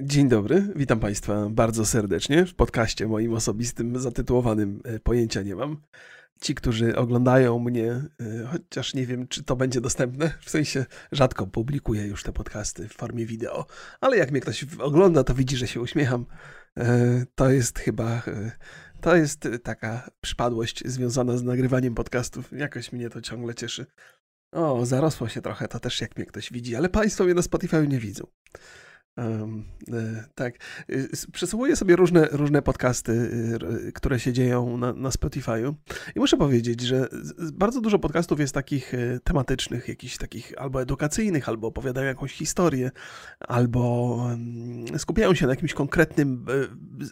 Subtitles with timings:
[0.00, 5.82] Dzień dobry, witam Państwa bardzo serdecznie w podcaście moim osobistym zatytułowanym e, Pojęcia nie mam.
[6.40, 8.08] Ci, którzy oglądają mnie, e,
[8.52, 12.92] chociaż nie wiem, czy to będzie dostępne, w sensie rzadko publikuję już te podcasty w
[12.92, 13.66] formie wideo,
[14.00, 16.26] ale jak mnie ktoś ogląda, to widzi, że się uśmiecham.
[16.78, 18.22] E, to jest chyba,
[19.00, 22.52] to jest taka przypadłość związana z nagrywaniem podcastów.
[22.52, 23.86] Jakoś mnie to ciągle cieszy.
[24.52, 27.86] O, zarosło się trochę, to też jak mnie ktoś widzi, ale Państwo mnie na Spotify
[27.88, 28.26] nie widzą.
[29.18, 29.64] Um,
[30.34, 30.54] tak.
[30.90, 33.12] Y, przesłuchuję sobie różne, różne podcasty,
[33.86, 35.74] y, które się dzieją na, na Spotify'u
[36.14, 37.08] i muszę powiedzieć, że
[37.52, 38.92] bardzo dużo podcastów jest takich
[39.24, 42.90] tematycznych, jakichś takich albo edukacyjnych, albo opowiadają jakąś historię,
[43.40, 44.18] albo
[44.98, 46.46] skupiają się na jakimś konkretnym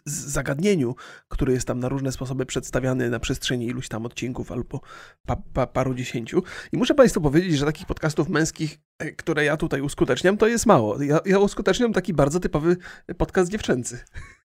[0.04, 0.94] zagadnieniu,
[1.28, 4.80] które jest tam na różne sposoby przedstawiany na przestrzeni iluś tam odcinków albo
[5.26, 6.42] pa, pa, paru dziesięciu.
[6.72, 8.85] I muszę Państwu powiedzieć, że takich podcastów męskich, e,
[9.16, 11.02] które ja tutaj uskuteczniam, to jest mało.
[11.02, 12.76] Ja, ja uskuteczniam taki bardzo typowy
[13.16, 13.98] podcast dziewczęcy.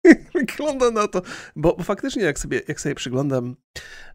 [0.36, 1.22] Wygląda na to,
[1.56, 3.56] bo, faktycznie jak sobie, jak sobie przyglądam,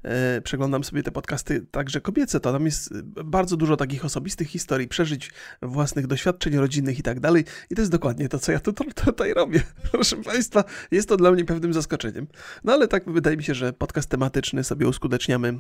[0.03, 4.89] e, przeglądam sobie te podcasty także kobiece, to tam jest bardzo dużo takich osobistych historii,
[4.89, 5.31] przeżyć
[5.63, 7.45] własnych doświadczeń rodzinnych i tak dalej.
[7.71, 8.73] I to jest dokładnie to, co ja tu,
[9.05, 9.63] tutaj robię.
[9.93, 12.27] Proszę Państwa, jest to dla mnie pewnym zaskoczeniem.
[12.65, 15.55] No ale tak wydaje mi się, że podcast tematyczny sobie uskuteczniamy e,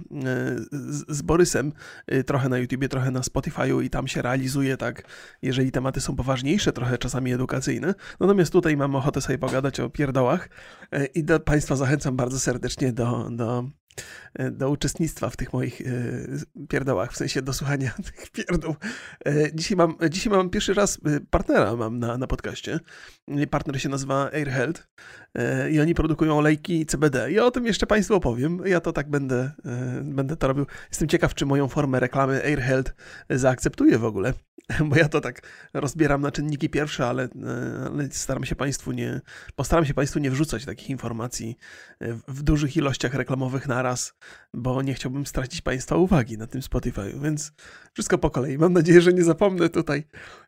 [0.72, 1.72] z, z Borysem,
[2.06, 5.02] e, trochę na YouTubie, trochę na Spotify'u i tam się realizuje tak,
[5.42, 7.94] jeżeli tematy są poważniejsze, trochę czasami edukacyjne.
[8.20, 10.21] Natomiast tutaj mam ochotę sobie pogadać o pierdolach
[10.92, 13.64] E, I do Państwa zachęcam bardzo serdecznie do, do,
[14.34, 15.84] e, do uczestnictwa w tych moich e,
[16.68, 18.74] pierdołach, w sensie do słuchania tych pierdół.
[19.54, 21.00] Dzisiaj mam, dzisiaj mam pierwszy raz
[21.30, 22.80] partnera mam na, na podcaście.
[23.50, 24.88] Partner się nazywa AirHealth
[25.70, 27.32] i oni produkują olejki CBD.
[27.32, 28.60] I o tym jeszcze Państwu opowiem.
[28.64, 29.50] Ja to tak będę,
[30.02, 30.66] będę to robił.
[30.90, 32.94] Jestem ciekaw, czy moją formę reklamy AirHealth
[33.30, 34.32] zaakceptuje w ogóle.
[34.88, 35.42] bo ja to tak
[35.74, 37.28] rozbieram na czynniki pierwsze, ale, e,
[37.92, 39.20] ale, staram się Państwu nie,
[39.56, 41.56] postaram się Państwu nie wrzucać takich informacji
[42.00, 44.14] e, w dużych ilościach reklamowych naraz,
[44.54, 47.52] bo nie chciałbym stracić Państwa uwagi na tym Spotify, więc
[47.92, 48.58] wszystko po kolei.
[48.58, 50.04] Mam nadzieję, że nie zapomnę tutaj.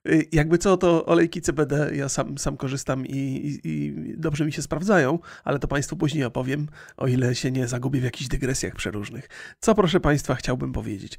[0.07, 4.53] E, jakby co, to olejki CBD ja sam, sam korzystam i, i, i dobrze mi
[4.53, 8.75] się sprawdzają, ale to Państwu później opowiem, o ile się nie zagubię w jakichś dygresjach
[8.75, 9.29] przeróżnych.
[9.61, 11.19] Co proszę Państwa chciałbym powiedzieć?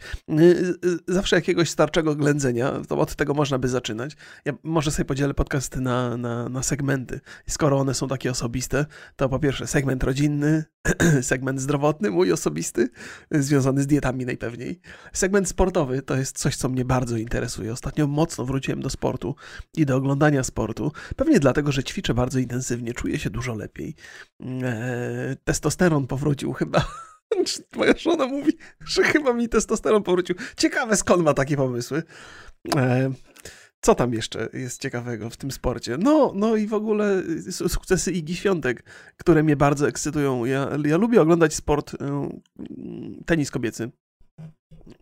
[1.08, 4.16] Zawsze jakiegoś starczego ględzenia to od tego można by zaczynać.
[4.46, 7.20] Ja może sobie podzielę podcast na, na, na segmenty.
[7.48, 8.86] Skoro one są takie osobiste,
[9.16, 10.64] to po pierwsze segment rodzinny,
[11.22, 12.90] segment zdrowotny, mój osobisty,
[13.32, 14.80] związany z dietami najpewniej.
[15.14, 17.74] Segment sportowy to jest coś, co mnie bardzo interesuje.
[17.74, 19.36] Ostatnio mocno wróciłem do sportu
[19.78, 20.92] i do oglądania sportu.
[21.16, 23.96] Pewnie dlatego, że ćwiczę bardzo intensywnie, czuję się dużo lepiej.
[24.40, 26.86] Eee, testosteron powrócił chyba.
[27.78, 30.36] Moja żona mówi, że chyba mi testosteron powrócił.
[30.58, 32.04] Ciekawe skąd ma takie pomysły.
[32.76, 33.12] E,
[33.82, 35.98] co tam jeszcze jest ciekawego w tym sporcie?
[35.98, 38.84] No, no i w ogóle sukcesy Igi Świątek,
[39.18, 40.46] które mnie bardzo ekscytują.
[40.46, 41.98] Ja, ja lubię oglądać sport, y,
[43.26, 43.92] tenis kobiecy.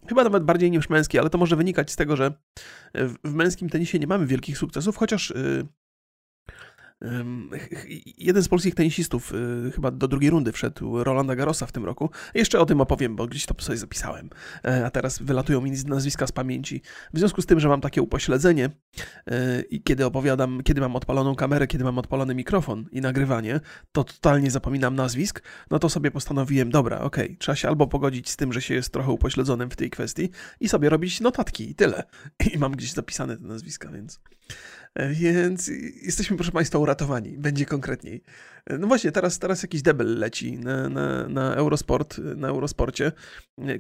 [0.09, 2.34] Chyba nawet bardziej niż męski, ale to może wynikać z tego, że
[3.23, 5.68] w męskim tenisie nie mamy wielkich sukcesów, chociaż y,
[8.18, 12.09] Jeden z polskich tenisistów y, chyba do drugiej rundy wszedł, Rolanda Garosa w tym roku.
[12.34, 14.30] Jeszcze o tym opowiem, bo gdzieś to sobie zapisałem.
[14.66, 16.81] E, a teraz wylatują mi nazwiska z pamięci.
[17.14, 18.69] W związku z tym, że mam takie upośledzenie
[19.28, 23.59] e, i kiedy opowiadam, kiedy mam odpaloną kamerę, kiedy mam odpalony mikrofon i nagrywanie,
[23.91, 25.41] to totalnie zapominam nazwisk,
[25.72, 28.74] no to sobie postanowiłem, dobra, okej, okay, trzeba się albo pogodzić z tym, że się
[28.74, 32.03] jest trochę upośledzonym w tej kwestii i sobie robić notatki i tyle.
[32.53, 34.20] I mam gdzieś zapisane te nazwiska, więc...
[35.12, 35.68] Więc
[36.04, 37.38] jesteśmy, proszę Państwa, uratowani.
[37.38, 38.24] Będzie konkretniej.
[38.80, 43.12] No właśnie, teraz, teraz jakiś debel leci na, na, na Eurosport, na Eurosporcie.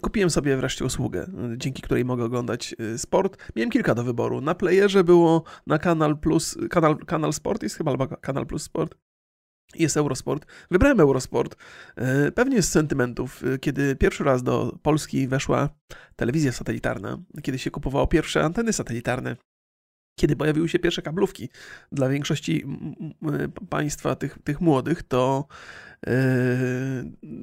[0.01, 3.37] Kupiłem sobie wreszcie usługę, dzięki której mogę oglądać sport.
[3.55, 4.41] Miałem kilka do wyboru.
[4.41, 8.95] Na playerze było na Kanal Plus, Kanal, Kanal Sport jest chyba albo Kanal Plus Sport.
[9.75, 10.45] Jest Eurosport.
[10.71, 11.55] Wybrałem Eurosport.
[12.35, 15.69] Pewnie z sentymentów, kiedy pierwszy raz do Polski weszła
[16.15, 19.35] telewizja satelitarna, kiedy się kupowało pierwsze anteny satelitarne
[20.15, 21.49] kiedy pojawiły się pierwsze kablówki
[21.91, 22.65] dla większości
[23.69, 25.47] państwa tych, tych młodych, to,
[26.07, 26.13] yy,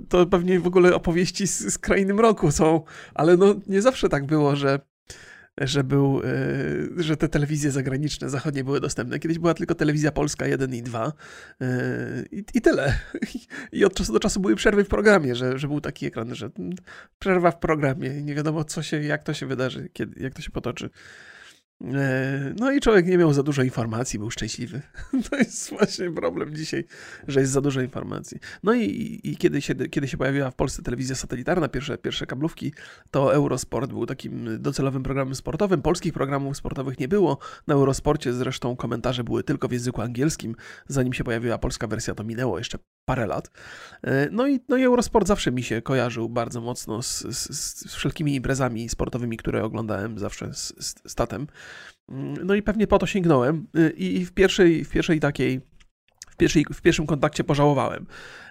[0.08, 2.82] to pewnie w ogóle opowieści z, z krainy mroku są,
[3.14, 4.80] ale no nie zawsze tak było, że
[5.60, 6.22] że był,
[6.96, 9.18] yy, że te telewizje zagraniczne, zachodnie były dostępne.
[9.18, 11.12] Kiedyś była tylko telewizja polska 1 i 2
[11.60, 11.68] yy,
[12.32, 12.94] i, i tyle.
[13.72, 16.50] I od czasu do czasu były przerwy w programie, że, że był taki ekran, że
[17.18, 20.42] przerwa w programie i nie wiadomo co się, jak to się wydarzy, kiedy, jak to
[20.42, 20.90] się potoczy.
[21.84, 24.82] E, no i człowiek nie miał za dużo informacji, był szczęśliwy.
[25.30, 26.84] To jest właśnie problem dzisiaj,
[27.28, 28.38] że jest za dużo informacji.
[28.62, 32.72] No i, i kiedy, się, kiedy się pojawiła w Polsce telewizja satelitarna, pierwsze, pierwsze kablówki,
[33.10, 35.82] to Eurosport był takim docelowym programem sportowym.
[35.82, 37.38] Polskich programów sportowych nie było.
[37.66, 40.56] Na Eurosporcie zresztą komentarze były tylko w języku angielskim.
[40.88, 42.78] Zanim się pojawiła polska wersja, to minęło jeszcze
[43.10, 43.50] parę lat.
[44.02, 47.94] E, no i, no i Eurosport zawsze mi się kojarzył bardzo mocno z, z, z
[47.94, 51.46] wszelkimi imprezami sportowymi, które oglądałem zawsze z, z statem.
[52.08, 55.60] Mm, no i pewnie po to sięgnąłem y, i w pierwszej, w pierwszej takiej
[56.40, 58.06] pierwszej, w pierwszym kontakcie pożałowałem.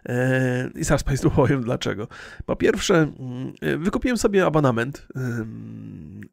[0.06, 2.08] E, I zaraz Państwu powiem dlaczego.
[2.46, 3.54] Po pierwsze, mm,
[3.84, 5.08] wykupiłem sobie abonament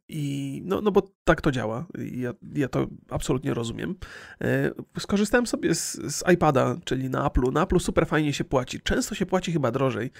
[0.08, 1.86] i no, no bo tak to działa.
[2.12, 3.94] Ja, ja to absolutnie rozumiem.
[4.40, 7.52] E, skorzystałem sobie z, z iPada, czyli na Apple'u.
[7.52, 8.80] Na Apple'u super fajnie się płaci.
[8.80, 10.10] Często się płaci chyba drożej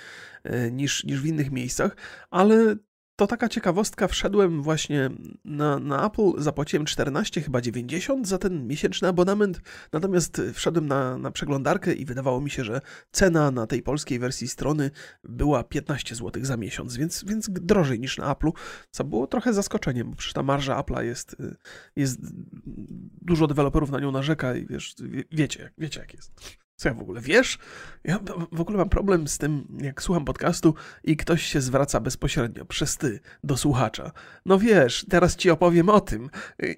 [0.45, 1.97] e, niż, niż w innych miejscach,
[2.31, 2.77] ale
[3.17, 5.11] to taka ciekawostka, wszedłem właśnie
[5.45, 9.61] na, na Apple, zapłaciłem 14, chyba 90 za ten miesięczny abonament,
[9.93, 12.81] natomiast wszedłem na, na przeglądarkę i wydawało mi się, że
[13.11, 14.91] cena na tej polskiej wersji strony
[15.25, 18.51] była 15 zł za miesiąc, więc, więc drożej niż na Apple,
[18.91, 21.37] co było trochę zaskoczeniem, bo przecież ta marża Apple'a jest,
[21.97, 22.21] jest,
[23.23, 24.95] dużo deweloperów na nią narzeka i wiesz,
[25.33, 26.66] wiecie, wiecie jak jest.
[26.77, 27.59] Co ja w ogóle wiesz?
[28.05, 28.19] Ja
[28.53, 30.75] w ogóle mam problem z tym, jak słucham podcastu
[31.05, 34.13] i ktoś się zwraca bezpośrednio przez ty do słuchacza.
[34.47, 36.31] No wiesz, teraz ci opowiem o tym.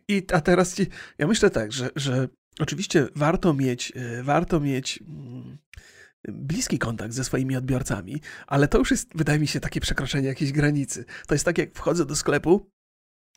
[0.08, 0.86] I a teraz ci.
[1.18, 2.28] Ja myślę tak, że, że
[2.60, 5.02] oczywiście warto mieć, e, warto mieć.
[5.02, 5.58] Mm,
[6.28, 10.52] bliski kontakt ze swoimi odbiorcami, ale to już jest, wydaje mi się, takie przekroczenie jakiejś
[10.52, 11.04] granicy.
[11.26, 12.70] To jest tak, jak wchodzę do sklepu,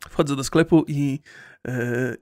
[0.08, 1.20] wchodzę do sklepu i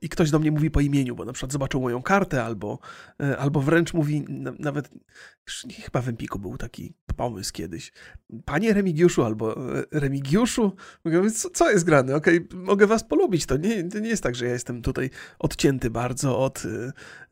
[0.00, 2.78] i ktoś do mnie mówi po imieniu, bo na przykład zobaczył moją kartę, albo,
[3.22, 4.24] e, albo wręcz mówi,
[4.58, 4.90] nawet
[5.82, 7.92] chyba w Empiku był taki pomysł kiedyś.
[8.44, 10.72] Panie Remigiuszu albo e, Remigiuszu,
[11.04, 12.16] mówię, co, co jest grane?
[12.16, 13.46] Okej, okay, mogę was polubić.
[13.46, 16.62] To nie, to nie jest tak, że ja jestem tutaj odcięty bardzo od,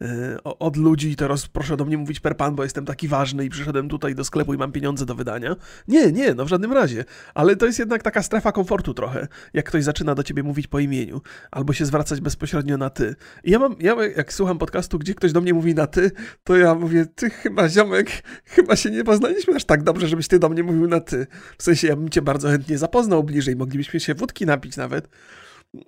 [0.03, 3.45] e, od ludzi i teraz proszę do mnie mówić per pan, bo jestem taki ważny
[3.45, 5.57] i przyszedłem tutaj do sklepu i mam pieniądze do wydania.
[5.89, 7.05] Nie, nie, no w żadnym razie.
[7.35, 10.79] Ale to jest jednak taka strefa komfortu trochę, jak ktoś zaczyna do ciebie mówić po
[10.79, 11.21] imieniu,
[11.51, 13.15] albo się zwraca zwracać bezpośrednio na ty.
[13.45, 16.11] I ja mam, ja jak słucham podcastu, gdzie ktoś do mnie mówi na ty,
[16.45, 18.11] to ja mówię, ty chyba ziomek,
[18.45, 21.27] chyba się nie poznaliśmy aż tak dobrze, żebyś ty do mnie mówił na ty.
[21.59, 25.09] W sensie ja bym cię bardzo chętnie zapoznał bliżej, moglibyśmy się wódki napić nawet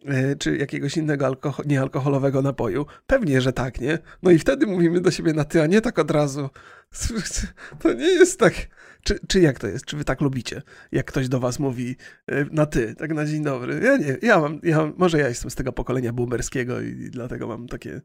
[0.07, 2.87] e, czy jakiegoś innego alkohol, niealkoholowego napoju?
[3.07, 3.99] Pewnie, że tak, nie?
[4.23, 6.51] No i wtedy mówimy do siebie na ty, a nie tak od razu.
[7.83, 8.55] To nie jest tak.
[9.03, 9.85] Czy, czy jak to jest?
[9.85, 10.63] Czy wy tak lubicie?
[10.93, 13.81] Jak ktoś do was mówi e, na ty, tak na dzień dobry.
[13.85, 17.69] Ja nie, ja mam, ja, może ja jestem z tego pokolenia boomerskiego i, dlatego mam
[17.69, 18.01] takie,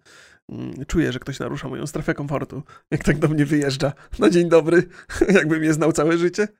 [0.49, 4.49] mm, czuję, że ktoś narusza moją strefę komfortu, jak tak do mnie wyjeżdża na dzień
[4.49, 4.83] dobry,
[5.37, 6.47] jakbym je znał całe życie.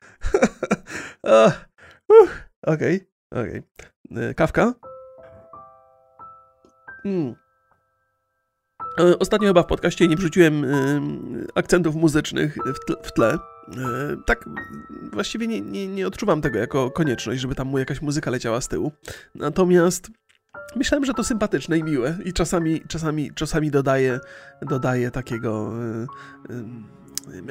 [2.62, 3.00] Okej,
[3.30, 3.62] okej.
[4.10, 4.34] Okay.
[4.34, 4.74] Kawka?
[7.04, 7.34] Mm.
[9.18, 13.06] Ostatnio chyba w podcaście nie wrzuciłem y, akcentów muzycznych w.
[13.06, 13.38] W tle.
[13.68, 14.48] E, tak,
[15.12, 18.68] właściwie nie, nie, nie odczuwam tego jako konieczność, żeby tam mu jakaś muzyka leciała z
[18.68, 18.92] tyłu.
[19.34, 20.10] Natomiast
[20.76, 24.20] myślałem, że to sympatyczne i miłe i czasami, czasami, czasami dodaje,
[24.62, 25.72] dodaje takiego...
[26.48, 26.95] Yy, yy,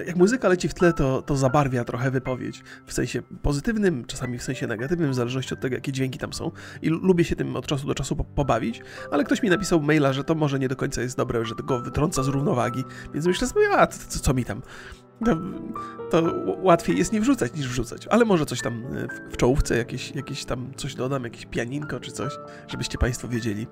[0.08, 2.64] jak muzyka leci w tle, to, to zabarwia trochę wypowiedź.
[2.86, 6.52] W sensie pozytywnym, czasami w sensie negatywnym, w zależności od tego, jakie dźwięki tam są.
[6.82, 8.82] I lubię się tym od czasu do czasu pobawić,
[9.12, 11.64] ale ktoś mi napisał maila, że to może nie do końca jest dobre, że to
[11.64, 12.84] go wytrąca z równowagi.
[13.14, 14.62] Więc myślę sobie, a co, co mi tam?
[15.24, 15.38] to,
[16.10, 18.08] to, łatwiej jest nie wrzucać niż wrzucać.
[18.08, 22.12] Ale może coś tam e, w czołówce, jakieś, jakieś tam coś dodam, jakieś pianinko czy
[22.12, 22.34] coś,
[22.68, 23.68] żebyście Państwo wiedzieli.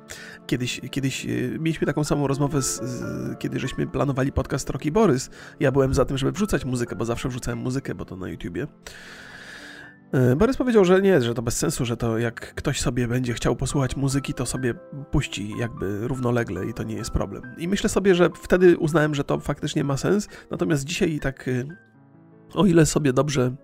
[0.48, 1.30] Kiedyś, kiedyś e,
[1.60, 5.30] mieliśmy taką samą rozmowę, z, z, kiedy żeśmy planowali podcast Rocky Borys.
[5.60, 8.68] Ja byłem za tym, żeby wrzucać muzykę, bo zawsze wrzucałem muzykę, bo to na YouTubie.
[10.14, 13.34] E, Borys powiedział, że nie, że to bez sensu, że to jak ktoś sobie będzie
[13.34, 14.74] chciał posłuchać muzyki, to sobie
[15.12, 17.44] puści jakby równolegle i to nie jest problem.
[17.58, 21.64] I myślę sobie, że wtedy uznałem, że to faktycznie ma sens, natomiast dzisiaj tak, e,
[22.54, 23.56] o ile sobie dobrze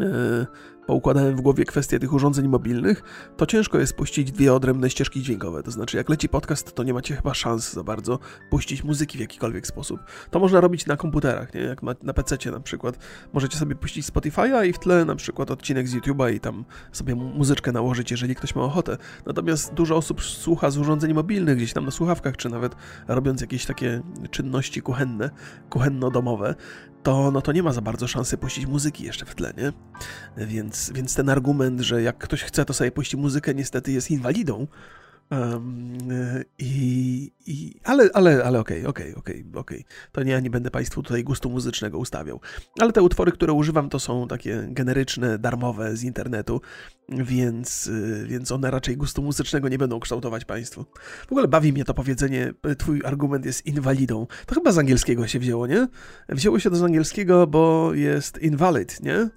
[0.00, 0.46] e,
[0.86, 3.02] poukładałem w głowie kwestię tych urządzeń mobilnych,
[3.36, 5.62] to ciężko jest puścić dwie odrębne ścieżki dźwiękowe.
[5.62, 8.18] To znaczy, jak leci podcast, to nie macie chyba szans za bardzo
[8.50, 10.00] puścić muzyki w jakikolwiek sposób.
[10.30, 11.60] To można robić na komputerach, nie?
[11.60, 12.98] Jak na PC na przykład.
[13.32, 17.14] Możecie sobie puścić Spotify'a i w tle na przykład odcinek z YouTube'a i tam sobie
[17.14, 18.96] muzyczkę nałożyć, jeżeli ktoś ma ochotę.
[19.26, 22.76] Natomiast dużo osób słucha z urządzeń mobilnych, gdzieś tam na słuchawkach, czy nawet
[23.08, 25.30] robiąc jakieś takie czynności kuchenne,
[25.70, 26.54] kuchenno-domowe,
[27.02, 29.72] to, no to nie ma za bardzo szansy puścić muzyki jeszcze w tle, nie?
[30.46, 34.66] Więc, więc ten argument, że jak ktoś chce, to sobie puści muzykę, niestety jest inwalidą,
[35.32, 35.98] Um,
[36.58, 39.84] i, i, ale, ale, ale okej, okay, okej, okay, okej, okay, okej.
[40.12, 42.40] To nie, ja nie będę Państwu tutaj gustu muzycznego ustawiał.
[42.80, 46.60] Ale te utwory, które używam, to są takie generyczne, darmowe z internetu,
[47.08, 47.90] więc,
[48.24, 50.84] więc one raczej gustu muzycznego nie będą kształtować Państwu.
[51.28, 54.26] W ogóle bawi mnie to powiedzenie, Twój argument jest inwalidą.
[54.46, 55.88] To chyba z angielskiego się wzięło, nie?
[56.28, 59.30] Wzięło się to z angielskiego, bo jest invalid, nie?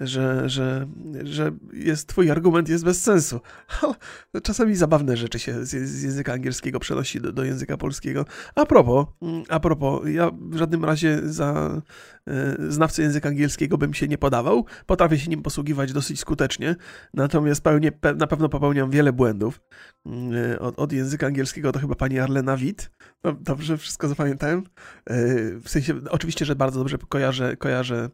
[0.00, 0.86] Że, że,
[1.24, 3.40] że jest, twój argument jest bez sensu.
[4.42, 8.24] Czasami zabawne rzeczy się z, z języka angielskiego przenosi do, do, języka polskiego.
[8.54, 11.80] A propos, mm, a propos, ja w żadnym razie za
[12.28, 14.66] e, znawcę języka angielskiego bym się nie podawał.
[14.86, 16.76] Potrafię się nim posługiwać dosyć skutecznie,
[17.14, 19.60] natomiast pełnie, na pewno popełniam wiele błędów.
[20.06, 22.90] E, od, od języka angielskiego to chyba pani Arlena Witt.
[23.24, 24.58] No, dobrze, wszystko zapamiętałem.
[24.58, 25.16] E,
[25.60, 28.10] w sensie, oczywiście, że bardzo dobrze kojarzę, kojarzę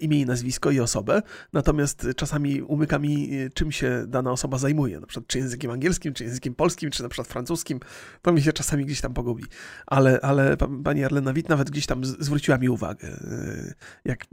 [0.00, 1.22] imię i nazwisko i osobę,
[1.52, 6.14] natomiast czasami umyka mi, e, czym się dana osoba zajmuje, na przykład czy językiem angielskim,
[6.14, 7.80] czy językiem polskim, czy na przykład francuskim,
[8.22, 9.44] to mi się czasami gdzieś tam pogubi.
[9.86, 13.74] Ale, ale pani Arlena Witt nawet gdzieś tam zwróciła mi uwagę, e,
[14.04, 14.24] jak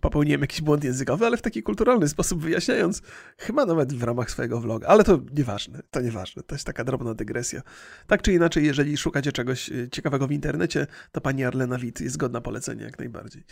[0.00, 3.02] popełniłem jakiś błąd językowy, ale w taki kulturalny sposób wyjaśniając,
[3.38, 7.14] chyba nawet w ramach swojego vloga, ale to nieważne, to nieważne, to jest taka drobna
[7.14, 7.62] dygresja.
[8.06, 12.40] Tak czy inaczej, jeżeli szukacie czegoś ciekawego w internecie, to pani Arlena Witt jest godna
[12.40, 13.44] polecenia jak najbardziej.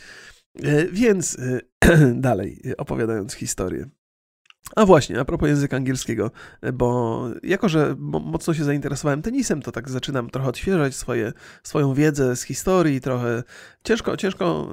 [0.93, 1.37] Więc
[2.15, 3.89] dalej, opowiadając historię.
[4.77, 6.31] A właśnie, a propos języka angielskiego,
[6.73, 11.33] bo jako, że mocno się zainteresowałem tenisem, to tak zaczynam trochę odświeżać swoje,
[11.63, 13.43] swoją wiedzę z historii, trochę
[13.85, 14.69] ciężko, ciężko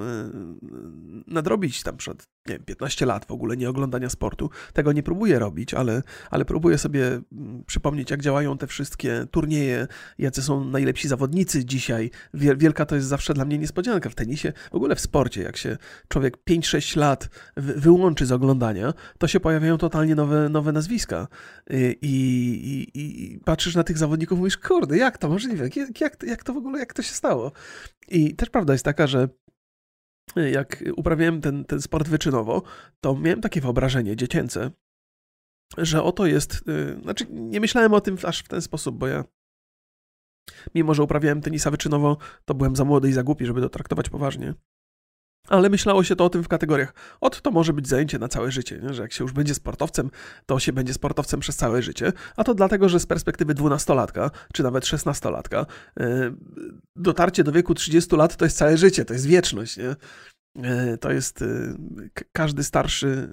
[1.26, 4.50] nadrobić tam przed nie wiem, 15 lat w ogóle nie oglądania sportu.
[4.72, 9.86] Tego nie próbuję robić, ale, ale próbuję sobie mm, przypomnieć, jak działają te wszystkie turnieje,
[10.18, 12.10] jacy są najlepsi zawodnicy dzisiaj.
[12.34, 15.42] Wielka to jest zawsze dla mnie niespodzianka w tenisie, w ogóle w sporcie.
[15.42, 15.76] Jak się
[16.08, 21.28] człowiek 5-6 lat wyłączy z oglądania, to się pojawiają totalnie nowe, nowe nazwiska.
[21.70, 23.00] I, i,
[23.34, 25.64] i patrzysz na tych zawodników mówisz, kurde, jak to możliwe?
[25.76, 27.52] Jak, jak, jak to w ogóle, jak to się stało?
[28.08, 29.28] I też prawda jest taka, że
[30.36, 32.62] jak uprawiałem ten, ten sport wyczynowo,
[33.00, 34.70] to miałem takie wyobrażenie dziecięce,
[35.78, 36.66] że oto jest.
[36.66, 39.24] Yy, znaczy, nie myślałem o tym aż w ten sposób, bo ja,
[40.74, 44.08] mimo że uprawiałem tenisa wyczynowo, to byłem za młody i za głupi, żeby to traktować
[44.08, 44.54] poważnie.
[45.48, 46.94] Ale myślało się to o tym w kategoriach.
[47.20, 48.94] Od to może być zajęcie na całe życie, nie?
[48.94, 50.10] że jak się już będzie sportowcem,
[50.46, 52.12] to się będzie sportowcem przez całe życie.
[52.36, 56.34] A to dlatego, że z perspektywy dwunastolatka, czy nawet szesnastolatka, yy,
[56.96, 59.76] dotarcie do wieku 30 lat to jest całe życie, to jest wieczność.
[59.76, 59.96] Nie?
[60.56, 63.28] Yy, to jest yy, każdy starszy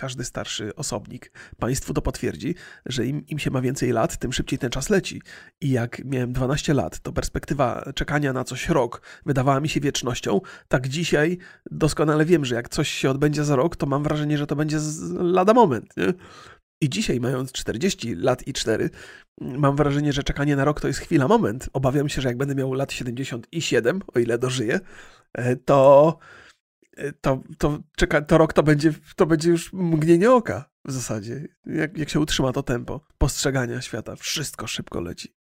[0.00, 2.54] każdy starszy osobnik państwu to potwierdzi,
[2.86, 5.22] że im, im się ma więcej lat, tym szybciej ten czas leci.
[5.60, 10.40] I jak miałem 12 lat, to perspektywa czekania na coś rok wydawała mi się wiecznością.
[10.68, 11.38] Tak dzisiaj
[11.70, 14.78] doskonale wiem, że jak coś się odbędzie za rok, to mam wrażenie, że to będzie
[15.18, 15.96] lada moment.
[15.96, 16.14] Nie?
[16.82, 18.90] I dzisiaj, mając 40 lat i 4,
[19.40, 21.68] mam wrażenie, że czekanie na rok to jest chwila, moment.
[21.72, 24.80] Obawiam się, że jak będę miał lat 77, o ile dożyję, e,
[25.64, 26.18] to
[27.20, 31.48] to, to, czeka, to rok to będzie, to będzie już mgnienie oka w zasadzie.
[31.66, 35.34] Jak, jak się utrzyma to tempo postrzegania świata, wszystko szybko leci.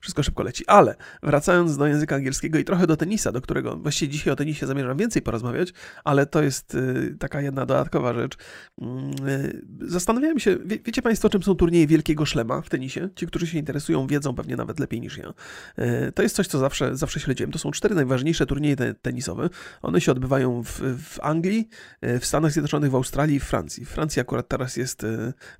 [0.00, 0.64] Wszystko szybko leci.
[0.66, 4.66] Ale wracając do języka angielskiego i trochę do tenisa, do którego właściwie dzisiaj o tenisie
[4.66, 5.72] zamierzam więcej porozmawiać,
[6.04, 8.36] ale to jest y, taka jedna dodatkowa rzecz.
[8.80, 13.08] Mm, y, zastanawiałem się, wie, wiecie Państwo, czym są turnieje Wielkiego Szlema w tenisie?
[13.16, 15.34] Ci, którzy się interesują, wiedzą pewnie nawet lepiej niż ja.
[15.78, 17.52] Y, to jest coś, co zawsze, zawsze śledziłem.
[17.52, 19.50] To są cztery najważniejsze turnieje te, tenisowe.
[19.82, 21.68] One się odbywają w, w Anglii,
[22.02, 23.84] w Stanach Zjednoczonych, w Australii i w Francji.
[23.84, 24.83] W Francji akurat teraz jest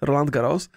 [0.00, 0.68] Roland Garros.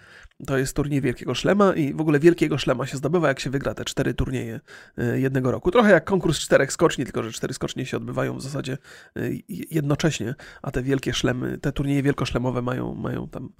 [0.46, 3.74] To jest turniej Wielkiego Szlema i w ogóle Wielkiego Szlema się zdobywa, jak się wygra
[3.74, 4.60] te cztery turnieje
[4.98, 5.70] e, jednego roku.
[5.70, 8.78] Trochę jak konkurs czterech skoczni, tylko że cztery skocznie się odbywają w zasadzie
[9.16, 13.52] e, jednocześnie, a te wielkie szlemy, te turnieje wielkoszlemowe mają, mają tam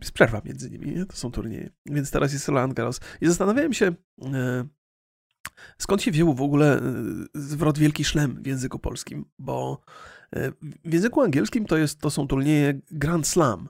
[0.00, 1.06] jest przerwa między nimi, nie?
[1.06, 1.70] to są turnieje.
[1.86, 3.00] Więc teraz jest Roland Garros.
[3.20, 3.92] I zastanawiałem się,
[5.78, 6.80] skąd się wziął w ogóle
[7.34, 9.84] zwrot wielki szlem w języku polskim, bo
[10.84, 13.68] w języku angielskim to, jest, to są turnieje Grand Slam.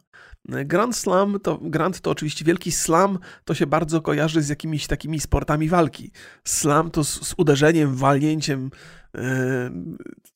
[0.48, 5.20] Grand Slam to, Grand to oczywiście wielki slam, to się bardzo kojarzy z jakimiś takimi
[5.20, 6.10] sportami walki.
[6.44, 8.70] Slam to z, z uderzeniem, walnięciem,
[9.14, 9.22] yy,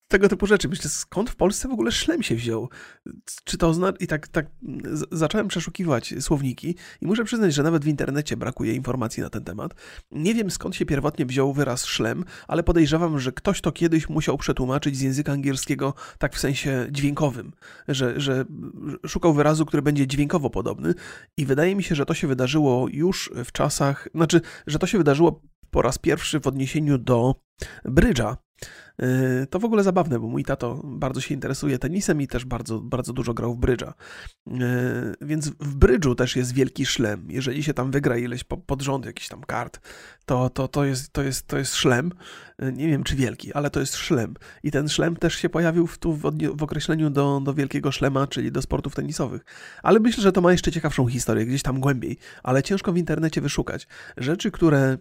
[0.08, 0.68] tego typu rzeczy.
[0.68, 2.68] Myślę, skąd w Polsce w ogóle szlem się wziął?
[3.44, 3.92] Czy to zna...
[4.00, 4.46] I tak, tak
[5.12, 9.74] zacząłem przeszukiwać słowniki i muszę przyznać, że nawet w internecie brakuje informacji na ten temat.
[10.10, 14.38] Nie wiem skąd się pierwotnie wziął wyraz szlem, ale podejrzewam, że ktoś to kiedyś musiał
[14.38, 17.52] przetłumaczyć z języka angielskiego tak w sensie dźwiękowym,
[17.88, 18.44] że, że
[19.06, 20.94] szukał wyrazu, który będzie dźwiękowo podobny
[21.36, 24.98] i wydaje mi się, że to się wydarzyło już w czasach, znaczy, że to się
[24.98, 27.34] wydarzyło po raz pierwszy w odniesieniu do
[27.84, 28.36] brydża,
[29.50, 33.12] to w ogóle zabawne, bo mój tato bardzo się interesuje tenisem i też bardzo, bardzo
[33.12, 33.94] dużo grał w brydża.
[34.46, 37.26] E, więc w brydżu też jest wielki szlem.
[37.30, 39.80] Jeżeli się tam wygra ileś pod rząd jakiś tam kart,
[40.26, 42.12] to, to, to, jest, to, jest, to jest szlem.
[42.72, 44.34] Nie wiem, czy wielki, ale to jest szlem.
[44.62, 46.22] I ten szlem też się pojawił w, tu w,
[46.54, 49.44] w określeniu do, do wielkiego szlema, czyli do sportów tenisowych.
[49.82, 53.40] Ale myślę, że to ma jeszcze ciekawszą historię, gdzieś tam głębiej, ale ciężko w internecie
[53.40, 53.86] wyszukać.
[54.16, 54.98] Rzeczy, które,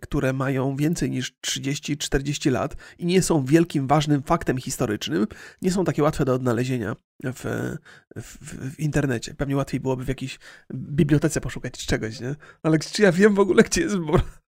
[0.00, 5.26] które mają więcej niż 30-40 lat i nie są wielkim, ważnym faktem historycznym,
[5.62, 7.74] nie są takie łatwe do odnalezienia w,
[8.16, 9.34] w, w, internecie.
[9.34, 10.38] Pewnie łatwiej byłoby w jakiejś
[10.74, 12.34] bibliotece poszukać czegoś, nie?
[12.62, 13.96] Ale czy ja wiem w ogóle, gdzie jest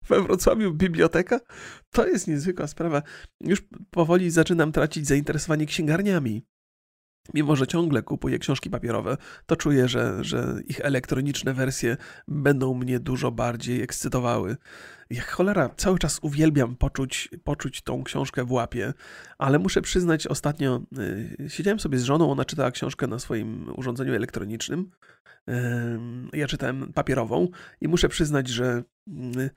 [0.08, 1.40] we Wrocławiu biblioteka?
[1.90, 3.02] To jest niezwykła sprawa.
[3.40, 6.42] Już powoli zaczynam tracić zainteresowanie księgarniami.
[7.34, 11.96] Mimo, że ciągle kupuję książki papierowe, to czuję, że, że ich elektroniczne wersje
[12.28, 14.56] będą mnie dużo bardziej ekscytowały.
[15.10, 18.92] Jak cholera, cały czas uwielbiam poczuć, poczuć tą książkę w łapie,
[19.38, 24.14] ale muszę przyznać, ostatnio y, siedziałem sobie z żoną, ona czytała książkę na swoim urządzeniu
[24.14, 24.90] elektronicznym.
[26.32, 27.48] Ja czytałem papierową
[27.80, 29.50] i muszę przyznać, że y,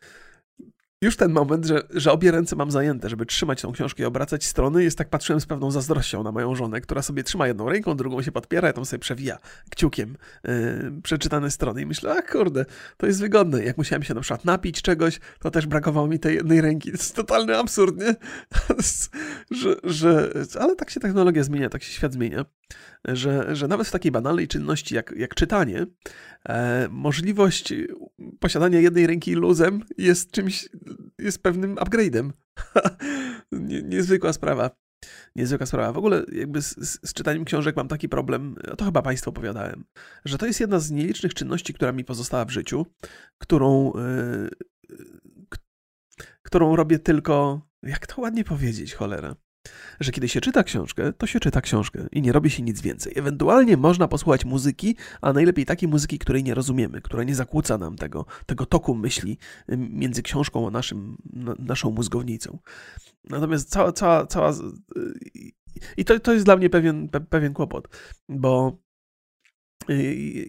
[1.01, 4.45] już ten moment, że, że obie ręce mam zajęte, żeby trzymać tą książkę i obracać
[4.45, 7.95] strony, jest tak patrzyłem z pewną zazdrością na moją żonę, która sobie trzyma jedną ręką,
[7.97, 9.37] drugą się podpiera, ja tam sobie przewija
[9.69, 12.65] kciukiem yy, przeczytane strony i myślę, a kurde,
[12.97, 13.63] to jest wygodne.
[13.63, 16.91] Jak musiałem się na przykład napić czegoś, to też brakowało mi tej jednej ręki.
[16.91, 18.15] To jest totalny absurd, nie?
[19.61, 22.45] że, że, ale tak się technologia zmienia, tak się świat zmienia
[23.05, 25.85] że, że nawet w takiej banalnej czynności jak, jak czytanie,
[26.49, 27.73] e, możliwość
[28.39, 30.69] posiadania jednej ręki luzem jest czymś,
[31.19, 32.31] jest pewnym upgrade'em.
[33.51, 34.71] Nie, niezwykła sprawa.
[35.35, 35.93] Niezwykła sprawa.
[35.93, 39.83] W ogóle jakby z, z, czytaniem książek mam taki problem, to chyba Państwu opowiadałem,
[40.25, 42.85] że to jest jedna z nielicznych czynności, która mi pozostała w życiu,
[43.37, 43.93] którą,
[44.89, 44.97] yy,
[46.43, 49.35] którą robię tylko, jak to ładnie powiedzieć, cholera
[49.99, 53.13] że kiedy się czyta książkę, to się czyta książkę i nie robi się nic więcej.
[53.15, 57.95] Ewentualnie można posłuchać muzyki, a najlepiej takiej muzyki, której nie rozumiemy, która nie zakłóca nam
[57.95, 59.37] tego, tego toku myśli
[59.77, 61.17] między książką a naszym,
[61.59, 62.59] naszą mózgownicą.
[63.29, 64.53] Natomiast cała, cała, cała
[65.97, 67.87] i to, to jest dla mnie pewien, pewien kłopot,
[68.29, 68.77] bo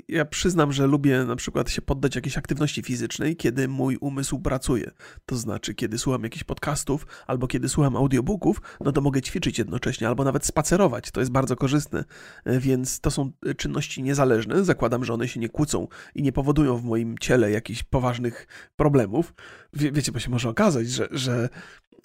[0.08, 4.90] ja przyznam, że lubię na przykład się poddać jakiejś aktywności fizycznej, kiedy mój umysł pracuje.
[5.26, 10.08] To znaczy, kiedy słucham jakichś podcastów albo kiedy słucham audiobooków, no to mogę ćwiczyć jednocześnie
[10.08, 11.11] albo nawet spacerować.
[11.11, 12.04] To jest bardzo korzystne,
[12.47, 14.64] więc to są czynności niezależne.
[14.64, 19.35] Zakładam, że one się nie kłócą i nie powodują w moim ciele jakichś poważnych problemów.
[19.72, 21.48] Wie, wiecie, bo się może okazać, że, że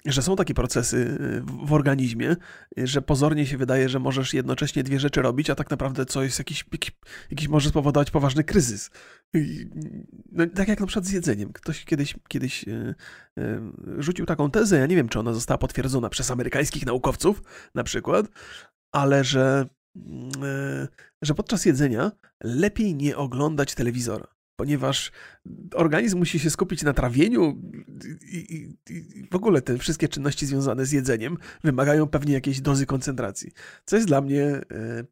[0.06, 2.36] że są takie procesy y, w organizmie,
[2.78, 6.22] y, że pozornie się wydaje, że możesz jednocześnie dwie rzeczy robić, a tak naprawdę co
[6.22, 6.90] jest jakiś, jakiś,
[7.30, 8.90] jakiś może spowodować poważny kryzys.
[10.32, 11.52] No, tak jak na przykład z jedzeniem.
[11.52, 12.94] Ktoś kiedyś, kiedyś yy,
[13.98, 17.42] rzucił taką tezę, ja nie wiem, czy ona została potwierdzona przez amerykańskich naukowców
[17.74, 18.26] na przykład,
[18.92, 20.88] ale że, yy,
[21.22, 22.12] że podczas jedzenia
[22.44, 25.12] lepiej nie oglądać telewizora ponieważ
[25.74, 27.62] organizm musi się skupić na trawieniu
[28.32, 32.86] i, i, i, w ogóle te wszystkie czynności związane z jedzeniem wymagają pewnie jakiejś dozy
[32.86, 33.52] koncentracji,
[33.84, 34.62] co jest dla mnie e,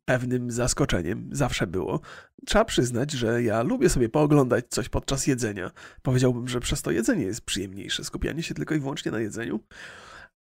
[0.04, 2.00] pewnym zaskoczeniem, zawsze było.
[2.46, 5.70] Trzeba przyznać, że ja lubię sobie pooglądać coś podczas jedzenia.
[6.02, 9.60] Powiedziałbym, że przez to jedzenie jest przyjemniejsze, skupianie się tylko i wyłącznie na jedzeniu.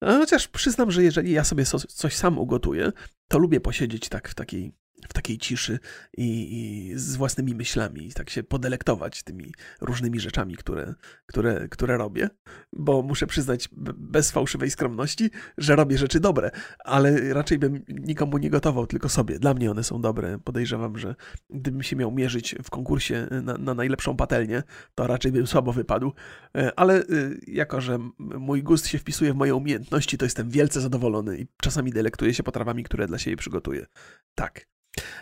[0.04, 2.92] Chociaż przyznam, że jeżeli ja sobie coś sam ugotuję,
[3.28, 4.72] to lubię posiedzieć tak w takiej
[5.08, 5.78] w takiej ciszy
[6.16, 10.94] i, i, z własnymi myślami, i tak się podelektować tymi różnymi rzeczami, które,
[11.26, 12.28] które, które robię,
[12.72, 16.50] bo muszę przyznać bez fałszywej skromności, że robię rzeczy dobre,
[16.84, 19.38] ale raczej bym nikomu nie gotował, tylko sobie.
[19.38, 20.38] Dla mnie one są dobre.
[20.44, 21.14] Podejrzewam, że
[21.50, 24.62] gdybym się miał mierzyć w konkursie na, na najlepszą patelnię,
[24.94, 26.12] to raczej bym słabo wypadł,
[26.56, 30.80] e, ale y, jako, że mój gust się wpisuje w moje umiejętności, to jestem wielce
[30.80, 33.86] zadowolony i czasami delektuję się potrawami, które dla siebie przygotuję.
[34.34, 34.71] Tak.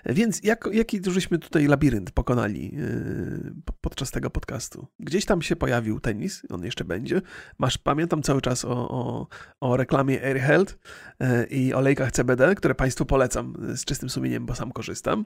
[0.07, 4.87] Więc jak, jaki żeśmy tutaj labirynt pokonali yy, podczas tego podcastu?
[4.99, 7.23] Gdzieś tam się pojawił tenis, on jeszcze będzie.
[7.59, 9.27] Masz, pamiętam cały czas o, o,
[9.61, 10.79] o reklamie AirHealth
[11.21, 15.25] yy, i olejkach CBD, które Państwu polecam z czystym sumieniem, bo sam korzystam.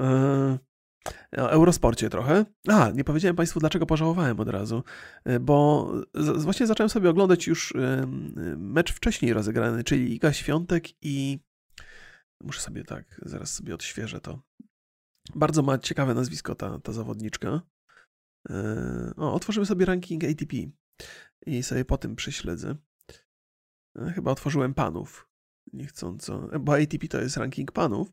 [0.00, 0.58] Yy,
[1.36, 2.44] o Eurosporcie trochę.
[2.68, 4.82] A, nie powiedziałem Państwu, dlaczego pożałowałem od razu,
[5.40, 7.74] bo z, właśnie zacząłem sobie oglądać już
[8.56, 11.38] mecz wcześniej rozegrany, czyli Iga Świątek i
[12.42, 14.42] Muszę sobie tak, zaraz sobie odświeżę to.
[15.34, 17.60] Bardzo ma ciekawe nazwisko ta, ta zawodniczka.
[18.50, 20.56] E, o, otworzymy sobie ranking ATP
[21.46, 22.76] i sobie po tym prześledzę.
[23.98, 25.28] E, chyba otworzyłem panów
[25.72, 28.12] niechcąco, bo ATP to jest ranking panów.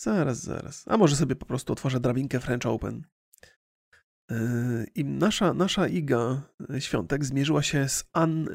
[0.00, 0.84] Zaraz, zaraz.
[0.86, 3.06] A może sobie po prostu otworzę drabinkę French Open.
[4.30, 6.42] E, I nasza, nasza Iga
[6.78, 8.48] Świątek zmierzyła się z Ann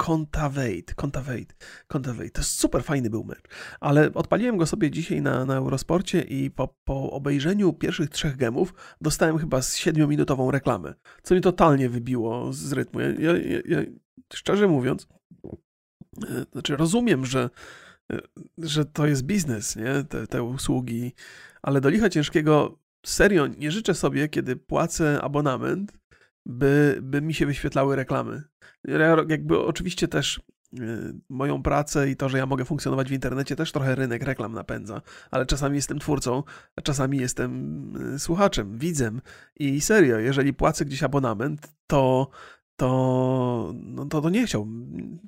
[0.00, 1.54] Contavate, Contavate,
[1.88, 2.30] Contavate.
[2.30, 3.48] To jest super fajny był mecz.
[3.80, 8.74] Ale odpaliłem go sobie dzisiaj na, na Eurosporcie i po, po obejrzeniu pierwszych trzech gemów
[9.00, 13.00] dostałem chyba z siedmiominutową reklamę, co mnie totalnie wybiło z rytmu.
[13.00, 13.78] Ja, ja, ja,
[14.32, 15.06] szczerze mówiąc,
[16.28, 17.50] e, znaczy rozumiem, że,
[18.12, 18.18] e,
[18.58, 20.04] że to jest biznes, nie?
[20.08, 21.12] Te, te usługi,
[21.62, 25.99] ale do licha ciężkiego serio nie życzę sobie, kiedy płacę abonament,
[26.50, 28.42] by, by mi się wyświetlały reklamy.
[29.28, 30.40] Jakby oczywiście też
[30.80, 34.52] y, moją pracę i to, że ja mogę funkcjonować w internecie, też trochę rynek reklam
[34.52, 36.42] napędza, ale czasami jestem twórcą,
[36.76, 39.20] a czasami jestem y, słuchaczem, widzem
[39.56, 42.30] i serio, jeżeli płacę gdzieś abonament, to
[42.80, 44.68] to, no to, to nie chciał,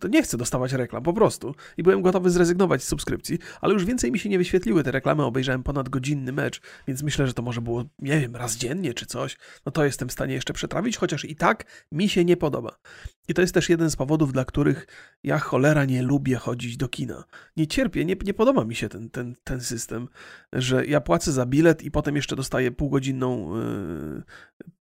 [0.00, 1.54] to nie chcę dostawać reklam, po prostu.
[1.76, 5.24] I byłem gotowy zrezygnować z subskrypcji, ale już więcej mi się nie wyświetliły te reklamy,
[5.24, 9.06] obejrzałem ponad godzinny mecz, więc myślę, że to może było, nie wiem, raz dziennie czy
[9.06, 9.38] coś.
[9.66, 12.76] No to jestem w stanie jeszcze przetrawić, chociaż i tak mi się nie podoba.
[13.28, 14.86] I to jest też jeden z powodów, dla których
[15.22, 17.24] ja cholera nie lubię chodzić do kina.
[17.56, 20.08] Nie cierpię, nie, nie podoba mi się ten, ten, ten system,
[20.52, 24.22] że ja płacę za bilet i potem jeszcze dostaję półgodzinną, yy,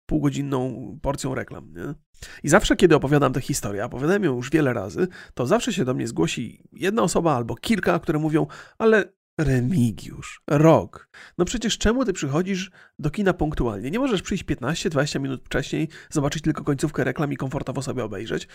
[0.06, 1.72] półgodzinną porcją reklam.
[1.72, 1.94] Nie?
[2.42, 5.94] I zawsze, kiedy opowiadam tę historię, opowiadałem ją już wiele razy, to zawsze się do
[5.94, 8.46] mnie zgłosi jedna osoba albo kilka, które mówią,
[8.78, 11.08] ale Remigiusz, rok.
[11.38, 13.90] No przecież czemu ty przychodzisz do kina punktualnie?
[13.90, 18.48] Nie możesz przyjść 15-20 minut wcześniej, zobaczyć tylko końcówkę reklam i komfortowo sobie obejrzeć?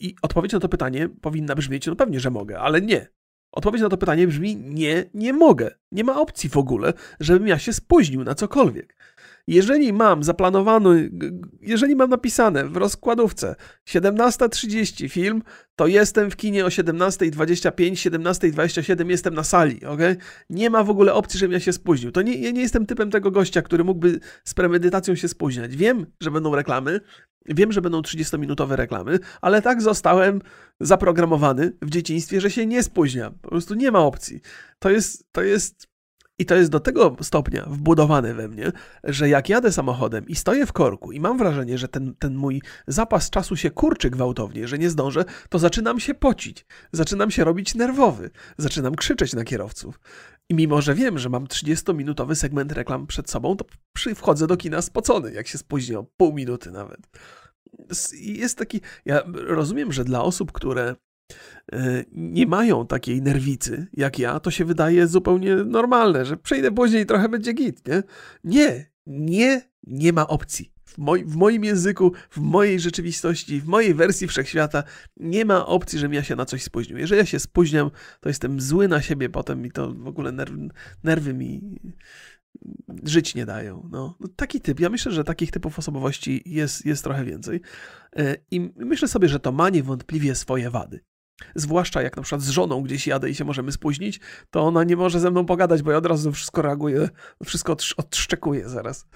[0.00, 3.08] I odpowiedź na to pytanie powinna brzmieć, no pewnie, że mogę, ale nie.
[3.52, 5.70] Odpowiedź na to pytanie brzmi nie, nie mogę.
[5.92, 8.96] Nie ma opcji w ogóle, żebym ja się spóźnił na cokolwiek.
[9.46, 11.10] Jeżeli mam zaplanowany,
[11.60, 13.56] jeżeli mam napisane w rozkładówce
[13.88, 15.42] 17.30 film,
[15.76, 20.00] to jestem w kinie o 17.25, 17.27 jestem na sali, ok?
[20.50, 22.12] Nie ma w ogóle opcji, żebym ja się spóźnił.
[22.12, 25.76] To nie, ja nie jestem typem tego gościa, który mógłby z premedytacją się spóźniać.
[25.76, 27.00] Wiem, że będą reklamy,
[27.46, 30.40] wiem, że będą 30-minutowe reklamy, ale tak zostałem
[30.80, 33.34] zaprogramowany w dzieciństwie, że się nie spóźniam.
[33.42, 34.40] Po prostu nie ma opcji.
[34.78, 35.95] To jest, to jest
[36.38, 38.72] i to jest do tego stopnia wbudowane we mnie,
[39.04, 42.62] że jak jadę samochodem i stoję w korku i mam wrażenie, że ten, ten mój
[42.86, 47.74] zapas czasu się kurczy gwałtownie, że nie zdążę, to zaczynam się pocić, zaczynam się robić
[47.74, 50.00] nerwowy, zaczynam krzyczeć na kierowców.
[50.48, 54.56] I mimo, że wiem, że mam 30-minutowy segment reklam przed sobą, to przy, wchodzę do
[54.56, 57.00] kina spocony, jak się spóźnię o pół minuty nawet.
[58.12, 58.80] Jest taki.
[59.04, 60.94] Ja rozumiem, że dla osób, które
[62.12, 67.06] nie mają takiej nerwicy jak ja, to się wydaje zupełnie normalne, że przejdę później i
[67.06, 68.02] trochę będzie git, nie?
[68.44, 70.72] Nie, nie, nie ma opcji.
[70.84, 74.82] W, moj, w moim języku, w mojej rzeczywistości, w mojej wersji wszechświata
[75.16, 76.98] nie ma opcji, żebym ja się na coś spóźnił.
[76.98, 80.52] Jeżeli ja się spóźniam, to jestem zły na siebie potem i to w ogóle nerw,
[81.04, 81.78] nerwy mi
[83.04, 83.88] żyć nie dają.
[83.90, 84.16] No.
[84.20, 84.28] no.
[84.36, 84.80] taki typ.
[84.80, 87.60] Ja myślę, że takich typów osobowości jest, jest trochę więcej.
[88.16, 91.00] E, I myślę sobie, że to ma niewątpliwie swoje wady.
[91.54, 94.20] Zwłaszcza jak na przykład z żoną gdzieś jadę i się możemy spóźnić,
[94.50, 97.08] to ona nie może ze mną pogadać, bo ja od razu wszystko reaguję,
[97.44, 99.06] wszystko odszczekuję zaraz.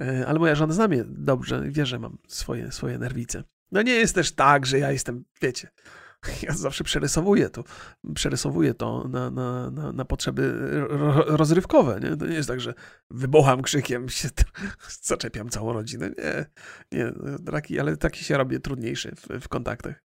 [0.00, 3.44] E, ale moja żona zna mnie dobrze, wie, że mam swoje, swoje nerwice.
[3.72, 5.68] No nie jest też tak, że ja jestem, wiecie,
[6.42, 7.64] ja zawsze przerysowuję to,
[8.14, 10.54] przerysowuję to na, na, na, na potrzeby
[11.26, 12.00] rozrywkowe.
[12.00, 12.16] Nie?
[12.16, 12.74] To nie jest tak, że
[13.10, 14.28] wybucham krzykiem, się
[15.02, 16.10] zaczepiam całą rodzinę.
[16.18, 16.46] Nie,
[16.92, 17.12] nie,
[17.52, 20.02] taki, ale taki się robię trudniejszy w, w kontaktach.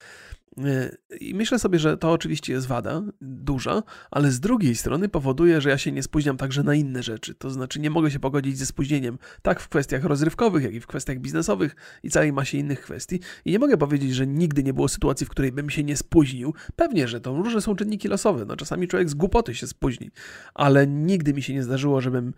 [0.58, 5.60] E, I myślę sobie, że to oczywiście jest wada duża, ale z drugiej strony powoduje,
[5.60, 7.34] że ja się nie spóźniam także na inne rzeczy.
[7.34, 10.86] To znaczy, nie mogę się pogodzić ze spóźnieniem tak w kwestiach rozrywkowych, jak i w
[10.86, 13.20] kwestiach biznesowych i całej masie innych kwestii.
[13.44, 16.54] I nie mogę powiedzieć, że nigdy nie było sytuacji, w której bym się nie spóźnił.
[16.76, 18.44] Pewnie, że to różne są czynniki losowe.
[18.44, 20.10] No, czasami człowiek z głupoty się spóźni,
[20.54, 22.34] ale nigdy mi się nie zdarzyło, żebym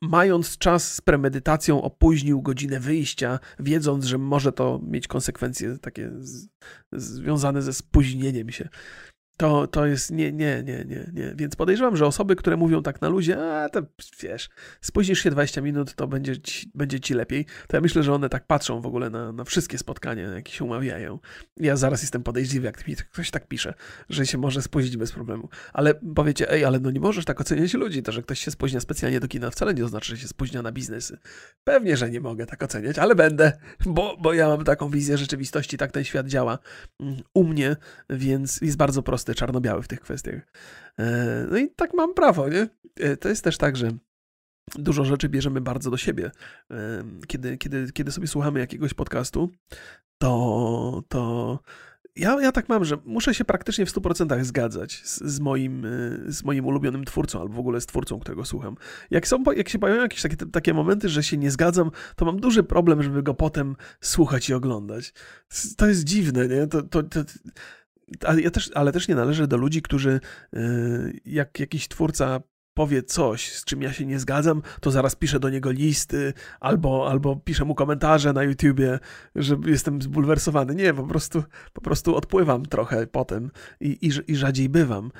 [0.00, 6.48] mając czas z premedytacją opóźnił godzinę wyjścia, wiedząc, że może to mieć konsekwencje takie z,
[7.38, 8.68] związane ze spóźnieniem się
[9.38, 11.34] to, to jest nie, nie, nie, nie, nie.
[11.36, 13.82] Więc podejrzewam, że osoby, które mówią tak na luzie, a to
[14.22, 14.48] wiesz,
[14.80, 18.28] spóźnisz się 20 minut, to będzie ci, będzie ci lepiej, to ja myślę, że one
[18.28, 21.18] tak patrzą w ogóle na, na wszystkie spotkania, jakie się umawiają.
[21.56, 23.74] Ja zaraz jestem podejrzliwy, jak ktoś tak pisze,
[24.08, 25.48] że się może spóźnić bez problemu.
[25.72, 28.80] Ale powiecie, ej, ale no nie możesz tak oceniać ludzi, to, że ktoś się spóźnia
[28.80, 31.18] specjalnie do kina wcale nie oznacza, że się spóźnia na biznesy.
[31.64, 33.52] Pewnie, że nie mogę tak oceniać, ale będę,
[33.86, 36.58] bo, bo ja mam taką wizję rzeczywistości, tak ten świat działa
[37.00, 37.76] mm, u mnie,
[38.10, 40.52] więc jest bardzo prosty czarno-biały w tych kwestiach.
[40.98, 42.68] E, no i tak mam prawo, nie?
[42.96, 43.90] E, to jest też tak, że
[44.74, 46.30] dużo rzeczy bierzemy bardzo do siebie.
[46.70, 49.50] E, kiedy, kiedy, kiedy sobie słuchamy jakiegoś podcastu,
[50.18, 51.58] to, to
[52.16, 55.86] ja, ja tak mam, że muszę się praktycznie w 100% zgadzać z, z, moim,
[56.26, 58.76] z moim ulubionym twórcą, albo w ogóle z twórcą, którego słucham.
[59.10, 62.40] Jak, są, jak się pojawiają jakieś takie, takie momenty, że się nie zgadzam, to mam
[62.40, 65.12] duży problem, żeby go potem słuchać i oglądać.
[65.76, 66.66] To jest dziwne, nie?
[66.66, 67.20] To, to, to,
[68.26, 70.20] ale, ja też, ale też nie należę do ludzi, którzy
[70.54, 72.40] y, jak jakiś twórca
[72.78, 77.10] powie coś, z czym ja się nie zgadzam, to zaraz piszę do niego listy albo,
[77.10, 78.98] albo piszę mu komentarze na YouTubie,
[79.34, 80.74] że jestem zbulwersowany.
[80.74, 85.10] Nie, po prostu, po prostu odpływam trochę potem i, i, i rzadziej bywam.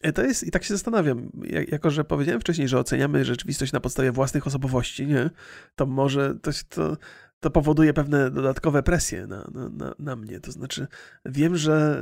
[0.00, 1.30] E, to jest, i tak się zastanawiam,
[1.68, 5.30] jako że powiedziałem wcześniej, że oceniamy rzeczywistość na podstawie własnych osobowości, nie?
[5.76, 6.96] To może to, to,
[7.40, 10.40] to powoduje pewne dodatkowe presje na, na, na, na mnie.
[10.40, 10.86] To znaczy,
[11.24, 12.00] wiem, że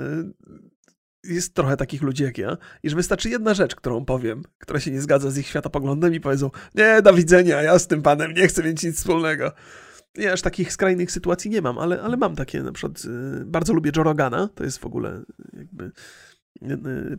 [1.25, 4.91] jest trochę takich ludzi jak ja, i że wystarczy jedna rzecz, którą powiem, która się
[4.91, 8.49] nie zgadza z ich światopoglądem i powiedzą, nie, do widzenia, ja z tym panem nie
[8.49, 9.53] chcę mieć nic wspólnego.
[10.15, 13.73] Ja aż takich skrajnych sytuacji nie mam, ale, ale mam takie, na przykład y, bardzo
[13.73, 15.91] lubię Joe Rogana, to jest w ogóle jakby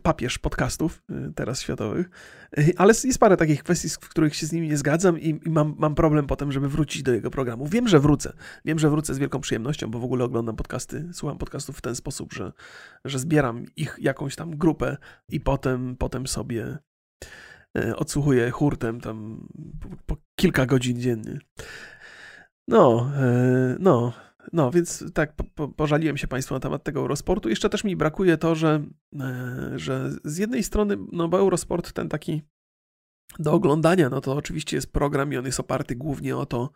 [0.02, 2.10] papież podcastów y, teraz światowych,
[2.58, 5.74] y, ale jest parę takich kwestii, w których się z nimi nie zgadzam i, mam,
[5.78, 7.66] mam problem potem, żeby wrócić do jego programu.
[7.66, 8.32] Wiem, że wrócę.
[8.64, 11.94] Wiem, że wrócę z wielką przyjemnością, bo w ogóle oglądam podcasty, słucham podcastów w ten
[11.94, 12.52] sposób, że,
[13.04, 14.96] że zbieram ich jakąś tam grupę
[15.28, 16.78] i potem, potem sobie
[17.96, 19.46] odsłuchuję hurtem tam
[19.80, 21.38] po, po kilka godzin dziennie.
[22.68, 23.10] No,
[23.78, 24.12] no,
[24.52, 27.48] no, więc tak, po, pożaliłem się Państwu na temat tego Eurosportu.
[27.48, 28.82] Jeszcze też mi brakuje to, że,
[29.20, 32.42] e, że z jednej strony, no bo Eurosport ten taki
[33.38, 36.70] do oglądania, no to oczywiście jest program i on jest oparty głównie o to,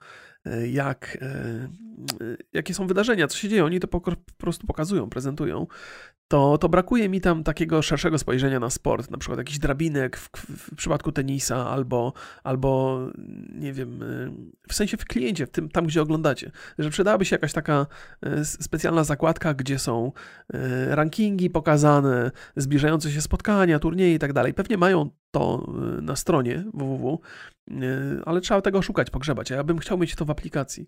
[0.72, 1.68] jak, e,
[2.52, 3.64] jakie są wydarzenia, co się dzieje.
[3.64, 4.00] Oni to po,
[4.38, 5.66] prostu pokazują, prezentują
[6.28, 10.30] to, to brakuje mi tam takiego szerszego spojrzenia na sport, na przykład jakiś drabinek w,
[10.36, 12.12] w, przypadku tenisa, albo,
[12.44, 13.00] albo
[13.54, 14.00] nie wiem,
[14.68, 17.86] w sensie w kliencie, w tym, tam gdzie oglądacie, że przydałaby się jakaś taka
[18.44, 20.12] specjalna zakładka, gdzie są
[20.88, 24.54] rankingi pokazane, zbliżające się spotkania, turnieje i tak dalej.
[24.54, 27.20] Pewnie mają to na stronie www,
[28.24, 30.86] ale trzeba tego szukać, pogrzebać, ja bym chciał mieć to w aplikacji.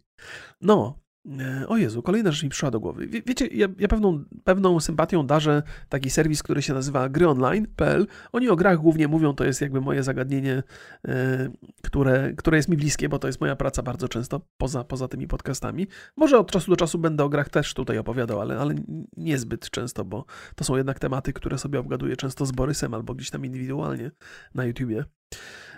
[0.60, 0.98] No,
[1.40, 3.06] E, o Jezu, kolejna rzecz mi przyszła do głowy.
[3.06, 8.06] Wie, wiecie, ja, ja, pewną, pewną sympatią darzę taki serwis, który się nazywa gryonline.pl.
[8.32, 10.62] Oni o grach głównie mówią, to jest jakby moje zagadnienie,
[11.08, 11.48] e,
[11.82, 15.26] które, które jest mi bliskie, bo to jest moja praca bardzo często, poza, poza tymi
[15.28, 15.86] podcastami.
[16.16, 18.74] Może od czasu do czasu będę o grach też tutaj opowiadał, ale, ale
[19.16, 23.30] niezbyt często, bo to są jednak tematy, które sobie obgaduję często z Borysem albo gdzieś
[23.30, 24.10] tam indywidualnie
[24.54, 25.04] na YouTubie.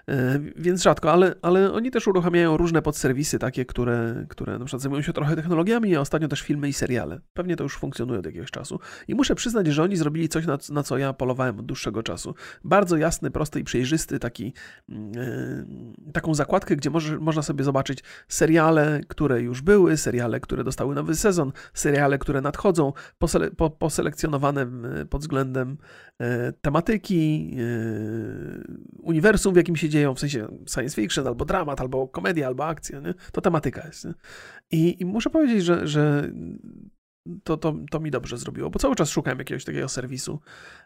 [0.08, 4.82] E, więc rzadko, ale, ale oni też uruchamiają różne podserwisy, takie, które, które na przykład
[4.82, 7.20] zajmują się trochę technologiami, a ostatnio też filmy i seriale.
[7.34, 8.80] Pewnie to już funkcjonuje od jakiegoś czasu.
[9.08, 12.34] I muszę przyznać, że oni zrobili coś, na, na co ja polowałem od dłuższego czasu.
[12.64, 14.52] Bardzo jasny, prosty i przejrzysty, taki,
[14.88, 14.96] yy,
[16.12, 21.14] taką zakładkę, gdzie może, można sobie zobaczyć seriale, które już były, seriale, które dostały nowy
[21.14, 24.66] sezon, seriale, które nadchodzą, posele, po, poselekcjonowane
[25.10, 25.78] pod względem
[26.20, 26.26] yy,
[26.60, 28.64] tematyki, yy,
[29.02, 32.66] uniwersum, w jakim się dzieje dzieją, w sensie science fiction, albo dramat, albo komedia, albo
[32.66, 33.14] akcja, nie?
[33.32, 34.08] to tematyka jest.
[34.70, 36.32] I, I, muszę powiedzieć, że, że
[37.44, 40.40] to, to, to mi dobrze zrobiło, bo cały czas szukałem jakiegoś takiego serwisu,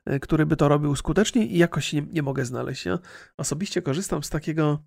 [0.05, 2.87] e, który by to robił skutecznie i jakoś nie, nie mogę znaleźć.
[2.87, 2.99] Ja
[3.37, 4.85] osobiście korzystam z takiego,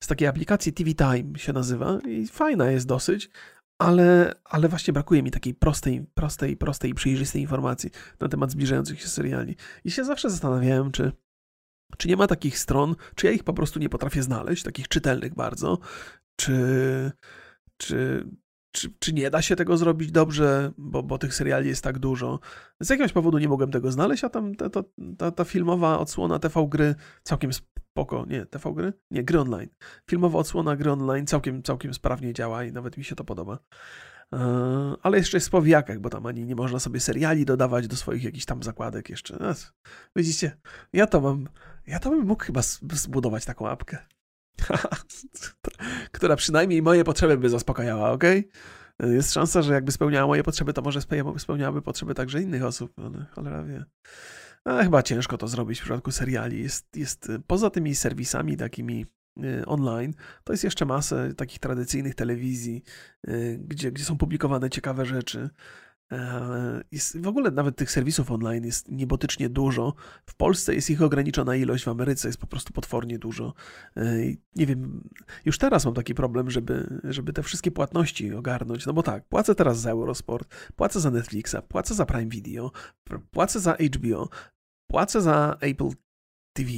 [0.00, 3.30] z takiej aplikacji TV Time się nazywa i fajna jest dosyć,
[3.78, 9.00] ale, ale właśnie brakuje mi takiej prostej, prostej, prostej i przejrzystej informacji na temat zbliżających
[9.00, 9.56] się seriali.
[9.84, 11.12] I się zawsze zastanawiałem, czy
[11.96, 15.34] czy nie ma takich stron, czy ja ich po prostu nie potrafię znaleźć, takich czytelnych
[15.34, 15.78] bardzo,
[16.36, 17.12] czy,
[17.76, 18.26] czy,
[18.72, 22.40] czy, czy nie da się tego zrobić dobrze, bo, bo tych seriali jest tak dużo.
[22.80, 24.82] Z jakiegoś powodu nie mogłem tego znaleźć, a tam ta, ta,
[25.18, 28.92] ta, ta filmowa odsłona TV gry całkiem spoko, nie, TV gry?
[29.10, 29.68] Nie, gry online.
[30.10, 33.58] Filmowa odsłona gry online całkiem, całkiem sprawnie działa i nawet mi się to podoba.
[34.32, 37.96] E, ale jeszcze jest w powijakach, bo tam ani nie można sobie seriali dodawać do
[37.96, 39.36] swoich jakichś tam zakładek jeszcze.
[39.40, 39.54] No,
[40.16, 40.56] widzicie,
[40.92, 41.48] ja to mam,
[41.86, 43.98] ja to bym mógł chyba zbudować taką apkę,
[46.12, 48.24] która przynajmniej moje potrzeby by zaspokajała, ok?
[49.00, 51.00] Jest szansa, że jakby spełniała moje potrzeby, to może
[51.38, 53.84] spełniałaby potrzeby także innych osób, ale no, cholera wie.
[54.64, 56.62] Ale chyba ciężko to zrobić w przypadku seriali.
[56.62, 59.06] Jest, jest poza tymi serwisami takimi
[59.66, 60.14] online,
[60.44, 62.82] to jest jeszcze masę takich tradycyjnych telewizji,
[63.28, 65.50] y, gdzie, gdzie są publikowane ciekawe rzeczy.
[66.12, 69.94] E, jest, w ogóle nawet tych serwisów online jest niebotycznie dużo.
[70.26, 73.54] W Polsce jest ich ograniczona ilość, w Ameryce jest po prostu potwornie dużo.
[73.96, 74.02] E,
[74.56, 75.08] nie wiem,
[75.44, 78.86] już teraz mam taki problem, żeby, żeby te wszystkie płatności ogarnąć.
[78.86, 82.72] No bo tak, płacę teraz za Eurosport, płacę za Netflixa, płacę za Prime Video,
[83.30, 84.28] płacę za HBO,
[84.90, 85.90] płacę za Apple
[86.52, 86.70] TV.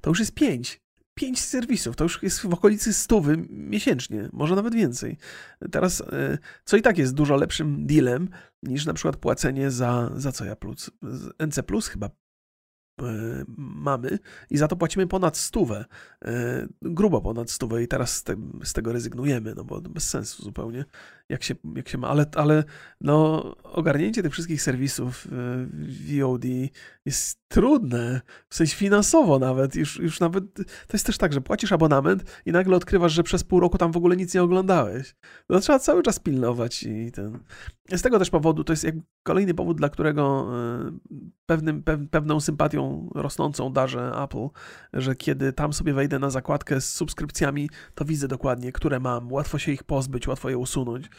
[0.00, 0.87] To już jest pięć
[1.18, 5.16] pięć serwisów, to już jest w okolicy stówy miesięcznie, może nawet więcej.
[5.70, 8.28] Teraz, e, co i tak jest dużo lepszym dealem
[8.62, 10.90] niż na przykład płacenie za, za co ja plus,
[11.46, 12.10] NC Plus chyba
[13.56, 14.18] mamy
[14.50, 15.84] i za to płacimy ponad stówę,
[16.24, 20.42] e, grubo ponad stówę i teraz z, te, z tego rezygnujemy, no bo bez sensu
[20.42, 20.84] zupełnie,
[21.28, 22.64] jak się, jak się ma, ale, ale
[23.00, 26.44] no, ogarnięcie tych wszystkich serwisów e, VOD
[27.04, 31.72] jest trudne, w sensie finansowo nawet, już, już nawet, to jest też tak, że płacisz
[31.72, 35.14] abonament i nagle odkrywasz, że przez pół roku tam w ogóle nic nie oglądałeś.
[35.48, 37.38] No trzeba cały czas pilnować i ten...
[37.92, 40.50] Z tego też powodu, to jest jak kolejny powód, dla którego
[41.46, 44.48] pewnym, pewną sympatią rosnącą darzę Apple,
[44.92, 49.58] że kiedy tam sobie wejdę na zakładkę z subskrypcjami, to widzę dokładnie, które mam, łatwo
[49.58, 51.10] się ich pozbyć, łatwo je usunąć.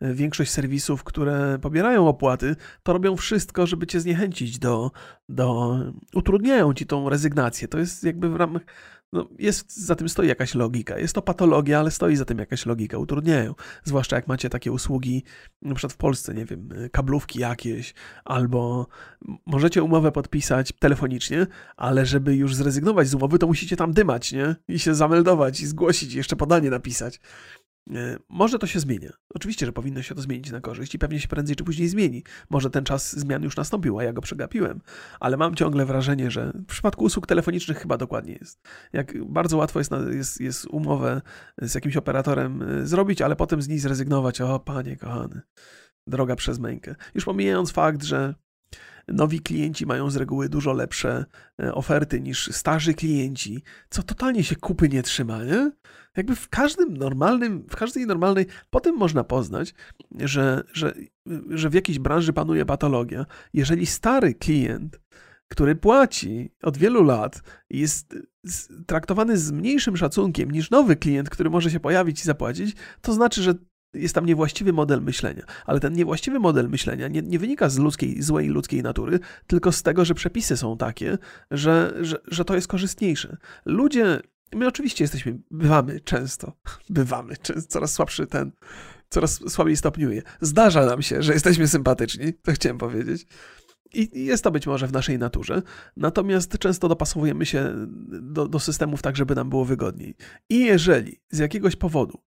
[0.00, 4.90] Większość serwisów, które pobierają opłaty, to robią wszystko, żeby cię zniechęcić do,
[5.28, 5.78] do
[6.14, 7.68] utrudniają ci tą rezygnację.
[7.68, 8.62] To jest jakby w ramach
[9.12, 10.98] no, jest, za tym stoi jakaś logika.
[10.98, 12.98] Jest to patologia, ale stoi za tym jakaś logika.
[12.98, 13.54] Utrudniają.
[13.84, 15.24] Zwłaszcza jak macie takie usługi,
[15.62, 17.94] na przykład w Polsce, nie wiem, kablówki jakieś,
[18.24, 18.86] albo
[19.46, 24.56] możecie umowę podpisać telefonicznie, ale żeby już zrezygnować z umowy, to musicie tam dymać, nie?
[24.68, 27.20] I się zameldować, i zgłosić, i jeszcze podanie napisać.
[27.94, 29.10] E, może to się zmienia.
[29.34, 32.22] Oczywiście, że powinno się to zmienić na korzyść i pewnie się prędzej czy później zmieni.
[32.50, 34.80] Może ten czas zmian już nastąpił, a ja go przegapiłem,
[35.20, 38.60] ale mam ciągle wrażenie, że w przypadku usług telefonicznych chyba dokładnie jest.
[38.92, 41.22] Jak bardzo łatwo jest, jest, jest umowę
[41.58, 44.40] z jakimś operatorem e, zrobić, ale potem z niej zrezygnować.
[44.40, 45.40] O, panie kochany,
[46.06, 46.94] droga przez mękę.
[47.14, 48.34] Już pomijając fakt, że
[49.12, 51.24] nowi klienci mają z reguły dużo lepsze
[51.62, 55.70] e, oferty niż starzy klienci, co totalnie się kupy nie trzyma, nie?
[56.16, 59.74] Jakby w każdym normalnym, w każdej normalnej, potem można poznać,
[60.20, 60.94] że, że,
[61.50, 63.26] że w jakiejś branży panuje patologia.
[63.52, 65.00] Jeżeli stary klient,
[65.48, 68.14] który płaci od wielu lat, jest
[68.86, 73.42] traktowany z mniejszym szacunkiem niż nowy klient, który może się pojawić i zapłacić, to znaczy,
[73.42, 73.54] że
[73.94, 75.42] jest tam niewłaściwy model myślenia.
[75.66, 79.82] Ale ten niewłaściwy model myślenia nie, nie, wynika z ludzkiej, złej ludzkiej natury, tylko z
[79.82, 81.18] tego, że przepisy są takie,
[81.50, 83.36] że, że, że to jest korzystniejsze.
[83.64, 84.20] Ludzie,
[84.54, 86.52] my oczywiście jesteśmy, bywamy często,
[86.90, 87.34] bywamy,
[87.68, 88.52] coraz słabszy ten,
[89.08, 90.22] coraz słabiej stopniuje.
[90.40, 93.26] Zdarza nam się, że jesteśmy sympatyczni, to chciałem powiedzieć.
[93.92, 95.62] I jest to być może w naszej naturze,
[95.96, 97.86] natomiast często dopasowujemy się
[98.22, 100.14] do, do systemów tak, żeby nam było wygodniej.
[100.48, 102.18] I jeżeli z jakiegoś powodu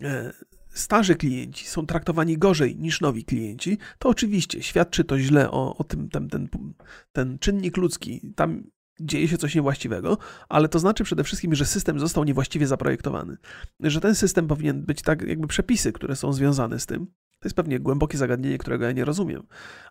[0.00, 0.32] e,
[0.72, 5.84] starzy klienci są traktowani gorzej niż nowi klienci, to oczywiście świadczy to źle o, o
[5.84, 6.48] tym, ten, ten,
[7.12, 8.32] ten czynnik ludzki.
[8.36, 8.64] Tam
[9.00, 13.36] dzieje się coś niewłaściwego, ale to znaczy przede wszystkim, że system został niewłaściwie zaprojektowany.
[13.80, 17.06] Że ten system powinien być tak, jakby przepisy, które są związane z tym.
[17.40, 19.42] To jest pewnie głębokie zagadnienie, którego ja nie rozumiem,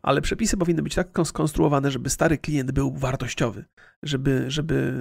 [0.02, 3.66] ale przepisy powinny być tak skonstruowane, żeby stary klient był wartościowy,
[4.04, 4.94] żeby, żeby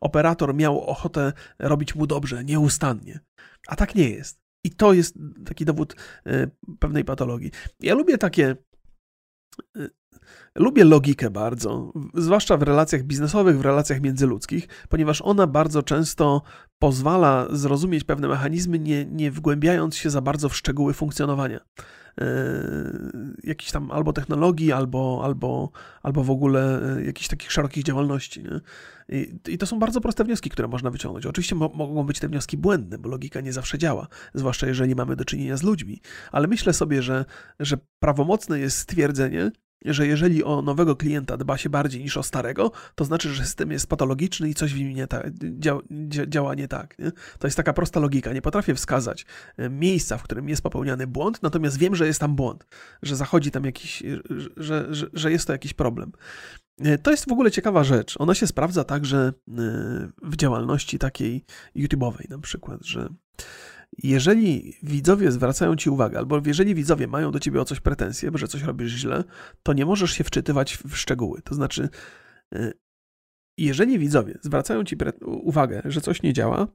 [0.00, 3.20] operator miał ochotę robić mu dobrze, nieustannie.
[3.68, 4.45] A tak nie jest.
[4.66, 6.46] I to jest taki dowód e,
[6.78, 7.50] pewnej patologii.
[7.80, 8.56] Ja lubię takie.
[9.76, 9.88] E,
[10.54, 16.42] lubię logikę bardzo, zwłaszcza w relacjach biznesowych, w relacjach międzyludzkich, ponieważ ona bardzo często
[16.78, 21.60] pozwala zrozumieć pewne mechanizmy, nie, nie wgłębiając się za bardzo w szczegóły funkcjonowania.
[22.20, 22.26] E,
[23.44, 25.70] jakichś tam albo technologii, albo, albo,
[26.02, 28.42] albo w ogóle e, jakichś takich szerokich działalności.
[28.42, 28.60] Nie?
[29.08, 31.26] I, I, to są bardzo proste wnioski, które można wyciągnąć.
[31.26, 35.16] Oczywiście mo mogą być te wnioski błędne, bo logika nie zawsze działa, zwłaszcza jeżeli mamy
[35.16, 36.00] do czynienia z ludźmi,
[36.32, 37.24] ale myślę sobie, że,
[37.60, 39.50] że prawomocne jest stwierdzenie,
[39.84, 43.70] że jeżeli o nowego klienta dba się bardziej niż o starego, to znaczy, że system
[43.72, 45.22] jest patologiczny i coś w nim nie ta,
[45.58, 45.82] działa,
[46.26, 46.98] działa nie tak.
[46.98, 47.12] Nie?
[47.38, 48.32] To jest taka prosta logika.
[48.32, 52.36] Nie potrafię wskazać e, miejsca, w którym jest popełniany błąd, natomiast wiem, że jest tam
[52.36, 52.66] błąd,
[53.02, 54.02] że zachodzi tam jakiś,
[54.56, 56.12] że, że, że jest to jakiś problem.
[56.80, 58.16] E, to jest w ogóle ciekawa rzecz.
[58.18, 59.32] Ona się sprawdza także e,
[60.22, 61.44] w działalności takiej
[61.76, 63.08] YouTube'owej na przykład, że
[63.98, 68.48] jeżeli widzowie zwracają ci uwagę, albo jeżeli widzowie mają do ciebie o coś pretensje, że
[68.48, 69.24] coś robisz źle,
[69.62, 71.42] to nie możesz się wczytywać w szczegóły.
[71.42, 71.88] To znaczy,
[72.54, 72.72] y,
[73.58, 76.66] jeżeli widzowie zwracają ci uwagę, że coś nie działa,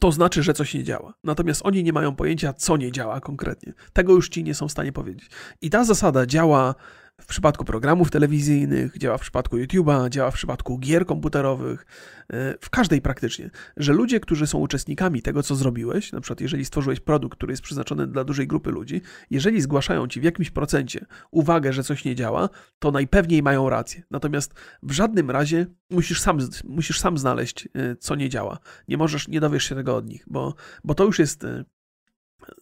[0.00, 1.14] to znaczy, że coś nie działa.
[1.24, 3.72] Natomiast oni nie mają pojęcia, co nie działa konkretnie.
[3.92, 5.30] Tego już ci nie są w stanie powiedzieć.
[5.60, 6.74] I ta zasada działa
[7.20, 11.86] w przypadku programów telewizyjnych, działa w przypadku YouTube'a, działa w przypadku gier komputerowych,
[12.32, 16.64] e, w każdej praktycznie, że ludzie, którzy są uczestnikami tego, co zrobiłeś, na przykład jeżeli
[16.64, 21.06] stworzyłeś produkt, który jest przeznaczony dla dużej grupy ludzi, jeżeli zgłaszają ci w jakimś procencie
[21.30, 22.48] uwagę, że coś nie działa,
[22.78, 24.02] to najpewniej mają rację.
[24.10, 28.58] Natomiast w żadnym razie musisz sam, musisz sam znaleźć, e, co nie działa.
[28.88, 31.64] Nie możesz, nie dowiesz się tego od nich, bo, bo to już jest e,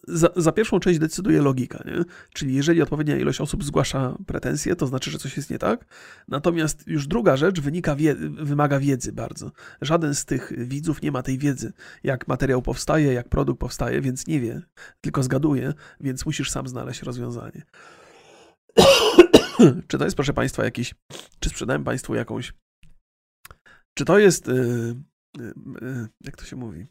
[0.07, 2.03] za, za, pierwszą część decyduje logika, nie?
[2.33, 5.85] czyli jeżeli odpowiednia ilość osób zgłasza pretensje, to znaczy, że coś jest nie tak.
[6.27, 9.51] Natomiast już druga rzecz wynika wie, wymaga wiedzy bardzo.
[9.81, 14.27] Żaden z tych widzów nie ma tej wiedzy, jak materiał powstaje, jak produkt powstaje, więc
[14.27, 14.61] nie wie,
[15.01, 17.61] tylko zgaduje, więc musisz sam znaleźć rozwiązanie.
[19.87, 20.95] czy to jest, proszę Państwa, jakiś,
[21.39, 22.53] czy sprzedałem Państwu jakąś,
[23.93, 24.95] czy to jest, yy,
[25.81, 26.87] yy, jak to się mówi,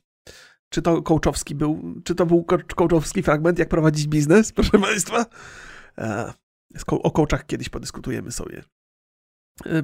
[0.70, 2.44] czy to coachowski był, czy to był
[2.76, 5.26] coachowski fragment, jak prowadzić biznes, proszę Państwa?
[5.98, 6.32] E,
[6.88, 8.64] o coachach kiedyś podyskutujemy sobie.
[9.66, 9.82] E, e,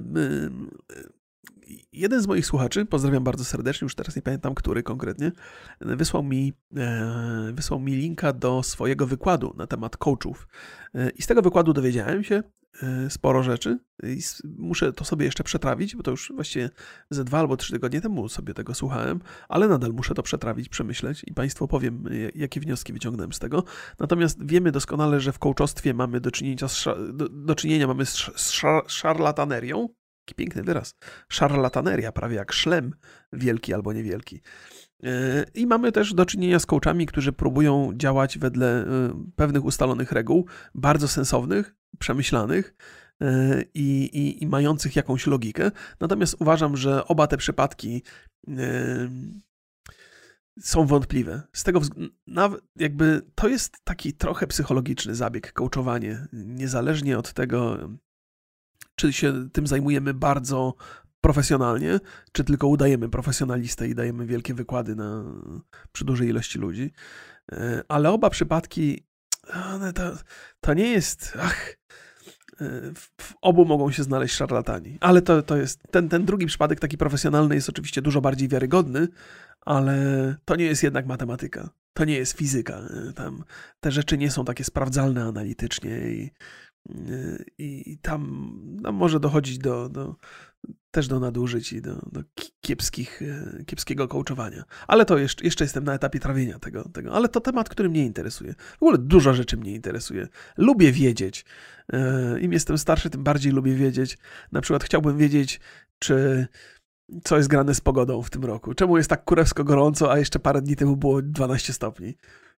[1.93, 5.32] jeden z moich słuchaczy, pozdrawiam bardzo serdecznie, już teraz nie pamiętam, który konkretnie,
[5.80, 6.53] wysłał mi,
[7.53, 10.49] wysłał mi linka do swojego wykładu na temat coachów.
[11.16, 12.43] I z tego wykładu dowiedziałem się,
[13.09, 14.20] sporo rzeczy i
[14.59, 16.70] muszę to sobie jeszcze przetrawić, bo to już właściwie
[17.11, 21.24] ze dwa albo trzy tygodnie temu sobie tego słuchałem, ale nadal muszę to przetrawić, przemyśleć
[21.27, 22.05] i Państwu powiem,
[22.35, 23.64] jakie wnioski wyciągnąłem z tego.
[23.99, 28.31] Natomiast wiemy doskonale, że w kołczostwie mamy do czynienia z, do, do czynienia mamy z,
[28.37, 29.89] z szarlatanerią,
[30.27, 30.95] Taki piękny wyraz.
[31.29, 32.95] Szarlataneria, prawie jak szlem
[33.33, 34.41] wielki albo niewielki.
[35.03, 38.86] E, I mamy też do czynienia z coachami, którzy próbują działać wedle e,
[39.36, 42.74] pewnych ustalonych reguł, bardzo sensownych, przemyślanych
[43.20, 45.70] e, i, i, i mających jakąś logikę.
[46.01, 48.03] Natomiast uważam, że oba te przypadki
[50.61, 51.42] są wątpliwe.
[51.53, 51.80] Z tego
[52.26, 57.88] nawet jakby to jest taki trochę psychologiczny zabieg, coachowanie, niezależnie od tego,
[58.94, 60.74] czy się tym zajmujemy bardzo
[61.27, 62.01] profesjonalnie,
[62.33, 65.24] czy tylko udajemy profesjonalistę i dajemy wielkie wykłady na,
[65.93, 66.93] przy dużej ilości ludzi.
[67.53, 69.03] E, ale oba przypadki,
[69.95, 70.12] to,
[70.61, 71.39] to nie jest.
[71.41, 71.77] Ach, e,
[73.20, 74.99] w obu mogą się znaleźć szarlatani.
[75.01, 75.81] Ale to, to jest.
[75.91, 79.09] Ten, ten drugi przypadek, taki profesjonalny, jest oczywiście dużo bardziej wiarygodny,
[79.61, 79.97] ale
[80.45, 81.68] to nie jest jednak matematyka.
[81.93, 82.74] To nie jest fizyka.
[82.74, 83.45] E, tam
[83.81, 86.31] te rzeczy nie są takie sprawdzalne analitycznie i,
[87.59, 90.16] i tam no, może dochodzić do, do,
[90.91, 92.22] też do nadużyć i do, do
[92.61, 94.64] kiepskich, e, kiepskiego coachowania.
[94.87, 97.12] Ale to jeszcze, jeszcze jestem na etapie trawienia tego, tego.
[97.12, 98.55] Ale to temat, który mnie interesuje.
[98.55, 100.28] W ogóle dużo rzeczy mnie interesuje.
[100.57, 101.45] Lubię wiedzieć.
[101.93, 104.18] E, Im jestem starszy, tym bardziej lubię wiedzieć.
[104.53, 105.61] Na przykład chciałbym wiedzieć,
[105.99, 106.47] czy
[107.24, 108.74] co jest grane z pogodą w tym roku.
[108.74, 112.16] Czemu jest tak kurewsko gorąco, a jeszcze parę dni temu było 12 stopni.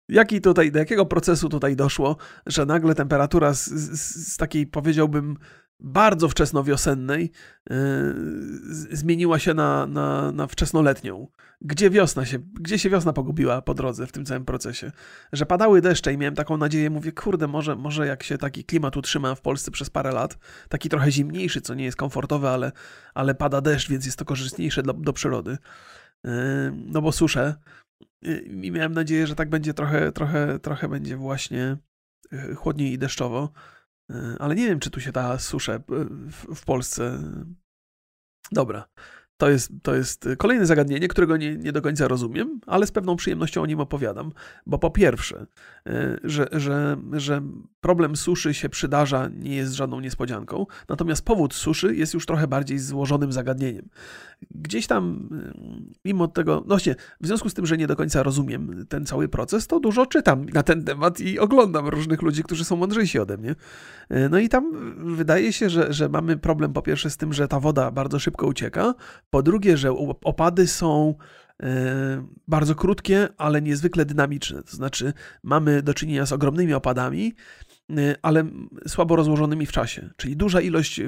[0.09, 5.37] Jaki tutaj, do jakiego procesu tutaj doszło, że nagle temperatura z, z, z takiej, powiedziałbym,
[5.81, 7.33] bardzo wczesnowiosennej
[7.71, 7.77] yy,
[8.97, 11.29] zmieniła się na, na, na wczesnoletnią.
[11.61, 14.93] Gdzie wiosna się, gdzie się wiosna pogubiła po drodze w tym całym procesie?
[15.33, 18.97] Że padały deszcze i miałem taką nadzieję, mówię, kurde, może, może jak się taki klimat
[18.97, 20.39] utrzyma w Polsce przez parę lat,
[20.69, 22.73] taki trochę zimniejszy, co nie jest komfortowe, ale,
[23.15, 25.59] ale pada deszcz, więc jest to korzystniejsze do, przyrody.
[26.25, 26.31] Yy,
[26.75, 27.55] no bo suszę.
[28.23, 31.77] Yy, I miałem nadzieję, że tak będzie trochę, trochę, trochę będzie właśnie
[32.33, 33.53] yy, chłodniej i deszczowo.
[34.11, 35.81] E, ale nie wiem, czy tu się da suszę
[36.55, 37.19] w, Polsce.
[38.53, 38.89] Dobra.
[39.37, 43.17] To jest, to jest kolejne zagadnienie, którego nie, nie do końca rozumiem, ale z pewną
[43.17, 44.33] przyjemnością o nim opowiadam,
[44.67, 45.47] bo po pierwsze,
[46.25, 47.43] że, że, że
[47.81, 52.79] problem suszy się przydarza, nie jest żadną niespodzianką, natomiast powód suszy jest już trochę bardziej
[52.79, 53.89] złożonym zagadnieniem.
[54.51, 55.53] Gdzieś tam, e,
[56.05, 59.29] mimo tego, no właśnie, w związku z tym, że nie do końca rozumiem ten cały
[59.29, 63.37] proces, to dużo czytam na ten temat i oglądam różnych ludzi, którzy są mądrzejsi ode
[63.39, 63.55] mnie.
[64.09, 64.73] E, no i tam
[65.17, 68.47] wydaje się, że, że mamy problem po pierwsze z tym, że ta woda bardzo szybko
[68.47, 68.95] ucieka,
[69.31, 69.93] po drugie, że
[70.25, 71.15] opady są
[71.63, 74.63] e, bardzo krótkie, ale niezwykle dynamiczne.
[74.63, 75.13] To znaczy,
[75.43, 77.35] mamy do czynienia z ogromnymi opadami,
[78.23, 78.45] ale
[78.89, 80.11] słabo rozłożonymi w czasie.
[80.17, 81.01] Czyli duża ilość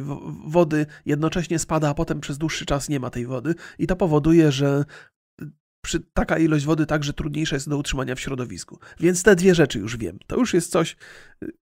[0.45, 4.53] wody jednocześnie spada, a potem przez dłuższy czas nie ma tej wody, i to powoduje,
[4.53, 4.85] że
[5.85, 8.79] przy, taka ilość wody także trudniejsza jest do utrzymania w środowisku.
[9.01, 10.19] Więc te dwie rzeczy już wiem.
[10.27, 10.97] To już jest coś,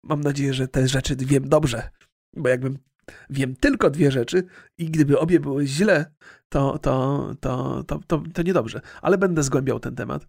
[0.03, 1.89] mam nadzieję, że te rzeczy wiem dobrze,
[2.35, 2.77] bo jakbym
[3.29, 4.43] wiem tylko dwie rzeczy
[4.77, 6.13] i gdyby obie były źle,
[6.49, 8.81] to, to, to, to, to, to niedobrze.
[9.01, 10.27] Ale będę zgłębiał ten temat.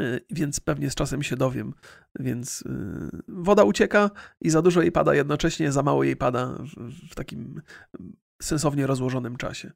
[0.00, 1.74] E, więc pewnie z czasem się dowiem.
[2.18, 2.70] Więc e,
[3.28, 6.46] woda ucieka i za dużo jej pada jednocześnie, za mało jej pada
[7.10, 7.62] w, takim
[8.42, 9.72] sensownie rozłożonym czasie.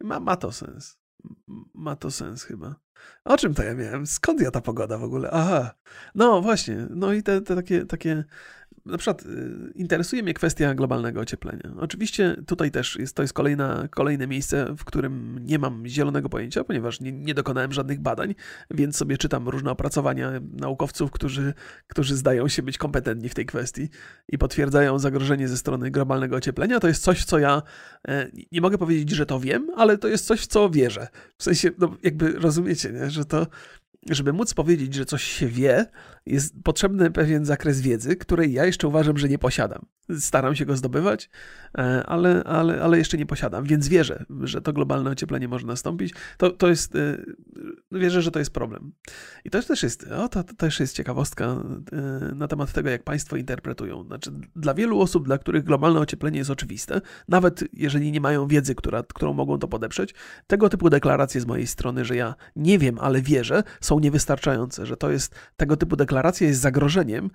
[0.00, 0.98] Ma, ma to sens.
[1.74, 2.74] Ma to sens chyba.
[3.24, 4.06] O czym to ja miałem?
[4.06, 5.30] Skąd ja ta pogoda w ogóle?
[5.30, 5.74] Aha.
[6.14, 6.86] No właśnie.
[6.90, 8.24] No i te, te takie, takie
[8.86, 11.70] na przykład y, interesuje mnie kwestia globalnego ocieplenia.
[11.78, 16.64] Oczywiście tutaj też jest, to jest kolejna, kolejne miejsce, w którym nie mam zielonego pojęcia,
[16.64, 18.34] ponieważ nie, nie dokonałem żadnych badań,
[18.70, 21.54] więc sobie czytam różne opracowania naukowców, którzy,
[21.86, 23.88] którzy zdają się być kompetentni w tej kwestii
[24.28, 26.80] i potwierdzają zagrożenie ze strony globalnego ocieplenia.
[26.80, 27.62] To jest coś, co ja
[28.08, 31.08] e, nie mogę powiedzieć, że to wiem, ale to jest coś, w co wierzę.
[31.38, 33.10] W sensie, no, jakby rozumiecie, nie?
[33.10, 33.46] że to
[34.08, 35.86] żeby móc powiedzieć, że coś się wie,
[36.26, 39.86] jest potrzebny pewien zakres wiedzy, której ja jeszcze uważam, że nie posiadam.
[40.18, 41.30] Staram się go zdobywać,
[41.78, 46.14] e, ale, ale, ale jeszcze nie posiadam, więc wierzę, że to globalne ocieplenie może nastąpić.
[46.36, 47.18] To, to jest, e,
[47.92, 48.92] wierzę, że to jest problem.
[49.44, 53.04] I to też jest, o, to, to też jest ciekawostka e, na temat tego, jak
[53.04, 54.04] państwo interpretują.
[54.04, 58.74] Znaczy, dla wielu osób, dla których globalne ocieplenie jest oczywiste, nawet jeżeli nie mają wiedzy,
[58.74, 60.14] która, którą mogą to podeprzeć,
[60.46, 64.96] tego typu deklaracje z mojej strony, że ja nie wiem, ale wierzę, są niewystarczające, że
[64.96, 67.30] to jest tego typu deklaracja jest zagrożeniem,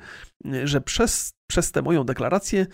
[0.64, 2.66] że przez, przez tę moją deklarację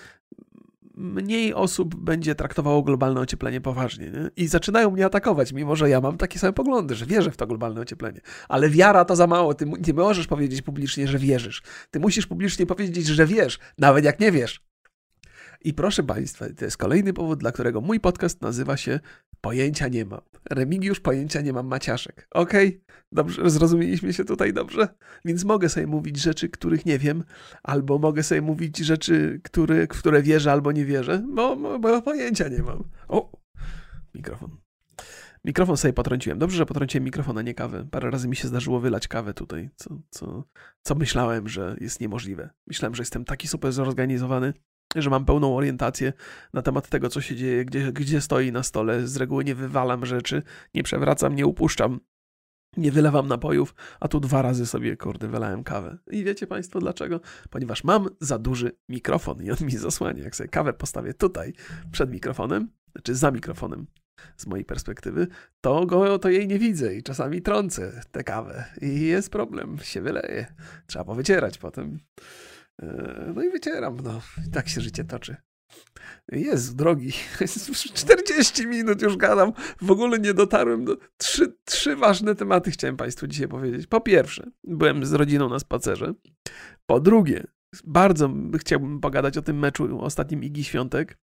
[0.96, 4.12] mniej osób będzie traktowało globalne ocieplenie poważnie.
[4.12, 4.30] Nie?
[4.36, 7.48] I zaczynają mnie atakować, mimo że ja mam takie same poglądy, że wierzę w to
[7.48, 8.22] globalne ocieplenie.
[8.50, 9.54] Ale wiara to za mało.
[9.54, 11.64] Ty nie możesz powiedzieć publicznie, że wierzysz.
[11.92, 14.71] Ty musisz publicznie powiedzieć, że wiesz, nawet jak nie wiesz.
[15.64, 19.00] I proszę Państwa, to jest kolejny powód, dla którego mój podcast nazywa się
[19.42, 20.22] Pojęcia nie mam.
[20.50, 22.28] Remigiusz pojęcia nie mam Maciaszek.
[22.32, 22.68] Okej?
[22.68, 22.82] Okay?
[23.12, 24.88] Dobrze, zrozumieliśmy się tutaj dobrze?
[25.26, 27.24] Więc mogę sobie mówić rzeczy, których nie wiem,
[27.64, 32.48] albo mogę sobie mówić rzeczy, które, w które wierzę albo nie wierzę, bo, bo pojęcia
[32.48, 32.84] nie mam.
[33.08, 33.32] O,
[34.16, 34.58] mikrofon.
[35.46, 36.40] Mikrofon sobie potrąciłem.
[36.40, 37.88] Dobrze, że potrąciłem mikrofon, a nie kawę.
[37.92, 40.44] Parę razy mi się zdarzyło wylać kawę tutaj, co, co,
[40.82, 42.50] co myślałem, że jest niemożliwe.
[42.68, 44.54] Myślałem, że jestem taki super zorganizowany,
[44.96, 46.14] że mam pełną orientację
[46.54, 49.08] na temat tego, co się dzieje, gdzie, gdzie stoi na stole.
[49.08, 52.00] Z reguły nie wywalam rzeczy, nie przewracam, nie upuszczam,
[52.78, 55.98] nie wylewam napojów, a tu dwa razy sobie, kurde, wylałem kawę.
[56.12, 57.20] I wiecie Państwo dlaczego?
[57.50, 60.24] Ponieważ mam za duży mikrofon i on mi zasłania.
[60.24, 61.54] Jak sobie kawę postawię tutaj
[61.92, 63.88] przed mikrofonem, znaczy za mikrofonem,
[64.38, 65.28] z mojej perspektywy,
[65.62, 70.02] to go, to jej nie widzę i czasami trącę tę kawę i jest problem, się
[70.02, 70.46] wyleje.
[70.88, 72.00] Trzeba powycierać potem.
[72.82, 74.22] E, no i wycieram, no.
[74.48, 75.36] I tak się życie toczy.
[76.32, 77.12] Jest drogi.
[77.94, 79.54] 40 minut już gadam.
[79.82, 80.98] W ogóle nie dotarłem do.
[81.18, 83.88] Trzy, trzy ważne tematy chciałem Państwu dzisiaj powiedzieć.
[83.88, 86.14] Po pierwsze, byłem z rodziną na spacerze.
[86.86, 87.44] Po drugie,
[87.84, 91.18] bardzo chciałbym pogadać o tym meczu ostatnim Igi Świątek.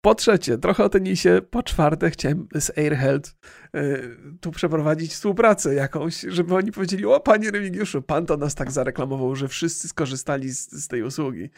[0.00, 1.40] E, po trzecie, trochę o tenisie.
[1.50, 3.36] Po czwarte, chciałem z Airheld
[3.76, 8.70] y, tu przeprowadzić współpracę jakąś, żeby oni powiedzieli: O, panie Remigiuszu, pan to nas tak
[8.70, 11.50] zareklamował, że wszyscy skorzystali z, z tej usługi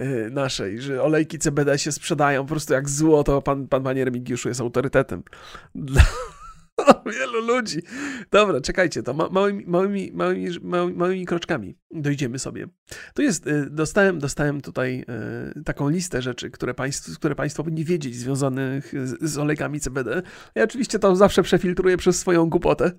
[0.00, 3.42] y, naszej, że olejki CBD się sprzedają po prostu jak złoto.
[3.42, 5.22] Pan, pan panie Remigiuszu jest autorytetem.
[5.74, 6.02] Dla
[7.18, 7.82] wielu ludzi.
[8.30, 10.48] Dobra, czekajcie, to ma, małymi, małymi, małymi,
[10.94, 12.66] małymi, kroczkami dojdziemy sobie.
[13.14, 15.04] Tu jest, y, dostałem, dostałem tutaj
[15.58, 20.22] y, taką listę rzeczy, które państwo, które państwo powinni wiedzieć związanych z, z olejkami CBD.
[20.54, 22.92] Ja oczywiście to zawsze przefiltruję przez swoją głupotę.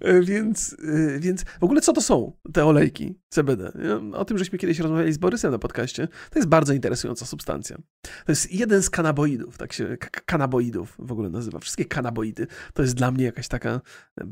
[0.00, 3.72] E, więc, e, więc w ogóle co to są te olejki CBD?
[4.12, 6.08] O tym żeśmy kiedyś rozmawiali z Borysem na podcaście.
[6.30, 7.76] To jest bardzo interesująca substancja.
[8.02, 11.58] To jest jeden z kanaboidów, tak się kanaboidów w ogóle nazywa.
[11.58, 13.80] Wszystkie kanaboidy to jest dla mnie jakaś taka
[14.20, 14.24] e,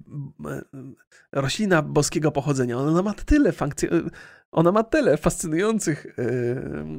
[1.32, 2.78] roślina boskiego pochodzenia.
[2.78, 3.88] Ona ma tyle funkcji
[4.52, 6.06] ona ma tyle fascynujących,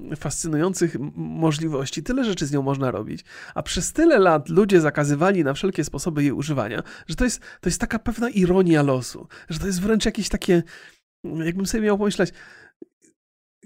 [0.09, 3.25] yy, fascynujących możliwości, tyle rzeczy z nią można robić,
[3.55, 7.69] a przez tyle lat ludzie zakazywali na wszelkie sposoby jej używania, że to jest, to
[7.69, 10.63] jest taka pewna ironia losu, że to jest wręcz jakieś takie,
[11.23, 12.33] jakbym sobie miał pomyśleć,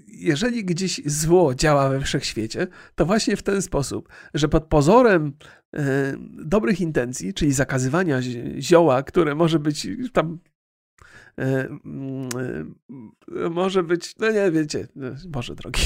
[0.06, 5.32] jeżeli gdzieś zło działa we wszechświecie, to właśnie w ten sposób, że pod pozorem
[6.30, 8.20] dobrych intencji, czyli zakazywania
[8.58, 10.38] zioła, które może być tam
[13.50, 15.82] może być, no nie wiecie, no, Boże drogi.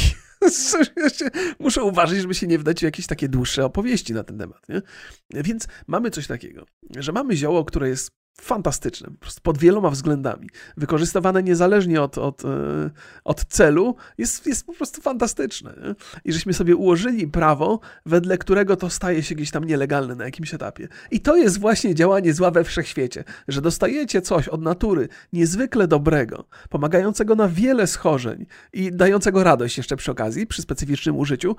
[1.60, 4.68] Muszę uważać, żeby się nie wdać w jakieś takie dłuższe opowieści na ten temat.
[4.68, 4.82] Nie?
[5.30, 8.10] Więc mamy coś takiego, że mamy zioło, które jest
[8.40, 10.48] fantastyczne, po prostu pod wieloma względami.
[10.76, 12.90] Wykorzystywane niezależnie od, od, e,
[13.24, 15.74] od celu, jest, jest po prostu fantastyczne.
[15.82, 15.94] Nie?
[16.24, 20.54] I żeśmy sobie ułożyli prawo, wedle którego to staje się gdzieś tam nielegalne na jakimś
[20.54, 20.88] etapie.
[21.10, 26.48] I to jest właśnie działanie zła we wszechświecie, że dostajecie coś od natury niezwykle dobrego,
[26.68, 31.56] pomagającego na wiele schorzeń i dającego radość jeszcze przy okazji, przy specyficznym użyciu,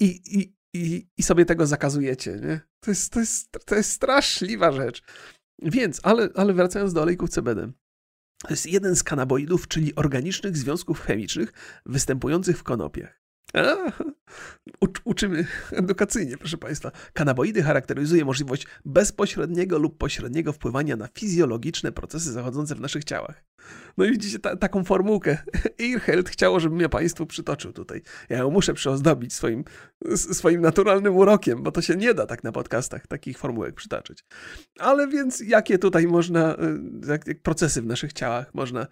[0.00, 2.32] i, i, i, i sobie tego zakazujecie.
[2.32, 2.60] Nie?
[2.80, 5.02] To, jest, to, jest, to jest straszliwa rzecz.
[5.62, 7.72] Więc, ale, ale wracając do olejków CBD.
[8.42, 11.52] To jest jeden z kanaboidów, czyli organicznych związków chemicznych
[11.86, 13.20] występujących w konopiach.
[15.04, 16.92] Uczymy edukacyjnie, proszę Państwa.
[17.12, 23.44] Kanaboidy charakteryzuje możliwość bezpośredniego lub pośredniego wpływania na fizjologiczne procesy zachodzące w naszych ciałach.
[23.96, 25.38] No i widzicie ta, taką formułkę.
[25.92, 28.02] Earheld chciało, żebym ja Państwu przytoczył tutaj.
[28.28, 29.64] Ja ją muszę przyozdobić swoim,
[30.16, 34.24] swoim naturalnym urokiem, bo to się nie da tak na podcastach takich formułek przytaczyć.
[34.78, 38.86] Ale więc jakie tutaj można, y, jak procesy w naszych ciałach można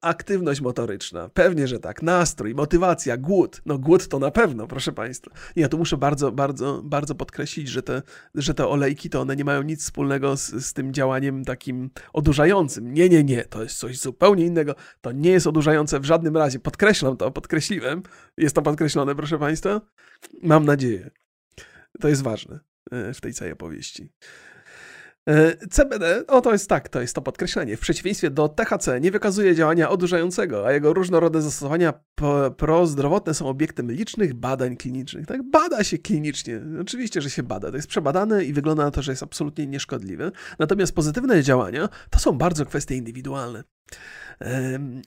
[0.00, 2.02] aktywność motoryczna, pewnie, że tak.
[2.02, 3.62] Nastrój, motywacja, głód.
[3.66, 5.30] No głód to na pewno, proszę Państwa.
[5.56, 8.02] Ja tu muszę bardzo, bardzo, bardzo podkreślić, że te,
[8.34, 12.94] że te olejki to one nie mają nic wspólnego z, z tym działaniem takim odurzającym.
[12.94, 14.74] Nie, nie, nie, to jest coś zupełnie innego.
[15.00, 16.58] To nie jest odurzające w żadnym razie.
[16.58, 18.02] Podkreślam to, podkreśliłem.
[18.36, 19.80] Jest to podkreślone, proszę Państwa.
[20.42, 21.10] Mam nadzieję.
[22.00, 22.60] To jest ważne
[22.90, 24.12] e, w tej całej opowieści.
[25.28, 27.76] E, CBD, o to jest tak, to jest to podkreślenie.
[27.76, 31.92] W przeciwieństwie do THC nie wykazuje działania odurzającego, a jego różnorodne zastosowania
[32.56, 35.26] prozdrowotne są obiektem licznych badań klinicznych.
[35.26, 36.60] Tak, bada się klinicznie.
[36.80, 37.70] Oczywiście, że się bada.
[37.70, 40.30] To jest przebadane i wygląda na to, że jest absolutnie nieszkodliwe.
[40.58, 43.64] Natomiast pozytywne działania to są bardzo kwestie indywidualne.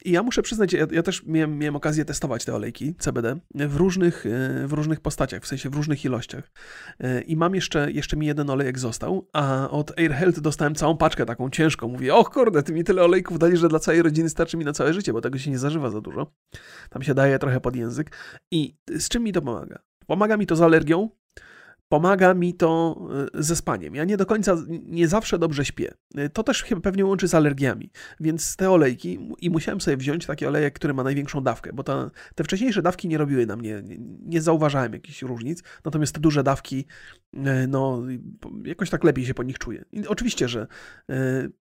[0.05, 3.75] I ja muszę przyznać, ja, ja też miałem, miałem, okazję testować te olejki CBD w
[3.75, 6.51] różnych, e, w różnych postaciach, w sensie w różnych ilościach.
[6.99, 10.97] E, I mam jeszcze, jeszcze mi jeden olejek został, a od Air Health dostałem całą
[10.97, 11.87] paczkę taką ciężką.
[11.87, 14.73] Mówię, o kurde, ty mi tyle olejków dali, że dla całej rodziny starczy mi na
[14.73, 16.33] całe życie, bo tego się nie zażywa za dużo.
[16.89, 18.11] Tam się daje trochę pod język.
[18.51, 19.79] I z czym mi to pomaga?
[20.07, 21.09] Pomaga mi to z alergią,
[21.89, 23.01] pomaga mi to
[23.35, 23.95] e, ze spaniem.
[23.95, 25.93] Ja nie do końca, nie zawsze dobrze śpię.
[26.15, 27.91] E, to też chyba pewnie łączy z alergiami.
[28.19, 31.83] Więc te olejki, i musiałem sobie wziąć taki olejek, który ma największą dawkę, bo
[32.35, 36.43] te wcześniejsze dawki nie robiły na mnie, nie, nie zauważałem jakichś różnic, natomiast te duże
[36.43, 36.85] dawki,
[37.33, 38.03] e, no,
[38.63, 39.85] jakoś tak lepiej się po nich czuję.
[39.91, 40.67] I oczywiście, że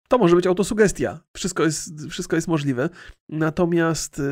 [0.08, 1.20] to może być autosugestia.
[1.36, 2.88] Wszystko jest, wszystko jest możliwe.
[3.28, 4.22] Natomiast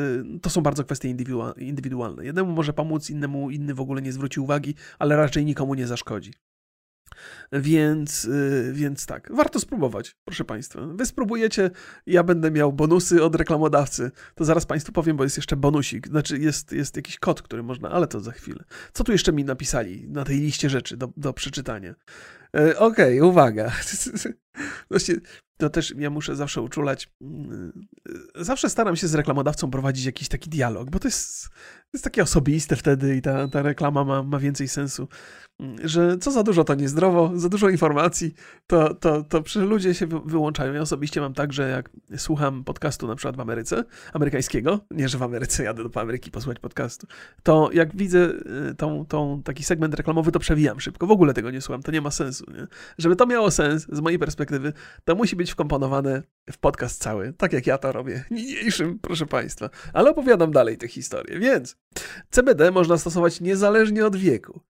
[0.43, 1.09] to są bardzo kwestie
[1.57, 2.25] indywidualne.
[2.25, 6.33] Jednemu może pomóc, innemu inny w ogóle nie zwróci uwagi, ale raczej nikomu nie zaszkodzi.
[7.53, 10.81] Więc, y, więc tak, warto spróbować, proszę Państwa.
[10.87, 11.71] Wy spróbujecie,
[12.07, 14.11] ja będę miał bonusy od reklamodawcy.
[14.35, 16.09] To zaraz Państwu powiem, bo jest jeszcze bonusik.
[16.09, 18.65] Znaczy, jest, jest jakiś kod, który można, ale to za chwilę.
[18.93, 21.95] Co tu jeszcze mi napisali na tej liście rzeczy do, do przeczytania?
[22.57, 23.73] E, okej, okay, uwaga.
[24.91, 25.15] Właśnie
[25.63, 27.09] to też ja muszę zawsze uczulać.
[27.21, 27.87] Mm,
[28.37, 32.23] zawsze staram się z reklamodawcą prowadzić jakiś taki dialog, bo to jest, to jest takie
[32.23, 35.09] osobiste wtedy i ta, ta reklama ma, ma więcej sensu.
[35.61, 38.35] Mm, że co za dużo to niezdrowo, za dużo informacji,
[38.67, 40.73] to, to, to przy ludzie się wyłączają.
[40.73, 45.19] Ja osobiście mam tak, że jak słucham podcastu na przykład w Ameryce, amerykańskiego, nie, że
[45.19, 47.07] w Ameryce jadę do Ameryki posłuchać podcastu,
[47.43, 48.19] to jak widzę
[48.71, 51.07] y, tą, tą, taki segment reklamowy, to przewijam szybko.
[51.07, 52.45] W ogóle tego nie słucham, to nie ma sensu.
[52.51, 52.67] Nie?
[52.99, 54.73] Żeby to miało sens, z mojej perspektywy,
[55.05, 58.25] to musi być wkomponowane w podcast cały, tak jak ja to robię.
[58.31, 59.71] Niniejszym, proszę Państwa.
[59.93, 61.39] Ale opowiadam dalej tę historię.
[61.39, 61.77] Więc
[62.31, 64.61] CBD można stosować niezależnie od wieku.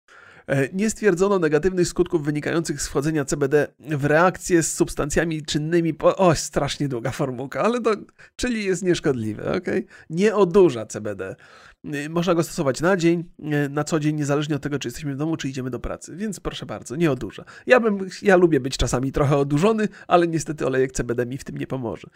[0.46, 5.94] E, nie stwierdzono negatywnych skutków wynikających z wchodzenia CBD w reakcję z substancjami czynnymi.
[5.94, 6.34] Po...
[6.34, 7.90] Strasznie długa formułka, ale to,
[8.36, 9.66] czyli jest nieszkodliwe, ok?
[10.10, 11.36] Nie odurza CBD.
[11.84, 15.14] E, można go stosować na dzień, e, na co dzień, niezależnie od tego, czy jesteśmy
[15.14, 16.16] w domu, czy idziemy do pracy.
[16.16, 17.44] Więc proszę bardzo, nie odurza.
[17.66, 21.56] Ja, bym, ja lubię być czasami trochę odurzony, ale niestety olejek CBD mi w tym
[21.56, 22.08] nie pomoże.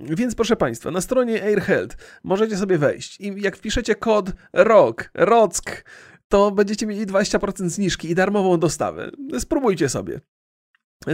[0.00, 5.84] Więc proszę Państwa, na stronie AirHealth możecie sobie wejść i jak wpiszecie kod ROK, ROCK,
[6.28, 9.10] to będziecie mieli 20% zniżki i darmową dostawę.
[9.38, 10.20] Spróbujcie sobie.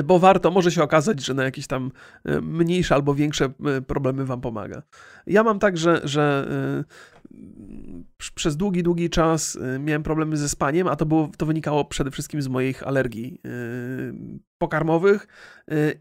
[0.05, 1.91] Bo warto, może się okazać, że na jakieś tam
[2.25, 4.83] e, mniejsze albo większe e, problemy Wam pomaga.
[5.27, 6.85] Ja mam tak, że, że e,
[8.35, 12.43] przez długi, długi czas miałem problemy ze spaniem, a to, było, to wynikało przede wszystkim
[12.43, 13.41] z moich alergii
[14.59, 15.27] pokarmowych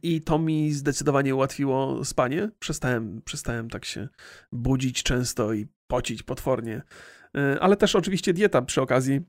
[0.04, 2.50] i to mi zdecydowanie ułatwiło spanie.
[2.60, 4.08] Przestałem, przestałem tak się
[4.52, 6.82] budzić często i pocić potwornie
[7.60, 9.22] ale też oczywiście dieta przy okazji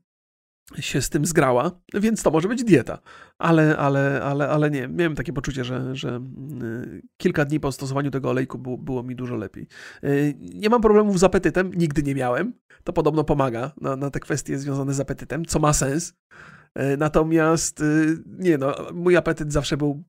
[0.80, 2.98] się z tym zgrała, więc to może być dieta.
[3.38, 8.10] Ale, ale, ale, ale nie, miałem takie poczucie, że, że mm, kilka dni po stosowaniu
[8.10, 9.66] tego olejku było, było mi dużo lepiej.
[10.02, 12.52] E, nie mam problemów z apetytem, nigdy nie miałem.
[12.84, 16.14] To podobno pomaga na, na te kwestie związane z apetytem, co ma sens.
[16.74, 20.04] E, natomiast y, nie no, mój apetyt zawsze był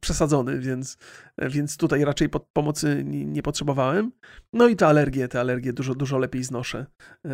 [0.00, 0.96] przesadzony, więc,
[1.38, 4.12] więc tutaj raczej pomocy nie, potrzebowałem.
[4.52, 6.86] No i te alergie, te alergie dużo, dużo lepiej znoszę.
[7.24, 7.30] E,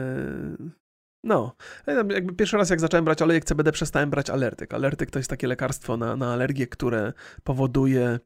[1.24, 1.57] no,
[1.87, 4.74] jakby pierwszy raz jak zacząłem brać olejek CBD przestałem brać alertyk.
[4.74, 7.12] Alertyk to jest takie lekarstwo na, na alergię, które
[7.45, 8.18] powoduje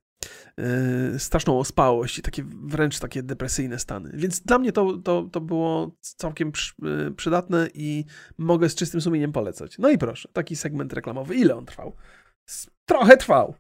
[1.19, 4.11] straszną ospałość i takie wręcz takie depresyjne stany.
[4.15, 6.53] Więc dla mnie to, to, to było całkiem
[6.83, 8.05] yy, przydatne i
[8.39, 9.79] mogę z czystym sumieniem polecać.
[9.79, 11.35] No i proszę, taki segment reklamowy.
[11.35, 11.97] Ile on trwał?
[12.87, 13.55] Trochę trwał.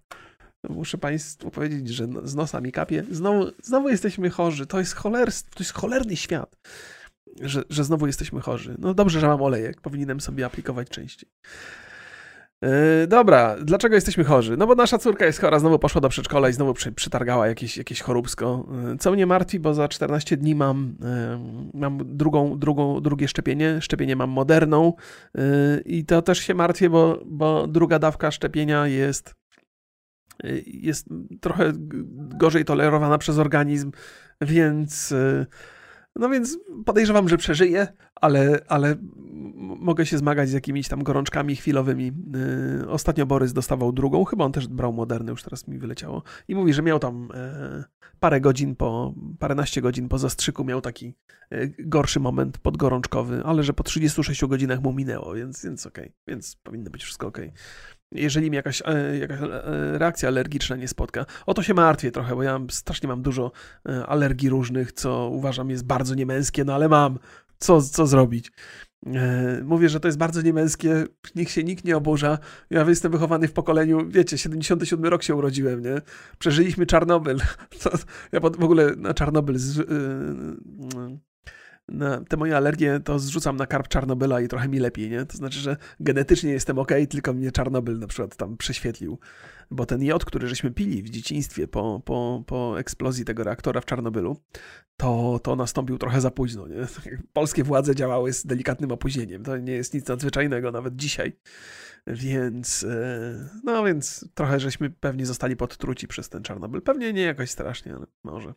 [0.69, 3.05] Muszę Państwu powiedzieć, że no, z nosami kapie.
[3.11, 4.67] Znowu, znowu jesteśmy chorzy.
[4.67, 6.57] To jest, cholerstwo, to jest cholerny świat,
[7.41, 8.77] że, że znowu jesteśmy chorzy.
[8.79, 9.81] No dobrze, że mam olejek.
[9.81, 11.29] Powinienem sobie aplikować częściej.
[12.63, 14.57] Yy, dobra, dlaczego jesteśmy chorzy?
[14.57, 17.77] No bo nasza córka jest chora, znowu poszła do przedszkola i znowu przy, przytargała jakieś,
[17.77, 18.67] jakieś choróbsko.
[18.91, 23.81] Yy, co mnie martwi, bo za 14 dni mam, yy, mam drugą, drugą, drugie szczepienie.
[23.81, 24.93] Szczepienie mam moderną
[25.35, 25.43] yy,
[25.85, 29.35] i to też się martwię, bo, bo druga dawka szczepienia jest
[30.67, 31.09] jest
[31.41, 31.73] trochę
[32.39, 33.93] gorzej tolerowana przez organizm,
[34.41, 35.15] więc
[36.17, 38.97] no więc podejrzewam, że przeżyję, ale, ale
[39.79, 42.13] mogę się zmagać z jakimiś tam gorączkami chwilowymi.
[42.81, 46.23] Yy, ostatnio Borys dostawał drugą, chyba on też brał moderny, już teraz mi wyleciało.
[46.49, 47.85] I mówi, że miał tam yy,
[48.21, 51.15] parę godzin po, paręnaście godzin po zastrzyku, miał taki
[51.51, 56.17] yy, gorszy moment podgorączkowy, ale że po 36 godzinach mu minęło, więc, więc okej, okay.
[56.27, 57.49] więc powinno być wszystko okej.
[57.49, 61.27] Okay jeżeli mi jakaś, e, jakaś e, reakcja alergiczna nie spotka.
[61.47, 63.53] O to się martwię trochę, bo ja strasznie mam dużo
[63.89, 67.19] e, alergii różnych, co uważam jest bardzo niemęskie, no ale mam.
[67.59, 68.53] Co, co zrobić?
[69.65, 71.05] Mówię, że to jest bardzo niemęskie,
[71.35, 72.39] niech się nikt nie oburza.
[72.71, 76.01] Ja jestem wychowany w pokoleniu, wiecie, 77 rok się urodziłem, nie?
[76.39, 77.39] Przeżyliśmy Czarnobyl.
[78.33, 79.89] ja w ogóle na Czarnobyl z,
[82.29, 85.27] te moje alergie to zrzucam na karp Czarnobyla i trochę mi lepiej, nie?
[85.27, 89.19] To znaczy, że genetycznie jestem ok, tylko mnie Czarnobyl na przykład tam prześwietlił.
[89.71, 93.85] Bo ten jod, który żeśmy pili w dzieciństwie po, po, po eksplozji tego reaktora w
[93.85, 94.37] Czarnobylu,
[94.97, 96.87] to, to nastąpił trochę za późno, nie?
[97.33, 99.43] Polskie władze działały z delikatnym opóźnieniem.
[99.43, 101.37] To nie jest nic nadzwyczajnego nawet dzisiaj.
[102.07, 106.83] Więc, e, no więc trochę żeśmy pewnie zostali podtruci przez ten Czarnobyl.
[106.83, 108.55] Pewnie nie jakoś strasznie, ale może.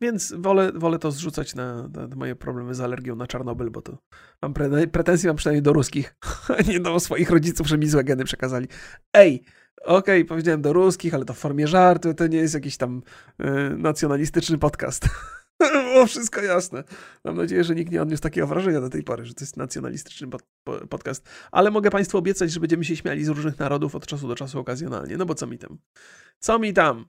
[0.00, 3.98] Więc wolę, wolę to zrzucać na, na, moje problemy z alergią na Czarnobyl, bo to
[4.42, 6.16] mam pre, pretensje mam przynajmniej do ruskich,
[6.58, 8.68] a nie do swoich rodziców, że mi złe geny przekazali.
[9.12, 9.42] Ej,
[9.84, 13.02] okej, okay, powiedziałem do ruskich, ale to w formie żartu, to nie jest jakiś tam
[13.40, 13.44] y,
[13.76, 15.08] nacjonalistyczny podcast.
[15.92, 16.84] Było wszystko jasne.
[17.24, 20.28] Mam nadzieję, że nikt nie odniósł takiego wrażenia do tej pory, że to jest nacjonalistyczny
[20.28, 20.42] pod,
[20.88, 21.28] podcast.
[21.52, 24.58] Ale mogę Państwu obiecać, że będziemy się śmiali z różnych narodów od czasu do czasu
[24.58, 25.16] okazjonalnie.
[25.16, 25.78] No bo co mi tam?
[26.38, 27.04] Co mi tam?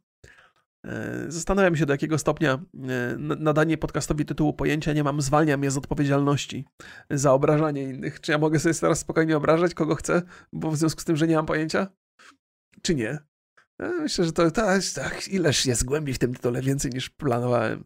[0.86, 5.72] E, zastanawiam się, do jakiego stopnia e, nadanie podcastowi tytułu pojęcia nie mam, zwalnia mnie
[5.72, 6.66] z odpowiedzialności
[7.10, 8.22] za obrażanie innych.
[8.22, 10.22] Czy ja mogę sobie teraz spokojnie obrażać, kogo chcę,
[10.54, 11.88] bo w związku z tym, że nie mam pojęcia?
[12.82, 13.10] Czy nie?
[13.80, 17.84] E, myślę, że to tak, ileż jest głębi w tym tytule, więcej niż planowałem.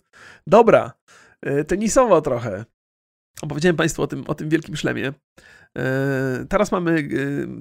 [0.47, 0.93] Dobra,
[1.67, 2.65] tenisowo trochę.
[3.41, 5.13] Opowiedziałem Państwu o tym, o tym wielkim szlemie.
[6.49, 7.09] Teraz mamy,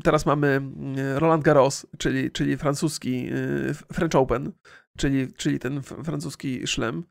[0.04, 0.61] teraz mamy
[1.14, 3.30] Roland Garros, czyli, czyli francuski
[3.92, 4.52] French Open,
[4.98, 7.04] czyli, czyli ten francuski szlem.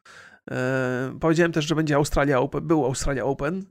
[0.52, 2.68] E, powiedziałem też, że będzie Australia Open.
[2.68, 3.66] Był Australia Open.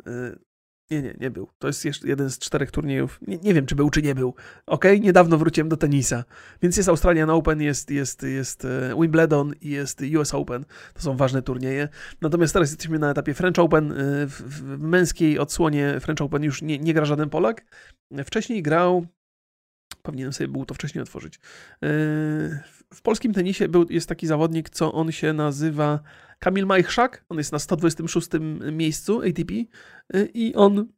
[0.91, 1.49] E, nie, nie, nie był.
[1.59, 3.19] To jest jeszcze jeden z czterech turniejów.
[3.27, 4.35] Nie, nie wiem, czy był, czy nie był.
[4.67, 6.25] Ok, niedawno wróciłem do tenisa.
[6.63, 10.65] Więc jest Australian Open, jest, jest, jest e, Wimbledon i jest US Open.
[10.95, 11.89] To są ważne turnieje.
[12.21, 13.95] Natomiast teraz jesteśmy na etapie French Open.
[14.27, 17.65] W, w męskiej odsłonie French Open już nie, nie gra żaden Polak.
[18.25, 19.07] Wcześniej grał
[20.03, 21.41] Powinienem sobie był to wcześniej otworzyć.
[22.97, 26.01] W polskim tenisie był, jest taki zawodnik, co on się nazywa
[26.39, 27.25] Kamil Majchrzak.
[27.29, 28.29] On jest na 126
[28.73, 30.89] miejscu ATP y, i on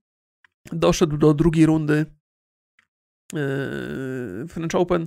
[0.73, 2.07] doszedł do drugiej rundy
[4.49, 5.07] French Open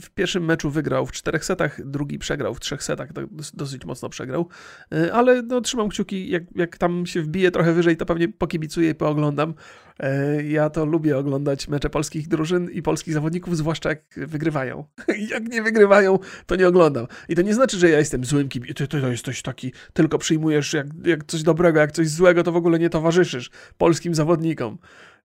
[0.00, 3.08] w pierwszym meczu wygrał w czterech setach, drugi przegrał w trzech setach,
[3.54, 4.48] dosyć mocno przegrał,
[4.90, 8.90] yy, ale no, trzymam kciuki, jak, jak tam się wbije trochę wyżej, to pewnie pokibicuję
[8.90, 9.54] i pooglądam.
[10.00, 14.84] Yy, ja to lubię oglądać mecze polskich drużyn i polskich zawodników, zwłaszcza jak wygrywają.
[15.32, 17.06] jak nie wygrywają, to nie oglądam.
[17.28, 20.72] I to nie znaczy, że ja jestem złym kibicem, ty, ty jesteś taki, tylko przyjmujesz
[20.72, 24.78] jak, jak coś dobrego, jak coś złego, to w ogóle nie towarzyszysz polskim zawodnikom.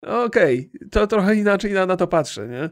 [0.02, 2.70] Okej, okay, to trochę inaczej na, na to patrzę, nie?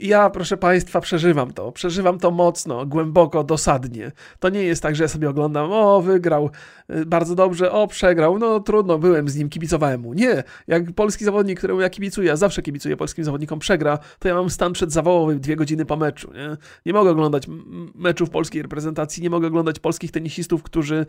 [0.00, 1.72] Ja, proszę Państwa, przeżywam to.
[1.72, 4.12] Przeżywam to mocno, głęboko, dosadnie.
[4.38, 6.50] To nie jest tak, że ja sobie oglądam, o, wygrał
[6.90, 10.14] y, bardzo dobrze, o, przegrał, no trudno, byłem z nim, kibicowałem mu.
[10.14, 14.34] Nie, jak polski zawodnik, któremu ja kibicuję, ja zawsze kibicuję polskim zawodnikom, przegra, to ja
[14.34, 16.32] mam stan przedzawołowy dwie godziny po meczu.
[16.32, 16.56] Nie,
[16.86, 17.46] nie mogę oglądać
[17.94, 21.06] meczów polskiej reprezentacji, nie mogę oglądać polskich tenisistów, którzy,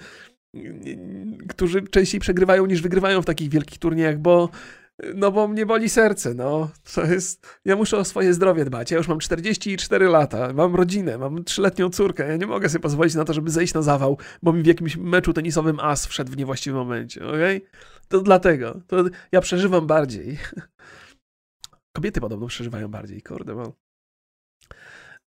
[1.50, 4.50] którzy częściej przegrywają niż wygrywają w takich wielkich turniejach, bo
[5.16, 6.70] no bo mnie boli serce, no.
[6.96, 7.60] To jest...
[7.66, 8.92] Ja muszę o swoje zdrowie dbać.
[8.92, 12.28] Ja już mam 44 lata, mam rodzinę, mam trzyletnią córkę.
[12.28, 14.98] Ja nie mogę sobie pozwolić na to, żeby zejść na zawał, bo mi w jakimś
[14.98, 17.58] meczu tenisowym as wszedł w niewłaściwym momencie, okej?
[17.58, 17.70] Okay?
[18.08, 18.82] To dlatego.
[18.88, 20.38] To ja przeżywam bardziej.
[21.96, 23.83] Kobiety podobno przeżywają bardziej, kurde, bo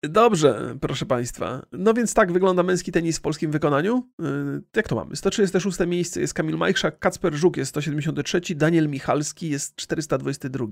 [0.09, 1.65] Dobrze, proszę Państwa.
[1.71, 4.09] No więc tak wygląda męski tenis w polskim wykonaniu.
[4.21, 5.15] Y, jak to mamy?
[5.15, 10.65] 136 miejsce jest Kamil Majchrzak, Kacper Żuk jest 173, Daniel Michalski jest 422,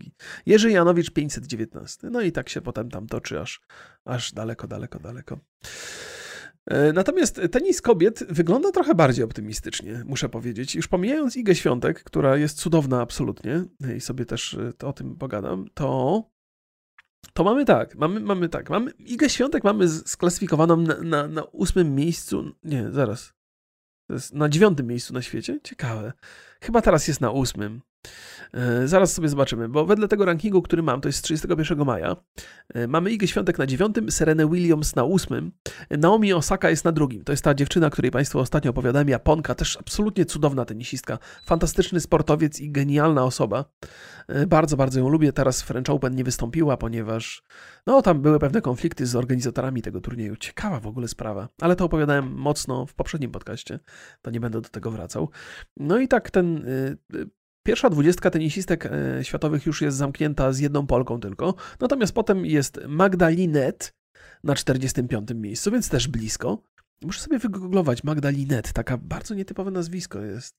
[0.45, 2.09] Jerzy Janowicz 519.
[2.11, 3.61] No i tak się potem tam toczy aż,
[4.05, 5.39] aż daleko, daleko, daleko.
[6.71, 10.75] Y, natomiast tenis kobiet wygląda trochę bardziej optymistycznie, muszę powiedzieć.
[10.75, 13.63] Już pomijając Igę Świątek, która jest cudowna absolutnie
[13.97, 16.23] i sobie też y, o tym pogadam, to
[17.33, 21.95] to mamy tak, mamy, mamy tak, mamy Igę Świątek mamy sklasyfikowaną na, na, na ósmym
[21.95, 23.33] miejscu, nie, zaraz,
[24.07, 26.13] to jest na dziewiątym miejscu na świecie, ciekawe.
[26.61, 27.81] Chyba teraz jest na ósmym.
[28.53, 32.15] E, zaraz sobie zobaczymy, bo wedle tego rankingu, który mam, to jest z 31 maja,
[32.73, 35.51] e, mamy Igę Świątek na dziewiątym, Serenę Williams na ósmym,
[35.89, 37.23] Naomi Osaka jest na drugim.
[37.23, 42.59] To jest ta dziewczyna, której Państwu ostatnio opowiadałem, Japonka, też absolutnie cudowna tenisistka, fantastyczny sportowiec
[42.59, 43.65] i genialna osoba.
[44.27, 45.33] E, bardzo, bardzo ją lubię.
[45.33, 47.43] Teraz French Open nie wystąpiła, ponieważ
[47.87, 50.35] no tam były pewne konflikty z organizatorami tego turnieju.
[50.35, 53.79] Ciekawa w ogóle sprawa, ale to opowiadałem mocno w poprzednim podcaście,
[54.21, 55.29] to nie będę do tego wracał.
[55.77, 56.65] No i tak ten
[57.63, 62.79] Pierwsza dwudziestka tenisistek e, światowych już jest zamknięta z jedną Polką tylko, natomiast potem jest
[62.87, 63.93] Magdalinet
[64.43, 65.29] na 45.
[65.35, 66.63] miejscu, więc też blisko.
[67.03, 70.55] Muszę sobie wygooglować Magdalinet, taka bardzo nietypowe nazwisko jest.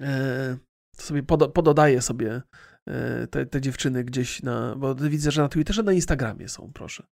[0.00, 0.56] E,
[0.96, 1.22] to sobie
[1.54, 2.42] pododaję sobie
[3.30, 7.06] te, te dziewczyny gdzieś na, bo widzę, że na Twitterze, na Instagramie są, proszę.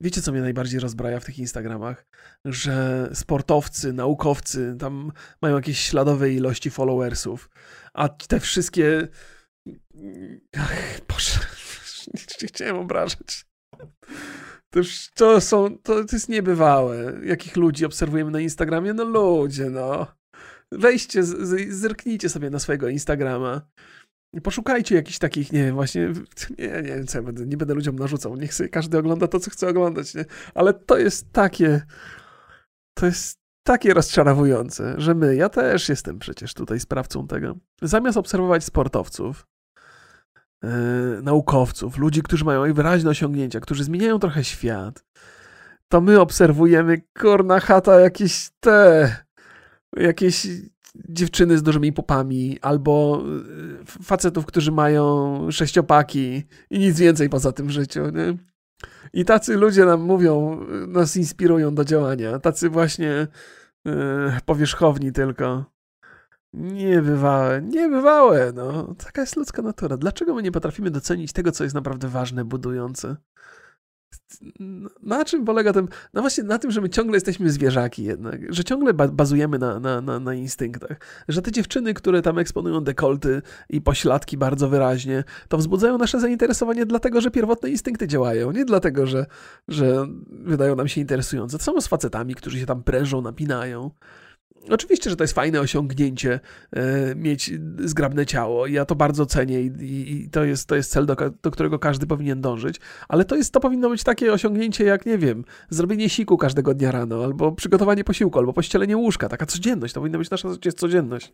[0.00, 2.06] Wiecie, co mnie najbardziej rozbraja w tych Instagramach?
[2.44, 5.12] Że sportowcy, naukowcy tam
[5.42, 7.50] mają jakieś śladowe ilości followersów,
[7.94, 9.08] a te wszystkie...
[10.56, 11.40] Ach, Boże,
[12.42, 13.44] nie chciałem obrażać.
[14.70, 14.80] To,
[15.14, 17.20] to są, to, to jest niebywałe.
[17.24, 18.94] Jakich ludzi obserwujemy na Instagramie?
[18.94, 20.06] No ludzie, no.
[20.72, 23.68] Weźcie, z, zerknijcie sobie na swojego Instagrama.
[24.42, 26.12] Poszukajcie jakichś takich, nie wiem, właśnie,
[26.58, 29.50] nie, nie co ja będę, nie będę ludziom narzucał, niech sobie każdy ogląda to, co
[29.50, 30.24] chce oglądać, nie?
[30.54, 31.82] Ale to jest takie,
[32.94, 37.56] to jest takie rozczarowujące, że my, ja też jestem przecież tutaj sprawcą tego.
[37.82, 39.46] Zamiast obserwować sportowców,
[40.62, 40.70] yy,
[41.22, 45.04] naukowców, ludzi, którzy mają wyraźne osiągnięcia, którzy zmieniają trochę świat,
[45.88, 49.16] to my obserwujemy, kurna chata, jakieś te,
[49.96, 50.46] jakieś
[51.08, 53.22] dziewczyny z dużymi popami, albo
[53.82, 58.10] y, facetów, którzy mają sześciopaki i nic więcej poza tym w życiu.
[58.10, 58.38] Nie?
[59.12, 62.38] I tacy ludzie nam mówią, nas inspirują do działania.
[62.38, 63.26] Tacy właśnie
[63.84, 63.92] yy,
[64.44, 65.64] powierzchowni tylko.
[66.52, 68.94] Niebywałe, niebywałe, no.
[69.04, 69.96] Taka jest ludzka natura.
[69.96, 73.16] Dlaczego my nie potrafimy docenić tego, co jest naprawdę ważne, budujące?
[75.02, 75.88] Na czym polega ten.
[76.14, 80.00] No właśnie na tym, że my ciągle jesteśmy zwierzaki jednak, że ciągle bazujemy na, na,
[80.00, 81.00] na, na, instynktach.
[81.28, 86.86] Że te dziewczyny, które tam eksponują dekolty i pośladki bardzo wyraźnie, to wzbudzają nasze zainteresowanie
[86.86, 89.26] dlatego, że pierwotne instynkty działają, nie dlatego, że,
[89.68, 91.58] że wydają nam się interesujące.
[91.58, 93.90] To samo z facetami, którzy się tam prężą, napinają.
[94.70, 96.40] Oczywiście, że to jest fajne osiągnięcie,
[96.72, 98.66] e, mieć zgrabne ciało.
[98.66, 102.06] Ja to bardzo cenię i, i, to, jest, to jest cel, do, do, którego każdy
[102.06, 106.36] powinien dążyć, ale to, jest, to powinno być takie osiągnięcie jak, nie wiem, zrobienie siku
[106.36, 109.28] każdego dnia rano, albo przygotowanie posiłku, albo pościelenie łóżka.
[109.28, 111.32] Taka codzienność, to powinna być nasza codzienność.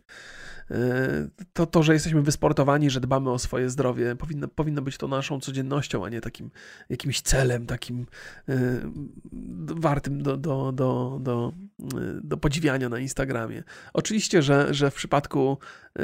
[0.71, 5.07] E, to, to, że jesteśmy wysportowani, że dbamy o swoje zdrowie, powinno, powinno być to
[5.07, 6.49] naszą codziennością, a nie takim
[6.89, 8.05] jakimś celem, takim
[8.49, 8.55] e,
[9.61, 11.53] wartym do, do, do, do,
[12.23, 13.14] do podziwiania na Instagramie.
[13.93, 15.57] Oczywiście, że, że w przypadku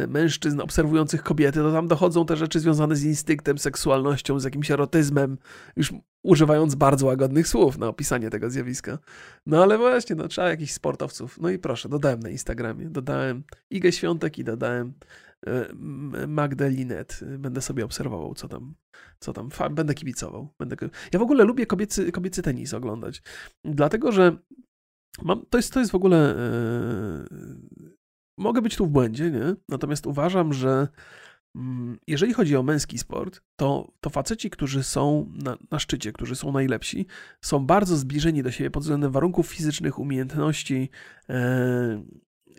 [0.07, 5.38] mężczyzn obserwujących kobiety, to tam dochodzą te rzeczy związane z instynktem, seksualnością, z jakimś erotyzmem,
[5.76, 5.93] już
[6.24, 8.97] używając bardzo łagodnych słów na opisanie tego zjawiska.
[9.45, 11.39] No ale właśnie, no, trzeba jakichś sportowców.
[11.41, 14.93] No i proszę, dodałem na Instagramie, dodałem Igę Świątek i dodałem
[15.47, 17.20] e, Magdę Linet.
[17.38, 18.76] Będę sobie obserwował, co tam,
[19.20, 19.49] co tam.
[19.72, 20.53] Będę kibicował.
[20.59, 20.76] Będę...
[21.14, 23.22] Ja w ogóle lubię kobiecy, kobiecy tenis oglądać,
[23.66, 24.38] dlatego że
[25.24, 26.36] mam, to, jest, to jest w ogóle...
[27.32, 27.91] Yy,
[28.38, 29.55] mogę być tu w błędzie, nie?
[29.69, 30.88] Natomiast uważam, że
[31.55, 36.36] Mm, jeżeli chodzi o męski sport, to, to faceci, którzy są na, na, szczycie, którzy
[36.36, 37.05] są najlepsi,
[37.41, 40.89] są bardzo zbliżeni do siebie pod względem warunków fizycznych, umiejętności.
[41.30, 42.03] E,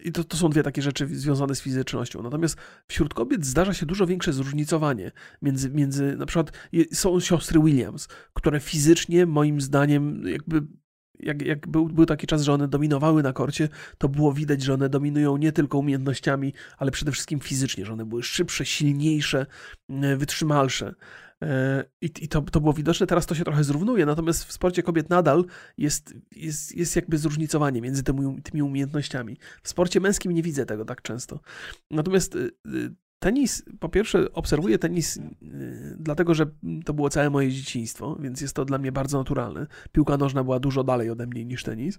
[0.04, 2.22] I to, to są dwie takie rzeczy związane z fizycznością.
[2.22, 2.56] Natomiast
[2.86, 6.52] wśród kobiet zdarza się dużo większe zróżnicowanie między, między na przykład
[6.92, 10.62] są siostry Williams, które fizycznie moim zdaniem jakby
[11.22, 13.68] jak, jak był, był taki czas, że one dominowały na korcie,
[13.98, 18.04] to było widać, że one dominują nie tylko umiejętnościami, ale przede wszystkim fizycznie, że one
[18.04, 19.46] były szybsze, silniejsze,
[19.88, 20.94] e, wytrzymalsze.
[21.42, 24.82] E, I, i to, to było widoczne, teraz to się trochę zrównuje, natomiast w sporcie
[24.82, 25.44] kobiet nadal
[25.78, 29.36] jest, jest, jest jakby zróżnicowanie między tymi, tymi umiejętnościami.
[29.62, 31.40] W sporcie męskim nie widzę tego tak często.
[31.90, 32.38] Natomiast e,
[33.22, 36.46] Tenis, po pierwsze, obserwuję tenis yy, dlatego, że
[36.84, 39.66] to było całe moje dzieciństwo, więc jest to dla mnie bardzo naturalne.
[39.92, 41.98] Piłka nożna była dużo dalej ode mnie niż tenis.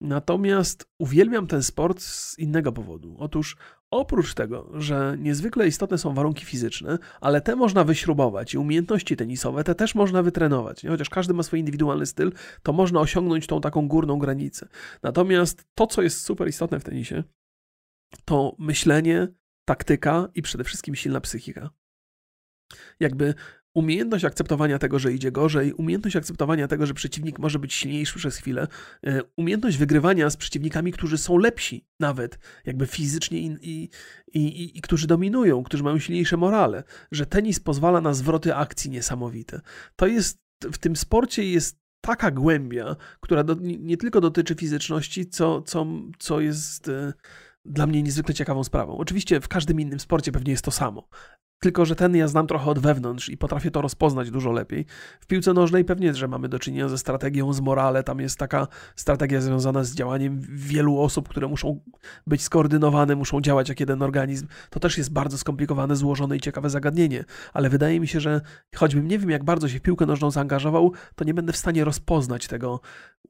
[0.00, 3.16] Natomiast uwielbiam ten sport z innego powodu.
[3.18, 3.56] Otóż
[3.90, 9.64] oprócz tego, że niezwykle istotne są warunki fizyczne, ale te można wyśrubować i umiejętności tenisowe
[9.64, 10.82] te też można wytrenować.
[10.82, 10.90] Nie?
[10.90, 12.32] Chociaż każdy ma swój indywidualny styl,
[12.62, 14.68] to można osiągnąć tą taką górną granicę.
[15.02, 17.24] Natomiast to, co jest super istotne w tenisie,
[18.24, 19.28] to myślenie,
[19.68, 21.70] taktyka i przede wszystkim silna psychika.
[23.00, 23.34] Jakby
[23.74, 28.36] umiejętność akceptowania tego, że idzie gorzej, umiejętność akceptowania tego, że przeciwnik może być silniejszy przez
[28.36, 28.68] chwilę,
[29.06, 33.90] e, umiejętność wygrywania z przeciwnikami, którzy są lepsi nawet, jakby fizycznie i, i,
[34.34, 39.60] i, i którzy dominują, którzy mają silniejsze morale, że tenis pozwala na zwroty akcji niesamowite.
[39.96, 40.38] To jest,
[40.72, 45.86] w tym sporcie jest taka głębia, która do, nie tylko dotyczy fizyczności, co, co,
[46.18, 47.12] co jest e,
[47.68, 48.98] dla mnie niezwykle ciekawą sprawą.
[48.98, 51.08] Oczywiście w każdym innym sporcie pewnie jest to samo,
[51.60, 54.86] tylko, że ten ja znam trochę od wewnątrz i potrafię to rozpoznać dużo lepiej.
[55.20, 58.02] W piłce nożnej pewnie, że mamy do czynienia ze strategią, z morale.
[58.02, 61.80] Tam jest taka strategia związana z działaniem wielu osób, które muszą
[62.26, 64.46] być skoordynowane, muszą działać jak jeden organizm.
[64.70, 67.24] To też jest bardzo skomplikowane, złożone i ciekawe zagadnienie.
[67.52, 68.40] Ale wydaje mi się, że
[68.76, 71.84] choćbym nie wiem, jak bardzo się w piłkę nożną zaangażował, to nie będę w stanie
[71.84, 72.80] rozpoznać tego,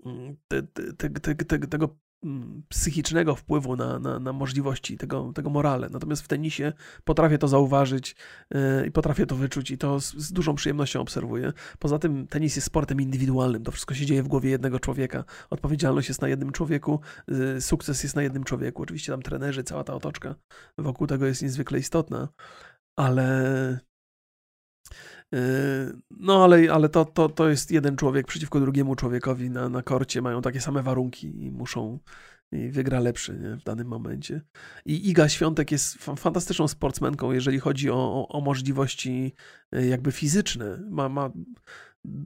[0.06, 1.88] mm, te, te, te, tego
[2.68, 5.88] psychicznego wpływu na, na, na możliwości tego, tego morale.
[5.90, 6.72] Natomiast w tenisie
[7.04, 8.16] potrafię to zauważyć
[8.50, 11.52] yy, i potrafię to wyczuć i to z, z, dużą przyjemnością obserwuję.
[11.78, 13.62] Poza tym tenis jest sportem indywidualnym.
[13.62, 15.24] To wszystko się dzieje w głowie jednego człowieka.
[15.50, 18.82] Odpowiedzialność jest na jednym człowieku, yy, sukces jest na jednym człowieku.
[18.82, 20.34] Oczywiście tam trenerzy, cała ta otoczka
[20.78, 22.28] wokół tego jest niezwykle istotna,
[22.96, 23.87] ale
[26.10, 30.22] no ale, ale to, to, to jest jeden człowiek przeciwko drugiemu człowiekowi na, na korcie,
[30.22, 31.98] mają takie same warunki i muszą
[32.52, 34.40] i wygra lepszy nie, w danym momencie.
[34.84, 39.34] I Iga Świątek jest fantastyczną sportsmenką, jeżeli chodzi o, o, o możliwości
[39.72, 40.78] yy, jakby fizyczne.
[40.90, 41.30] Ma, ma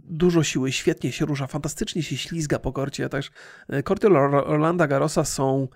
[0.08, 3.08] dużo siły, świetnie się rusza, fantastycznie się ślizga po korcie.
[3.08, 3.30] Też
[3.68, 5.68] e, korty Orlanda Garosa są,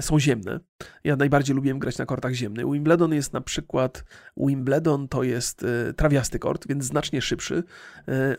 [0.00, 0.60] są ziemne.
[1.04, 2.72] Ja najbardziej lubiłem grać na kortach ziemnych.
[2.72, 4.04] Wimbledon jest na przykład,
[4.36, 7.64] Wimbledon to jest e, trawiasty kort, więc znacznie szybszy.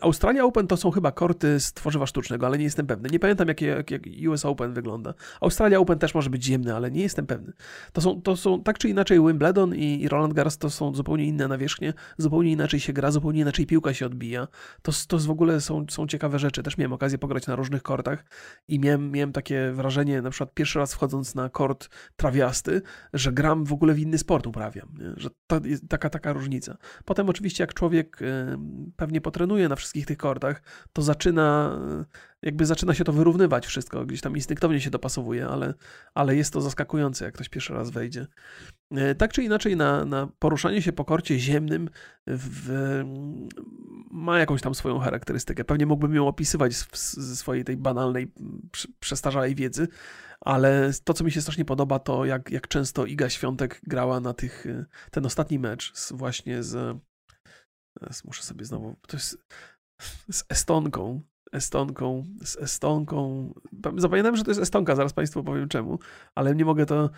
[0.02, 3.10] Australia Open to są chyba korty z tworzywa sztucznego, ale nie jestem pewny.
[3.10, 5.14] Nie pamiętam jak, jak, jak US Open wygląda.
[5.42, 7.54] Australia Open też może być ziemny, ale nie jestem pewny.
[7.94, 11.26] To są, to są tak czy inaczej Wimbledon i, i Roland Garros to są zupełnie
[11.26, 14.48] inne nawierzchnie, zupełnie inaczej się gra, zupełnie inaczej piłka się odbija
[14.82, 16.64] to, to w ogóle są, są ciekawe rzeczy.
[16.64, 18.26] Też miałem okazję pograć na różnych kortach
[18.68, 22.82] i miałem, miałem takie wrażenie, na przykład pierwszy raz wchodząc na kort trawiasty,
[23.14, 25.14] że gram w ogóle w inny sport uprawiam, nie?
[25.18, 26.78] że to jest taka, taka różnica.
[27.06, 28.20] Potem oczywiście jak człowiek
[28.96, 30.62] pewnie potrenuje na wszystkich tych kortach,
[30.94, 31.80] to zaczyna
[32.44, 35.74] jakby zaczyna się to wyrównywać wszystko, gdzieś tam instynktownie się dopasowuje, ale,
[36.14, 38.28] ale jest to zaskakujące, jak ktoś pierwszy raz wejdzie.
[38.92, 41.90] E, tak czy inaczej, na, na poruszanie się po korcie ziemnym
[42.28, 43.04] w,
[44.14, 45.64] ma jakąś tam swoją charakterystykę.
[45.64, 46.74] Pewnie mógłbym ją opisywać
[47.14, 48.32] ze swojej tej banalnej,
[49.00, 49.88] przestarzałej wiedzy,
[50.42, 54.34] ale to, co mi się strasznie podoba, to jak, jak często Iga Świątek grała na
[54.34, 54.66] tych,
[55.12, 56.98] ten ostatni mecz z, właśnie z,
[58.26, 59.38] muszę sobie znowu, to jest
[60.32, 63.54] z Estonką, Estonką, z Estonką.
[63.98, 66.00] Zapamiętałem, że to jest Estonka, zaraz Państwu powiem czemu,
[66.36, 67.10] ale nie mogę to.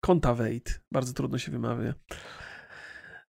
[0.00, 0.72] Contavate.
[0.92, 1.94] Bardzo trudno się wymawia.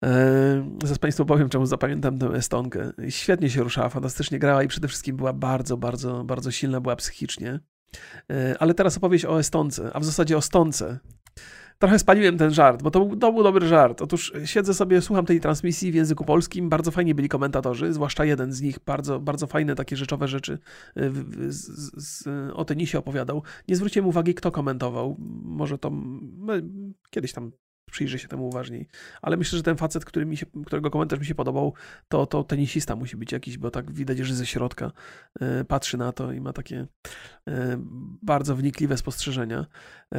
[0.04, 2.92] Eee, zaraz Państwu powiem, czemu zapamiętam tę Estonkę.
[3.10, 7.60] Świetnie się ruszała, fantastycznie grała i przede wszystkim była bardzo, bardzo, bardzo silna, była psychicznie.
[8.30, 11.00] Eee, ale teraz opowieść o Estonce, a w zasadzie o Stonce
[11.80, 14.02] trochę spaliłem ten żart, bo to był, to był dobry żart.
[14.02, 18.54] Otóż siedzę sobie, słucham tej transmisji w języku polskim, bardzo fajnie byli komentatorzy, zwłaszcza jeden
[18.54, 20.60] z nich, bardzo, bardzo fajne takie rzeczowe rzeczy
[20.96, 23.44] z, z, z, o tenisie opowiadał.
[23.68, 25.16] Nie zwróciłem uwagi, kto komentował.
[25.44, 25.92] Może to
[27.10, 27.52] kiedyś tam
[27.94, 28.88] przyjrzę się temu uważniej.
[29.22, 31.74] Ale myślę, że ten facet, który mi się, którego komentarz mi się podobał,
[32.08, 34.92] to, to tenisista musi być jakiś, bo tak widać, że ze środka
[35.62, 36.88] y, patrzy na to i ma takie
[37.48, 37.52] y,
[38.22, 39.66] bardzo wnikliwe spostrzeżenia.
[40.16, 40.18] Y,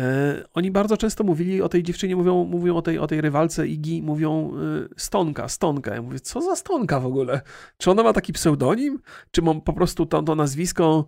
[0.54, 4.02] oni bardzo często mówili o tej dziewczynie, mówią, mówią o, tej, o tej rywalce Igi,
[4.02, 4.52] mówią
[4.96, 5.94] Stonka, Stonka.
[5.94, 7.40] Ja mówię, co za Stonka w ogóle?
[7.78, 8.98] Czy ona ma taki pseudonim?
[9.30, 11.06] Czy mam po prostu to, to nazwisko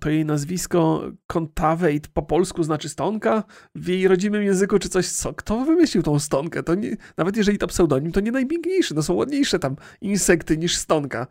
[0.00, 3.44] to jej nazwisko Contavate po polsku znaczy stonka
[3.74, 5.34] w jej rodzimym języku czy coś, co?
[5.34, 6.62] Kto wymyślił tą stonkę?
[6.62, 10.76] To nie, nawet jeżeli to pseudonim, to nie najpiękniejszy, to są ładniejsze tam insekty niż
[10.76, 11.26] stonka.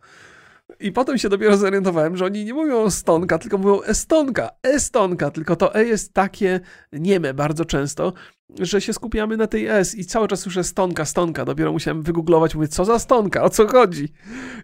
[0.80, 5.56] I potem się dopiero zorientowałem, że oni nie mówią stonka, tylko mówią estonka, estonka, tylko
[5.56, 6.60] to e jest takie
[6.92, 8.12] nieme bardzo często,
[8.60, 11.44] że się skupiamy na tej S i cały czas słyszę stonka, stonka.
[11.44, 14.08] Dopiero musiałem wygooglować, mówię, co za stonka, o co chodzi?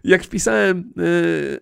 [0.03, 1.59] Jak wpisałem y,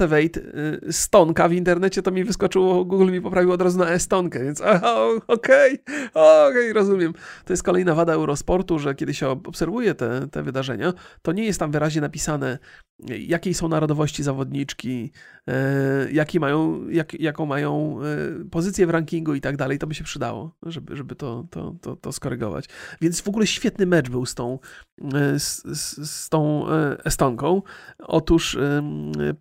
[0.00, 4.44] y, y, stonka w internecie, to mi wyskoczyło, Google mi poprawił od razu na estonkę,
[4.44, 5.78] więc okej, okej,
[6.14, 7.12] okay, rozumiem.
[7.44, 11.60] To jest kolejna wada Eurosportu, że kiedy się obserwuje te, te wydarzenia, to nie jest
[11.60, 12.58] tam wyraźnie napisane,
[13.08, 15.12] jakiej są narodowości zawodniczki,
[16.12, 19.78] jaki mają, jak, jaką mają e, pozycję w rankingu i tak dalej.
[19.78, 22.68] To by się przydało, żeby, żeby to, to, to, to skorygować.
[23.00, 24.58] Więc w ogóle świetny mecz był z tą,
[25.14, 26.66] e, z, z, z tą
[27.04, 27.62] Estonką.
[27.98, 28.58] Otóż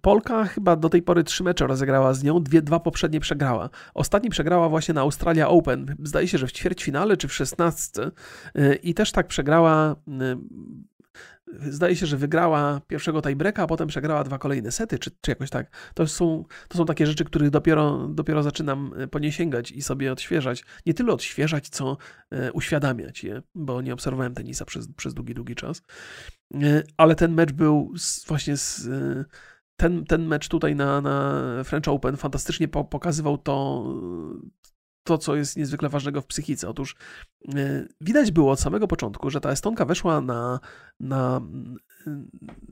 [0.02, 3.70] Polka chyba do tej pory trzy mecze rozegrała z nią, dwie, dwa poprzednie przegrała.
[3.94, 5.96] Ostatni przegrała właśnie na Australia Open.
[6.04, 8.12] Zdaje się, że w ćwierćfinale czy w szesnastce
[8.84, 9.96] i też tak przegrała
[11.70, 15.50] zdaje się, że wygrała pierwszego tiebreaka, a potem przegrała dwa kolejne sety, czy, czy jakoś
[15.50, 15.92] tak.
[15.94, 20.12] To są, to są takie rzeczy, których dopiero, dopiero zaczynam po nie sięgać i sobie
[20.12, 20.64] odświeżać.
[20.86, 21.98] Nie tyle odświeżać, co
[22.54, 25.82] uświadamiać je, bo nie obserwowałem tenisa przez, przez długi, długi czas.
[26.98, 27.94] Ale ten mecz był
[28.28, 28.90] właśnie z
[29.76, 33.86] ten, ten mecz tutaj na, na French Open fantastycznie po, pokazywał to,
[35.04, 36.70] to, co jest niezwykle ważnego w psychice.
[36.70, 36.96] Otóż
[38.02, 40.60] widać było od samego początku, że ta Estonka weszła na,
[41.00, 41.42] na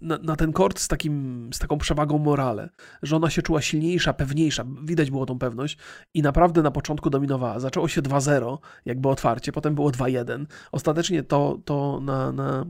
[0.01, 2.69] na, na, ten kort z, takim, z taką przewagą morale,
[3.03, 5.77] że ona się czuła silniejsza, pewniejsza, widać było tą pewność
[6.13, 7.59] i naprawdę na początku dominowała.
[7.59, 10.45] Zaczęło się 2-0, jakby otwarcie, potem było 2-1.
[10.71, 12.65] Ostatecznie to, to na, na,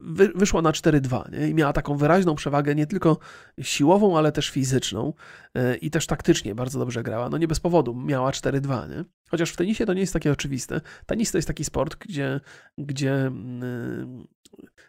[0.00, 3.18] wy, wyszło na 4-2 i miała taką wyraźną przewagę nie tylko
[3.60, 5.12] siłową, ale też fizyczną
[5.54, 7.28] e, i też taktycznie bardzo dobrze grała.
[7.28, 9.04] No nie bez powodu, miała 4-2, nie?
[9.30, 10.80] Chociaż w tenisie to nie jest takie oczywiste.
[11.06, 12.40] Tenis to jest taki sport, gdzie,
[12.78, 14.26] gdzie mm,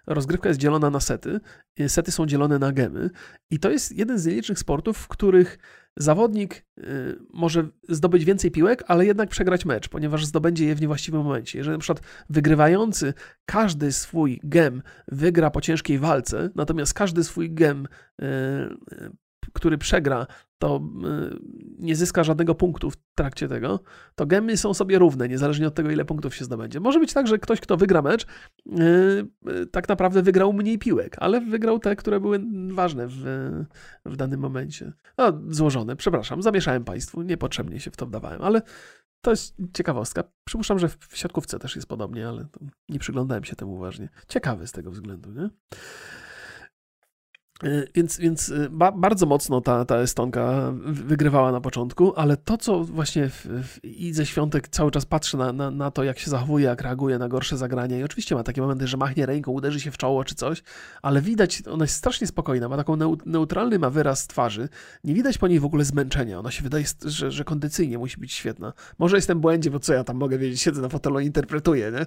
[0.07, 1.39] rozgrywka jest dzielona na sety,
[1.87, 3.09] sety są dzielone na gemy
[3.49, 5.57] i to jest jeden z nielicznych sportów, w których
[5.97, 11.23] zawodnik y, może zdobyć więcej piłek, ale jednak przegrać mecz, ponieważ zdobędzie je w niewłaściwym
[11.23, 11.57] momencie.
[11.57, 13.13] Jeżeli na przykład wygrywający
[13.45, 17.87] każdy swój gem wygra po ciężkiej walce, natomiast każdy swój gem
[18.21, 18.25] y,
[19.53, 20.27] który przegra,
[20.57, 20.81] to
[21.31, 21.39] y,
[21.79, 23.79] nie zyska żadnego punktu w trakcie tego,
[24.15, 26.79] to gemy są sobie równe, niezależnie od tego, ile punktów się zdobędzie.
[26.79, 28.25] Może być tak, że ktoś, kto wygra mecz,
[28.65, 33.23] yy, yy, tak naprawdę wygrał mniej piłek, ale wygrał te, które były ważne w,
[34.05, 34.93] w danym momencie.
[35.17, 38.61] No, złożone, przepraszam, zamieszałem Państwu, niepotrzebnie się w to wdawałem, ale
[39.21, 40.23] to jest ciekawostka.
[40.43, 42.47] Przypuszczam, że w siatkówce też jest podobnie, ale
[42.89, 44.09] nie przyglądałem się temu uważnie.
[44.27, 45.49] Ciekawy z tego względu, nie?
[47.63, 52.57] E, więc, więc e, ba, bardzo mocno ta, ta Estonka wygrywała na początku, ale to,
[52.57, 56.29] co właśnie w, w Idze Świątek cały czas patrzy na, na, na, to, jak się
[56.29, 59.79] zachowuje, jak reaguje na gorsze zagrania i oczywiście ma takie momenty, że machnie ręką, uderzy
[59.79, 60.63] się w czoło czy coś,
[61.01, 64.69] ale widać, ona jest strasznie spokojna, ma taką neutralny ma wyraz twarzy,
[65.03, 68.33] nie widać po niej w ogóle zmęczenia, ona się wydaje, że, że kondycyjnie musi być
[68.33, 68.73] świetna.
[68.99, 71.91] Może jestem w błędzie, bo co ja tam mogę wiedzieć, siedzę na fotelu i interpretuję,
[71.91, 72.05] nie?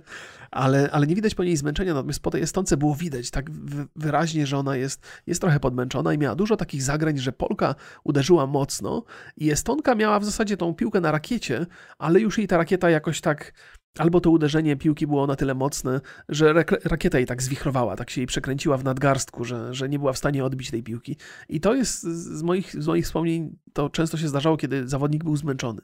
[0.50, 3.50] Ale, ale nie widać po niej zmęczenia, natomiast po tej Estonce było widać tak
[3.96, 7.74] wyraźnie, że ona jest, jest jest trochę podmęczona i miała dużo takich zagrań, że Polka
[8.04, 9.04] uderzyła mocno
[9.36, 11.66] i Estonka miała w zasadzie tą piłkę na rakiecie,
[11.98, 13.52] ale już jej ta rakieta jakoś tak
[13.98, 16.52] Albo to uderzenie piłki było na tyle mocne, że
[16.84, 20.18] rakieta jej tak zwichrowała, tak się jej przekręciła w nadgarstku, że, że nie była w
[20.18, 21.16] stanie odbić tej piłki.
[21.48, 25.36] I to jest z moich, z moich wspomnień, to często się zdarzało, kiedy zawodnik był
[25.36, 25.80] zmęczony.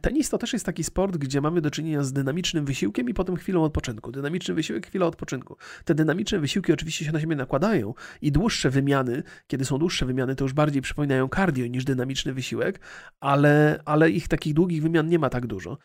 [0.00, 3.36] Tenis to też jest taki sport, gdzie mamy do czynienia z dynamicznym wysiłkiem i potem
[3.36, 4.12] chwilą odpoczynku.
[4.12, 5.56] Dynamiczny wysiłek, chwila odpoczynku.
[5.84, 10.34] Te dynamiczne wysiłki oczywiście się na siebie nakładają i dłuższe wymiany, kiedy są dłuższe wymiany,
[10.34, 12.80] to już bardziej przypominają cardio niż dynamiczny wysiłek,
[13.20, 15.78] ale, ale ich takich długich wymian nie ma tak dużo.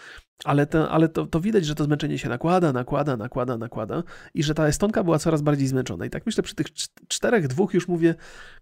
[0.43, 4.43] Ale, to, ale to, to widać, że to zmęczenie się nakłada, nakłada, nakłada, nakłada i
[4.43, 6.05] że ta Estonka była coraz bardziej zmęczona.
[6.05, 6.67] I tak myślę, przy tych
[7.07, 8.15] czterech, dwóch już mówię,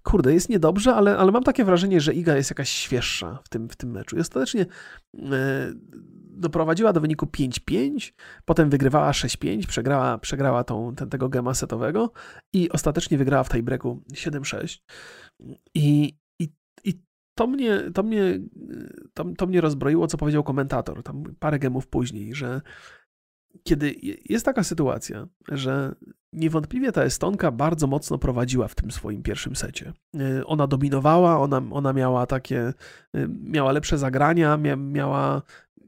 [0.03, 3.69] kurde, jest niedobrze, ale, ale mam takie wrażenie, że Iga jest jakaś świeższa w tym,
[3.69, 4.17] w tym meczu.
[4.17, 4.65] I ostatecznie
[5.17, 5.73] E,
[6.34, 8.13] doprowadziła do wyniku 5-5,
[8.45, 12.11] potem wygrywała 6-5, przegrała, przegrała tą, ten, tego gema setowego
[12.53, 14.79] i ostatecznie wygrała w tiebreaku 7-6.
[15.75, 16.17] I,
[17.36, 18.39] to mnie, to, mnie,
[19.13, 22.61] to, to mnie rozbroiło, co powiedział komentator tam parę gemów później, że
[23.63, 23.95] kiedy
[24.29, 25.95] jest taka sytuacja, że
[26.34, 29.93] niewątpliwie ta Estonka bardzo mocno prowadziła w tym swoim pierwszym secie.
[30.19, 32.59] E, ona dominowała, ona, ona miała takie,
[33.13, 35.41] e, miała lepsze zagrania, miała,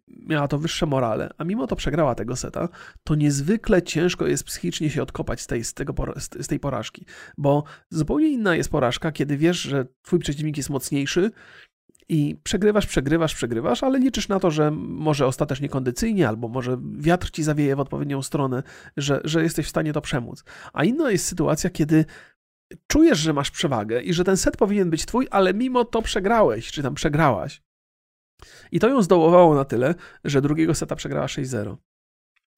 [0.07, 2.69] miała to wyższe morale, a mimo to przegrała tego seta,
[3.03, 5.93] to niezwykle ciężko jest psychicznie się odkopać z tej, z, tego,
[6.39, 7.05] z tej porażki,
[7.37, 11.31] bo zupełnie inna jest porażka, kiedy wiesz, że twój przeciwnik jest mocniejszy,
[12.09, 17.31] i przegrywasz, przegrywasz, przegrywasz, ale liczysz na to, że może ostatecznie kondycyjnie, albo może wiatr
[17.31, 18.63] ci zawieje w odpowiednią stronę,
[18.97, 20.43] że, że jesteś w stanie to przemóc.
[20.73, 22.05] A inna jest sytuacja, kiedy
[22.87, 26.71] czujesz, że masz przewagę i że ten set powinien być twój, ale mimo to przegrałeś,
[26.71, 27.61] czy tam przegrałaś.
[28.71, 31.75] I to ją zdołowało na tyle, że drugiego seta przegrała 6-0.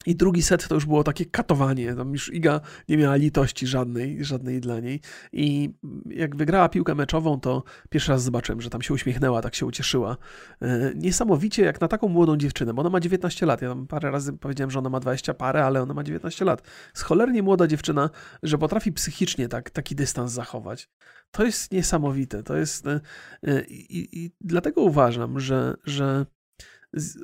[0.05, 1.95] I drugi set to już było takie katowanie.
[1.95, 5.01] Tam już Iga nie miała litości żadnej, żadnej dla niej.
[5.33, 5.69] I
[6.09, 10.17] jak wygrała piłkę meczową, to pierwszy raz zobaczyłem, że tam się uśmiechnęła, tak się ucieszyła.
[10.61, 13.61] E, niesamowicie jak na taką młodą dziewczynę, bo ona ma 19 lat.
[13.61, 16.61] Ja tam parę razy powiedziałem, że ona ma 20 parę, ale ona ma 19 lat.
[16.93, 18.09] Scholernie młoda dziewczyna,
[18.43, 20.89] że potrafi psychicznie tak, taki dystans zachować.
[21.31, 22.43] To jest niesamowite.
[22.43, 22.87] To jest.
[22.87, 22.99] E,
[23.43, 26.25] e, I, i dlatego uważam, że, że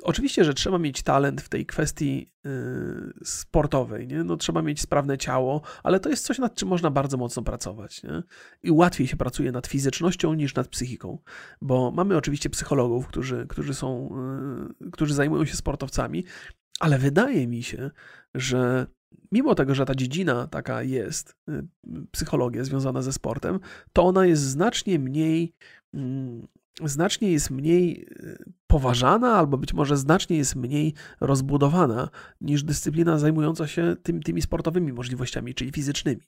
[0.02, 4.24] Oczywiście, że trzeba mieć talent w tej kwestii yy, sportowej, nie?
[4.24, 8.02] No, trzeba mieć sprawne ciało, ale to jest coś, nad czym można bardzo mocno pracować.
[8.02, 8.22] Nie?
[8.62, 11.18] I łatwiej się pracuje nad fizycznością niż nad psychiką,
[11.62, 14.16] bo mamy oczywiście psychologów, którzy, którzy, są,
[14.80, 16.24] yy, którzy zajmują się sportowcami,
[16.80, 17.90] ale wydaje mi się,
[18.34, 18.86] że
[19.32, 21.62] mimo tego, że ta dziedzina taka jest, y,
[22.10, 23.60] psychologia związana ze sportem,
[23.92, 25.54] to ona jest znacznie mniej
[25.94, 26.46] mm,
[26.84, 32.08] znacznie jest mniej y, poważana, albo być może znacznie jest mniej rozbudowana
[32.40, 36.22] niż dyscyplina zajmująca się tym, tymi sportowymi możliwościami, czyli fizycznymi.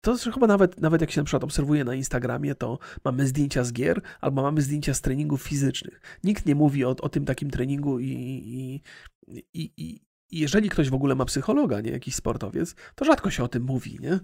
[0.00, 3.72] To chyba nawet, nawet jak się na przykład obserwuje na Instagramie, to mamy zdjęcia z
[3.72, 6.00] gier albo mamy zdjęcia z treningów fizycznych.
[6.24, 8.82] Nikt nie mówi o, o tym takim treningu i, i,
[9.54, 10.00] i, i
[10.32, 13.98] jeżeli ktoś w ogóle ma psychologa, nie jakiś sportowiec, to rzadko się o tym mówi,
[14.00, 14.20] nie?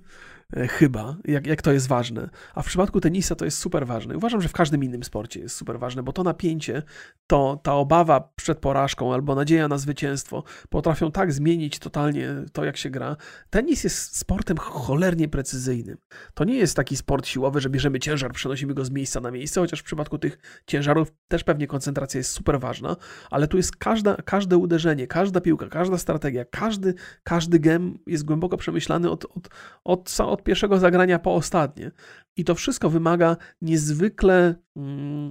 [0.52, 2.30] E, chyba, jak, jak to jest ważne.
[2.54, 4.16] A w przypadku tenisa to jest super ważne.
[4.16, 6.82] Uważam, że w każdym innym sporcie jest super ważne, bo to napięcie,
[7.26, 12.76] to ta obawa przed porażką albo nadzieja na zwycięstwo potrafią tak zmienić totalnie to, jak
[12.76, 13.16] się gra.
[13.50, 15.96] Tenis jest sportem cholernie precyzyjnym.
[16.34, 19.60] To nie jest taki sport siłowy, że bierzemy ciężar, przenosimy go z miejsca na miejsce,
[19.60, 22.96] chociaż w przypadku tych ciężarów też pewnie koncentracja jest super ważna,
[23.30, 28.56] ale tu jest każda, każde uderzenie, każda piłka, każda strategia, każdy, każdy gem jest głęboko
[28.56, 29.48] przemyślany od, od,
[29.84, 31.90] od, od od pierwszego zagrania po ostatnie.
[32.36, 35.28] I to wszystko wymaga niezwykle, mm,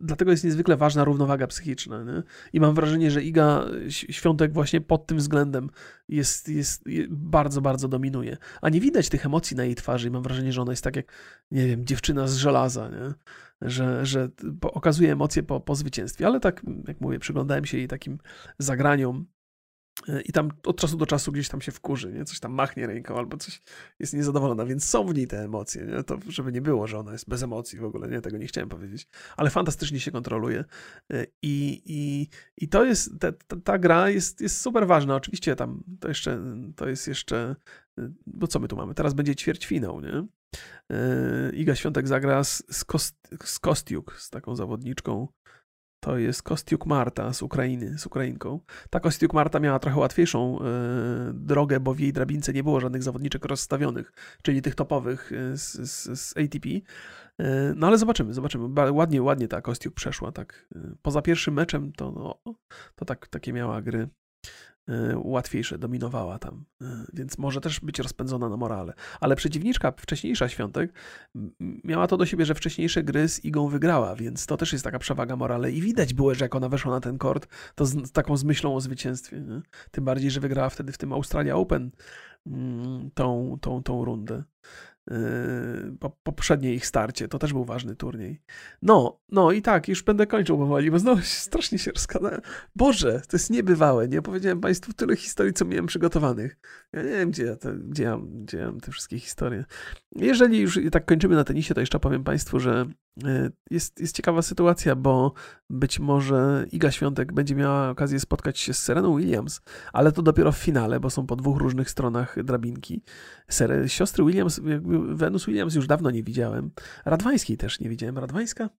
[0.00, 2.04] dlatego jest niezwykle ważna równowaga psychiczna.
[2.04, 2.22] Nie?
[2.52, 5.70] I mam wrażenie, że Iga Świątek właśnie pod tym względem
[6.08, 8.36] jest, jest, bardzo, bardzo dominuje.
[8.62, 10.96] A nie widać tych emocji na jej twarzy i mam wrażenie, że ona jest tak
[10.96, 11.12] jak,
[11.50, 13.14] nie wiem, dziewczyna z żelaza, nie?
[13.68, 14.28] Że, że
[14.62, 16.26] okazuje emocje po, po zwycięstwie.
[16.26, 18.18] Ale tak, jak mówię, przyglądałem się jej takim
[18.58, 19.26] zagraniom
[20.24, 22.24] i tam od czasu do czasu gdzieś tam się wkurzy, nie?
[22.24, 23.62] coś tam machnie ręką albo coś
[23.98, 26.02] jest niezadowolona, więc są w niej te emocje, nie?
[26.02, 28.68] to żeby nie było, że ona jest bez emocji w ogóle, nie, tego nie chciałem
[28.68, 30.64] powiedzieć, ale fantastycznie się kontroluje
[31.12, 35.56] e, i, i, i to jest, ta, ta, ta gra jest, jest super ważna, oczywiście
[35.56, 36.40] tam to jeszcze,
[36.76, 37.56] to jest jeszcze,
[37.98, 40.26] e, bo co my tu mamy, teraz będzie ćwierćfinał, nie?
[40.90, 45.28] E, Iga Świątek zagra z, z, Kost, z Kostiuk, z taką zawodniczką
[46.04, 48.60] to jest Kostiuk Marta z Ukrainy, z Ukrainką.
[48.90, 50.62] Ta Kostiuk Marta miała trochę łatwiejszą y,
[51.34, 54.12] drogę, bo w jej drabince nie było żadnych zawodniczek rozstawionych,
[54.42, 56.68] czyli tych topowych e, z, z, z ATP.
[56.68, 56.82] Y,
[57.76, 58.92] no ale zobaczymy, zobaczymy.
[58.92, 60.32] Ładnie, ładnie ta Kostiuk przeszła.
[60.32, 60.68] Tak.
[61.02, 62.54] Poza pierwszym meczem to, no,
[62.94, 64.23] to tak, takie miała gry E,
[65.14, 68.92] łatwiejsze, dominowała tam, e, więc może też być rozpędzona na morale.
[69.20, 70.92] Ale przeciwniczka, wcześniejsza Świątek,
[71.60, 74.98] miała to do siebie, że wcześniejsze gry z Igą wygrała, więc to też jest taka
[74.98, 78.12] przewaga morale i widać było, że jak ona weszła na ten kort, to z, z
[78.12, 79.40] taką z myślą o zwycięstwie.
[79.40, 79.60] Nie?
[79.90, 81.90] Tym bardziej, że wygrała wtedy w tym Australia Open
[82.46, 84.44] mm, tą, tą, tą rundę.
[85.10, 87.28] Yy, po poprzednie ich starcie.
[87.28, 88.42] To też był ważny turniej.
[88.82, 92.40] No, no i tak, już będę kończył powoli, bo znowu strasznie się rozkładałem.
[92.76, 94.22] Boże, to jest niebywałe, nie?
[94.22, 96.56] Powiedziałem Państwu tyle historii, co miałem przygotowanych.
[96.92, 99.64] Ja nie wiem, gdzie ja, te, gdzie ja, gdzie ja mam te wszystkie historie.
[100.16, 102.86] Jeżeli już tak kończymy na tenisie, to jeszcze powiem Państwu, że
[103.70, 105.32] jest, jest ciekawa sytuacja, bo
[105.70, 109.60] być może Iga Świątek będzie miała okazję spotkać się z Sereną Williams,
[109.92, 113.02] ale to dopiero w finale, bo są po dwóch różnych stronach drabinki.
[113.48, 116.70] Ser siostry Williams, jakby Venus Williams już dawno nie widziałem.
[117.04, 118.18] Radwańskiej też nie widziałem.
[118.18, 118.70] Radwańska?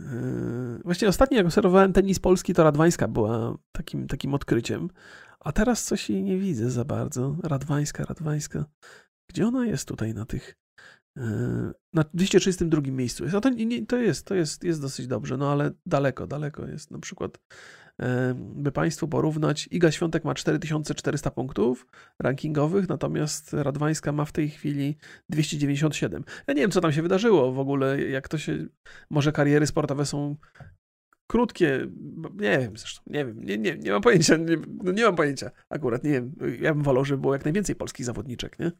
[0.00, 0.06] Yy,
[0.84, 4.88] właśnie ostatnio jak obserwowałem tenis polski, to Radwańska była takim, takim odkryciem.
[5.40, 7.36] A teraz coś jej nie widzę za bardzo.
[7.42, 8.64] Radwańska, Radwańska.
[9.30, 10.56] Gdzie ona jest tutaj na tych...
[11.16, 11.22] Yy,
[11.92, 13.24] na 232 miejscu.
[13.36, 16.90] A to, nie, to jest, to jest, jest dosyć dobrze, no ale daleko, daleko jest.
[16.90, 17.38] Na przykład
[18.36, 21.86] by Państwu porównać, Iga Świątek ma 4400 punktów
[22.18, 24.96] rankingowych, natomiast Radwańska ma w tej chwili
[25.28, 26.24] 297.
[26.46, 28.66] Ja nie wiem, co tam się wydarzyło w ogóle, jak to się,
[29.10, 30.36] może kariery sportowe są
[31.26, 31.86] krótkie,
[32.34, 35.50] nie wiem zresztą, nie wiem, nie, nie, nie mam pojęcia, nie, no nie mam pojęcia
[35.68, 38.72] akurat, nie wiem, ja bym wolał, żeby było jak najwięcej polskich zawodniczek, nie?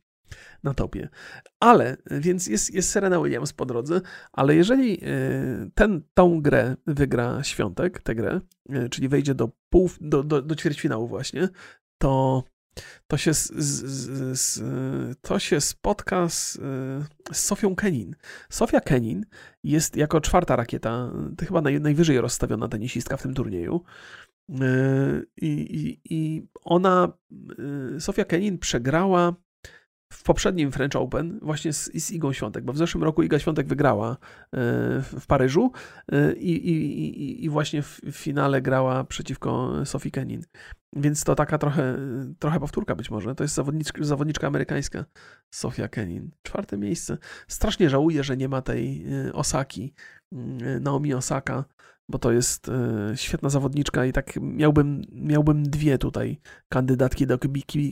[0.63, 1.09] Na topie.
[1.61, 4.01] Ale, więc jest, jest Serena Williams po drodze,
[4.33, 5.07] ale jeżeli e,
[5.75, 8.41] ten, tą grę wygra Świątek, tę grę,
[8.71, 11.49] e, czyli wejdzie do, pół, do, do, do ćwierćfinału właśnie,
[11.99, 12.45] to
[13.07, 14.63] to się, z, z, z,
[15.21, 16.53] to się spotka z,
[17.33, 18.17] z Sofią Kenin.
[18.51, 19.27] Sofia Kenin
[19.65, 23.85] jest jako czwarta rakieta, to chyba naj, najwyżej rozstawiona tenisistka w tym turnieju.
[24.51, 27.13] E, I, i, i ona,
[27.99, 29.35] Sofia Kenin przegrała
[30.13, 33.67] w poprzednim French Open właśnie z, z Igą Świątek, bo w zeszłym roku Iga Świątek
[33.67, 34.17] wygrała e,
[35.03, 35.73] w Paryżu
[36.13, 40.43] e, i, i, i właśnie w finale grała przeciwko Sophie Kenin.
[40.97, 41.97] Więc to taka trochę,
[42.39, 43.35] trochę powtórka być może.
[43.35, 45.05] To jest zawodniczka, zawodniczka amerykańska,
[45.51, 46.31] Sofia Kenin.
[46.43, 47.19] Czwarte miejsce.
[47.49, 49.95] Strasznie żałuję, że nie ma tej e, Osaki,
[50.81, 51.65] Naomi Osaka,
[52.09, 57.39] bo to jest e, świetna zawodniczka i tak miałbym, miałbym dwie tutaj kandydatki do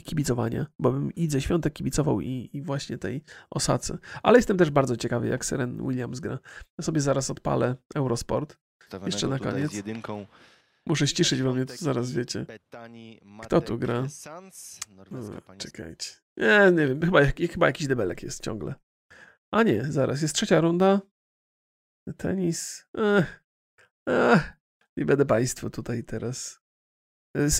[0.04, 3.98] kibicowania, bo bym Idze Świątek kibicował i, i właśnie tej Osace.
[4.22, 6.38] Ale jestem też bardzo ciekawy, jak Seren Williams gra.
[6.78, 8.56] Ja sobie zaraz odpalę Eurosport.
[9.06, 9.74] Jeszcze na koniec.
[9.74, 10.26] Jedynką
[10.86, 12.46] Muszę ściszyć, bo mnie to zaraz wiecie.
[13.42, 14.06] Kto tu gra?
[15.10, 15.20] No,
[15.58, 16.10] czekajcie.
[16.36, 17.20] Nie, nie wiem, chyba,
[17.52, 18.74] chyba jakiś debelek jest ciągle.
[19.50, 21.00] A nie, zaraz, jest trzecia runda.
[22.16, 22.86] Tenis.
[22.98, 23.43] Ech,
[24.06, 24.52] ech.
[24.97, 26.64] I będę Państwu tutaj teraz.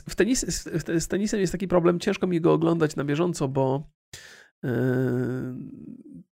[0.09, 0.41] W tenis,
[0.99, 3.91] z tenisem jest taki problem, ciężko mi go oglądać na bieżąco, bo
[4.63, 4.71] yy,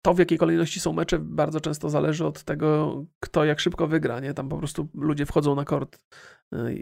[0.02, 4.20] to, w jakiej kolejności są mecze, bardzo często zależy od tego, kto jak szybko wygra.
[4.20, 4.34] Nie?
[4.34, 5.98] Tam po prostu ludzie wchodzą na kort
[6.52, 6.74] yy,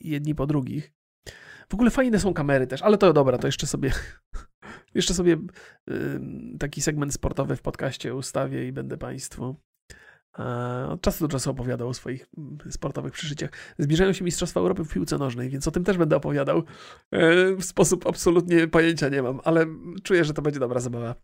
[0.00, 0.92] jedni po drugich.
[1.68, 3.92] W ogóle fajne są kamery też, ale to dobra, to jeszcze sobie
[4.94, 5.36] jeszcze sobie
[5.86, 6.20] yy,
[6.58, 9.56] taki segment sportowy w podcaście ustawię i będę Państwu
[10.88, 13.50] od czasu do czasu opowiadał o swoich mm, sportowych przeżyciach.
[13.78, 16.58] Zbliżają się Mistrzostwa Europy w piłce nożnej, więc o tym też będę opowiadał.
[16.58, 19.66] E, w sposób absolutnie pojęcia nie mam, ale
[20.02, 21.14] czuję, że to będzie dobra zabawa.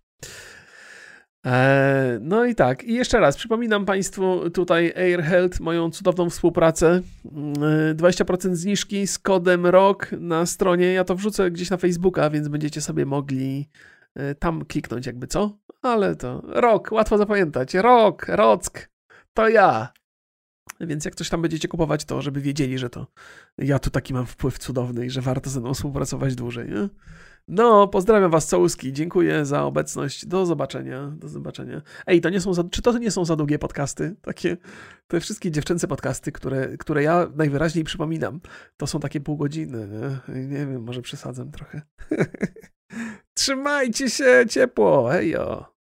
[1.47, 7.03] E, no i tak, i jeszcze raz przypominam Państwu tutaj AirHealth, moją cudowną współpracę.
[7.95, 10.93] 20% mm, zniżki z kodem ROK na stronie.
[10.93, 13.69] Ja to wrzucę gdzieś na Facebooka, więc będziecie sobie mogli
[14.15, 15.59] e, tam kliknąć, jakby co.
[15.83, 17.75] Ale to ROK, łatwo zapamiętać.
[17.75, 18.94] ROK, ROCK
[19.35, 19.93] to ja.
[20.81, 23.07] Więc jak coś tam będziecie kupować, to żeby wiedzieli, że to
[23.59, 26.69] ja tu taki mam wpływ cudowny i że warto ze mną współpracować dłużej.
[26.69, 26.89] Nie?
[27.49, 28.93] No, pozdrawiam was całuski.
[28.93, 30.27] Dziękuję za obecność.
[30.27, 31.13] Do zobaczenia.
[31.17, 31.83] Do zobaczenia.
[32.07, 34.17] Ej, to nie są za, czy to nie są za długie podcasty?
[34.23, 34.57] Takie
[35.07, 38.41] te wszystkie dziewczęce podcasty, które, które ja najwyraźniej przypominam,
[38.77, 39.89] to są takie pół godziny.
[40.29, 41.83] Nie, nie wiem, może przesadzam trochę.
[43.35, 45.09] Trzymajcie się ciepło.
[45.09, 45.74] Hejo.